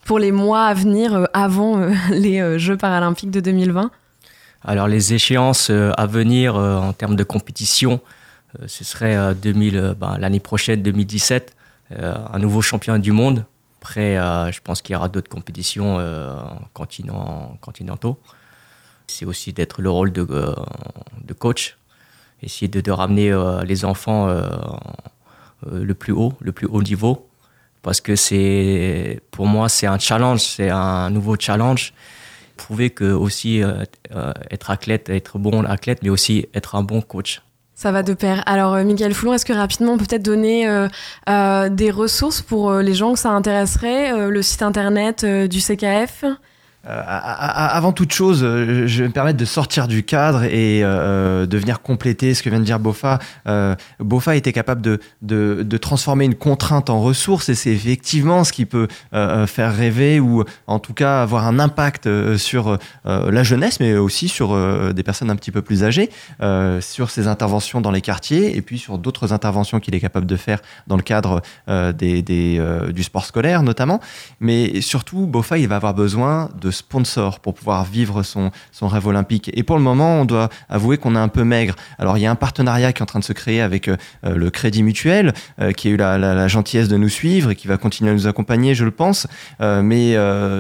pour 0.06 0.18
les 0.18 0.32
mois 0.32 0.64
à 0.64 0.74
venir 0.74 1.14
euh, 1.14 1.24
avant 1.34 1.78
euh, 1.78 1.92
les 2.10 2.40
euh, 2.40 2.56
Jeux 2.58 2.78
paralympiques 2.78 3.30
de 3.30 3.40
2020 3.40 3.90
Alors 4.64 4.88
les 4.88 5.12
échéances 5.12 5.70
à 5.70 6.06
venir 6.06 6.54
en 6.56 6.92
termes 6.92 7.16
de 7.16 7.24
compétition, 7.24 8.00
ce 8.66 8.84
serait 8.84 9.34
2000, 9.34 9.94
ben, 9.98 10.18
l'année 10.18 10.40
prochaine, 10.40 10.82
2017, 10.82 11.54
un 11.90 12.38
nouveau 12.38 12.62
champion 12.62 12.98
du 12.98 13.12
monde. 13.12 13.44
Après, 13.80 14.16
je 14.52 14.60
pense 14.60 14.82
qu'il 14.82 14.94
y 14.94 14.96
aura 14.96 15.08
d'autres 15.08 15.28
compétitions 15.28 15.98
continent, 16.72 17.56
continentaux. 17.60 18.18
C'est 19.06 19.24
aussi 19.24 19.52
d'être 19.52 19.82
le 19.82 19.90
rôle 19.90 20.12
de, 20.12 20.24
coach 21.38 21.76
essayer 22.42 22.68
de, 22.68 22.80
de 22.80 22.90
ramener 22.90 23.32
les 23.64 23.84
enfants 23.84 24.28
le 25.70 25.94
plus 25.94 26.12
haut, 26.12 26.32
le 26.40 26.52
plus 26.52 26.66
haut 26.66 26.82
niveau. 26.82 27.28
Parce 27.82 28.00
que 28.00 28.16
c'est, 28.16 29.20
pour 29.30 29.46
moi, 29.46 29.68
c'est 29.68 29.86
un 29.86 29.98
challenge, 29.98 30.40
c'est 30.40 30.70
un 30.70 31.10
nouveau 31.10 31.36
challenge 31.38 31.92
prouver 32.56 32.90
que 32.90 33.12
aussi 33.12 33.62
être 34.50 34.70
athlète, 34.70 35.08
être 35.08 35.38
bon 35.38 35.64
athlète, 35.64 36.00
mais 36.02 36.08
aussi 36.08 36.48
être 36.54 36.74
un 36.74 36.82
bon 36.82 37.00
coach. 37.00 37.42
Ça 37.76 37.92
va 37.92 38.02
de 38.02 38.14
pair. 38.14 38.42
Alors, 38.46 38.72
euh, 38.72 38.84
Miguel 38.84 39.12
Foulon, 39.12 39.34
est-ce 39.34 39.44
que 39.44 39.52
rapidement 39.52 39.98
peut-être 39.98 40.22
donner 40.22 40.66
euh, 40.66 40.88
euh, 41.28 41.68
des 41.68 41.90
ressources 41.90 42.40
pour 42.40 42.72
les 42.72 42.94
gens 42.94 43.12
que 43.12 43.18
ça 43.18 43.28
intéresserait, 43.32 44.30
le 44.30 44.40
site 44.40 44.62
internet 44.62 45.26
du 45.26 45.60
CKF 45.60 46.24
avant 46.88 47.92
toute 47.92 48.12
chose, 48.12 48.42
euh, 48.44 48.86
je 48.86 49.02
vais 49.02 49.08
me 49.08 49.12
permettre 49.12 49.38
de 49.38 49.44
sortir 49.44 49.88
du 49.88 50.04
cadre 50.04 50.44
et 50.44 50.82
euh, 50.84 51.46
de 51.46 51.58
venir 51.58 51.82
compléter 51.82 52.32
ce 52.32 52.42
que 52.42 52.48
vient 52.48 52.60
de 52.60 52.64
dire 52.64 52.78
Bofa. 52.78 53.18
Bofa 53.98 54.36
était 54.36 54.52
capable 54.52 54.82
de, 55.22 55.76
transformer 55.78 56.24
une 56.24 56.34
contrainte 56.34 56.90
en 56.90 57.00
ressource 57.00 57.48
et 57.48 57.54
c'est 57.54 57.70
effectivement 57.70 58.44
ce 58.44 58.52
qui 58.52 58.66
peut 58.66 58.88
faire 59.12 59.74
rêver 59.74 60.20
ou 60.20 60.44
en 60.66 60.78
tout 60.78 60.94
cas 60.94 61.22
avoir 61.22 61.46
un 61.46 61.58
impact 61.58 62.08
sur 62.36 62.78
la 63.04 63.42
jeunesse, 63.42 63.80
mais 63.80 63.96
aussi 63.96 64.28
sur 64.28 64.56
des 64.92 65.02
personnes 65.02 65.30
un 65.30 65.36
petit 65.36 65.50
peu 65.50 65.62
plus 65.62 65.84
âgées, 65.84 66.10
sur 66.80 67.10
ses 67.10 67.28
interventions 67.28 67.80
dans 67.80 67.90
les 67.90 68.00
quartiers 68.00 68.56
et 68.56 68.62
puis 68.62 68.78
sur 68.78 68.98
d'autres 68.98 69.32
interventions 69.32 69.80
qu'il 69.80 69.94
est 69.94 70.00
capable 70.00 70.26
de 70.26 70.36
faire 70.36 70.60
dans 70.86 70.96
le 70.96 71.02
cadre 71.02 71.42
du 71.68 73.02
sport 73.02 73.24
scolaire 73.24 73.62
notamment. 73.62 74.00
Mais 74.40 74.80
surtout, 74.80 75.26
Bofa, 75.26 75.58
il 75.58 75.68
va 75.68 75.76
avoir 75.76 75.94
besoin 75.94 76.48
de 76.60 76.70
sponsor 76.76 77.40
pour 77.40 77.54
pouvoir 77.54 77.84
vivre 77.84 78.22
son, 78.22 78.50
son 78.72 78.88
rêve 78.88 79.06
olympique. 79.06 79.50
Et 79.54 79.62
pour 79.62 79.76
le 79.76 79.82
moment, 79.82 80.20
on 80.20 80.24
doit 80.24 80.48
avouer 80.68 80.98
qu'on 80.98 81.16
est 81.16 81.18
un 81.18 81.28
peu 81.28 81.44
maigre. 81.44 81.74
Alors, 81.98 82.18
il 82.18 82.22
y 82.22 82.26
a 82.26 82.30
un 82.30 82.36
partenariat 82.36 82.92
qui 82.92 83.00
est 83.00 83.02
en 83.02 83.06
train 83.06 83.18
de 83.18 83.24
se 83.24 83.32
créer 83.32 83.60
avec 83.60 83.88
euh, 83.88 83.96
le 84.24 84.50
Crédit 84.50 84.82
Mutuel, 84.82 85.32
euh, 85.60 85.72
qui 85.72 85.88
a 85.88 85.90
eu 85.92 85.96
la, 85.96 86.18
la, 86.18 86.48
gentillesse 86.48 86.88
de 86.88 86.96
nous 86.96 87.08
suivre 87.08 87.50
et 87.50 87.56
qui 87.56 87.66
va 87.66 87.76
continuer 87.76 88.10
à 88.10 88.14
nous 88.14 88.26
accompagner, 88.26 88.74
je 88.74 88.84
le 88.84 88.90
pense. 88.90 89.26
Euh, 89.60 89.82
mais 89.82 90.16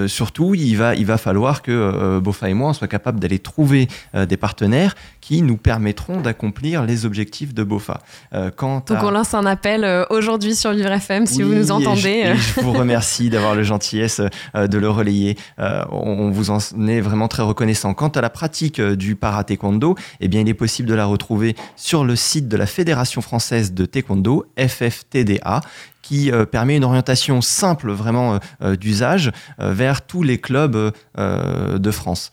surtout, 0.08 0.54
il 0.54 0.74
va, 0.74 0.94
il 0.94 1.06
va 1.06 1.18
falloir 1.18 1.62
que 1.62 2.18
Bofa 2.18 2.48
et 2.48 2.54
moi, 2.54 2.70
on 2.70 2.72
soit 2.72 2.88
capables 2.88 3.20
d'aller 3.20 3.38
trouver 3.38 3.88
des 4.14 4.36
partenaires 4.36 4.94
qui 5.26 5.42
nous 5.42 5.56
permettront 5.56 6.20
d'accomplir 6.20 6.84
les 6.84 7.04
objectifs 7.04 7.52
de 7.52 7.64
BOFA. 7.64 7.98
Euh, 8.32 8.52
Donc 8.56 9.02
on 9.02 9.10
lance 9.10 9.34
un 9.34 9.44
appel 9.44 9.82
euh, 9.82 10.04
aujourd'hui 10.08 10.54
sur 10.54 10.70
Vivre 10.70 10.92
FM 10.92 11.26
si 11.26 11.42
vous 11.42 11.52
nous 11.52 11.72
entendez. 11.72 12.32
Je, 12.36 12.60
vous 12.60 12.72
remercie 12.72 13.28
d'avoir 13.30 13.56
le 13.56 13.64
gentillesse 13.64 14.20
euh, 14.54 14.68
de 14.68 14.78
le 14.78 14.88
relayer. 14.88 15.36
on 15.58 16.30
vous 16.30 16.50
en 16.50 16.58
est 16.86 17.00
vraiment 17.00 17.26
très 17.26 17.42
reconnaissant. 17.42 17.92
Quant 17.92 18.10
à 18.10 18.20
la 18.20 18.30
pratique 18.30 18.80
du 18.80 19.16
para-taekwondo, 19.16 19.96
eh 20.20 20.28
bien 20.28 20.42
il 20.42 20.48
est 20.48 20.54
possible 20.54 20.88
de 20.88 20.94
la 20.94 21.06
retrouver 21.06 21.56
sur 21.74 22.04
le 22.04 22.14
site 22.14 22.46
de 22.46 22.56
la 22.56 22.66
Fédération 22.66 23.20
française 23.20 23.74
de 23.74 23.84
taekwondo, 23.84 24.46
FFTDA, 24.56 25.60
qui 26.06 26.30
permet 26.50 26.76
une 26.76 26.84
orientation 26.84 27.40
simple 27.40 27.90
vraiment 27.90 28.38
d'usage 28.78 29.32
vers 29.58 30.02
tous 30.02 30.22
les 30.22 30.38
clubs 30.38 30.92
de 31.16 31.90
France 31.90 32.30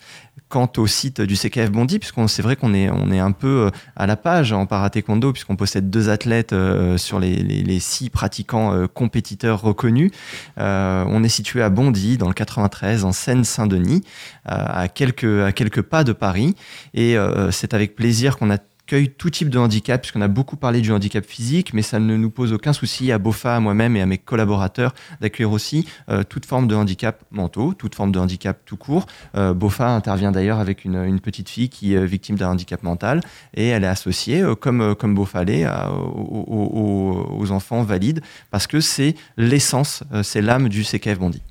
quant 0.54 0.72
au 0.78 0.86
site 0.86 1.20
du 1.20 1.36
CKF 1.36 1.72
Bondy, 1.72 1.98
puisqu'on 1.98 2.28
c'est 2.28 2.44
vrai 2.44 2.56
qu'on 2.56 2.76
est, 2.76 2.88
on 2.88 3.12
est 3.12 3.18
un 3.18 3.32
peu 3.32 3.48
euh, 3.48 3.70
à 3.96 4.06
la 4.06 4.16
page 4.16 4.54
en 4.54 4.68
para-taekwondo, 4.68 5.32
puisqu'on 5.32 5.56
possède 5.56 5.90
deux 5.90 6.10
athlètes 6.10 6.54
euh, 6.54 6.96
sur 7.00 7.20
les, 7.20 7.80
six 7.80 8.12
pratiquants 8.12 8.72
euh, 8.72 8.86
compétiteurs 8.86 9.62
reconnus. 9.62 10.12
on 10.58 11.24
est 11.24 11.30
situé 11.30 11.64
à 11.64 11.72
Bondy, 11.72 12.20
dans 12.20 12.28
le 12.28 12.36
93, 12.36 13.04
en 13.04 13.12
Seine-Saint-Denis, 13.12 14.04
à, 14.46 14.88
quelques, 14.90 15.24
à 15.24 15.52
quelques 15.54 15.82
pas 15.82 16.04
de 16.04 16.14
Paris. 16.14 16.56
Et 16.94 17.16
c'est 17.50 17.74
avec 17.74 17.96
plaisir 17.96 18.38
qu'on 18.38 18.52
a 18.52 18.60
tout 19.18 19.30
type 19.30 19.50
de 19.50 19.58
handicap, 19.58 20.02
puisqu'on 20.02 20.22
a 20.22 20.28
beaucoup 20.28 20.56
parlé 20.56 20.82
du 20.82 20.92
handicap 20.92 21.26
physique, 21.26 21.74
mais 21.74 21.82
ça 21.82 22.00
ne 22.00 22.16
nous 22.18 22.30
pose 22.30 22.54
aucun 22.54 22.74
souci 22.74 23.12
à 23.12 23.18
BOFA, 23.18 23.56
à 23.56 23.60
moi-même 23.60 23.96
et 23.96 24.02
à 24.02 24.06
mes 24.06 24.18
collaborateurs 24.18 24.94
d'accueillir 25.22 25.52
aussi 25.52 25.88
euh, 26.10 26.24
toute 26.24 26.46
forme 26.46 26.68
de 26.68 26.76
handicap 26.76 27.24
mentaux, 27.32 27.74
toute 27.74 27.96
forme 27.96 28.12
de 28.12 28.20
handicap 28.20 28.60
tout 28.66 28.78
court. 28.78 29.06
Euh, 29.36 29.54
BOFA 29.54 29.90
intervient 29.90 30.32
d'ailleurs 30.32 30.60
avec 30.60 30.86
une, 30.86 31.20
petite 31.24 31.50
fille 31.50 31.70
qui 31.70 31.94
est 31.94 32.06
victime 32.06 32.36
d'un 32.36 32.50
handicap 32.50 32.84
mental 32.84 33.22
et 33.54 33.68
elle 33.68 33.84
est 33.84 33.88
associée, 33.88 34.42
euh, 34.42 34.56
comme, 34.56 34.96
comme 34.96 35.16
BOFA 35.16 35.44
l'est, 35.44 35.66
aux, 35.66 37.52
enfants 37.52 37.84
valides, 37.84 38.22
parce 38.52 38.68
que 38.68 38.80
c'est 38.80 39.16
l'essence, 39.38 40.04
c'est 40.24 40.42
l'âme 40.42 40.70
du 40.70 40.84
CKF 40.84 41.20
Bondi. 41.20 41.42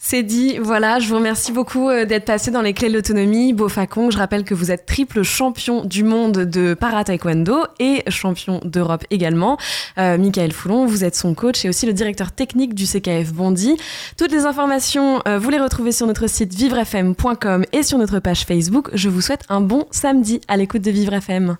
C'est 0.00 0.22
dit, 0.22 0.58
voilà, 0.58 1.00
je 1.00 1.08
vous 1.08 1.16
remercie 1.16 1.50
beaucoup 1.50 1.88
euh, 1.88 2.04
d'être 2.04 2.24
passé 2.24 2.52
dans 2.52 2.62
les 2.62 2.72
clés 2.72 2.88
de 2.88 2.94
l'autonomie. 2.94 3.52
Beau 3.52 3.68
je 3.68 4.16
rappelle 4.16 4.44
que 4.44 4.54
vous 4.54 4.70
êtes 4.70 4.86
triple 4.86 5.24
champion 5.24 5.84
du 5.84 6.04
monde 6.04 6.38
de 6.38 6.74
para-taekwondo 6.74 7.64
et 7.80 8.04
champion 8.08 8.60
d'Europe 8.64 9.04
également. 9.10 9.58
Euh, 9.98 10.16
Michael 10.16 10.52
Foulon, 10.52 10.86
vous 10.86 11.02
êtes 11.02 11.16
son 11.16 11.34
coach 11.34 11.64
et 11.64 11.68
aussi 11.68 11.84
le 11.84 11.92
directeur 11.92 12.30
technique 12.30 12.74
du 12.74 12.86
CKF 12.86 13.32
Bondy. 13.32 13.76
Toutes 14.16 14.30
les 14.30 14.46
informations, 14.46 15.20
euh, 15.26 15.38
vous 15.38 15.50
les 15.50 15.58
retrouvez 15.58 15.90
sur 15.90 16.06
notre 16.06 16.28
site 16.28 16.54
vivrefm.com 16.54 17.64
et 17.72 17.82
sur 17.82 17.98
notre 17.98 18.20
page 18.20 18.42
Facebook. 18.44 18.90
Je 18.94 19.08
vous 19.08 19.20
souhaite 19.20 19.42
un 19.48 19.60
bon 19.60 19.86
samedi 19.90 20.40
à 20.46 20.56
l'écoute 20.56 20.82
de 20.82 20.92
Vivre 20.92 21.14
FM. 21.14 21.56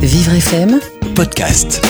Vivre 0.00 0.34
FM, 0.34 0.80
podcast. 1.14 1.80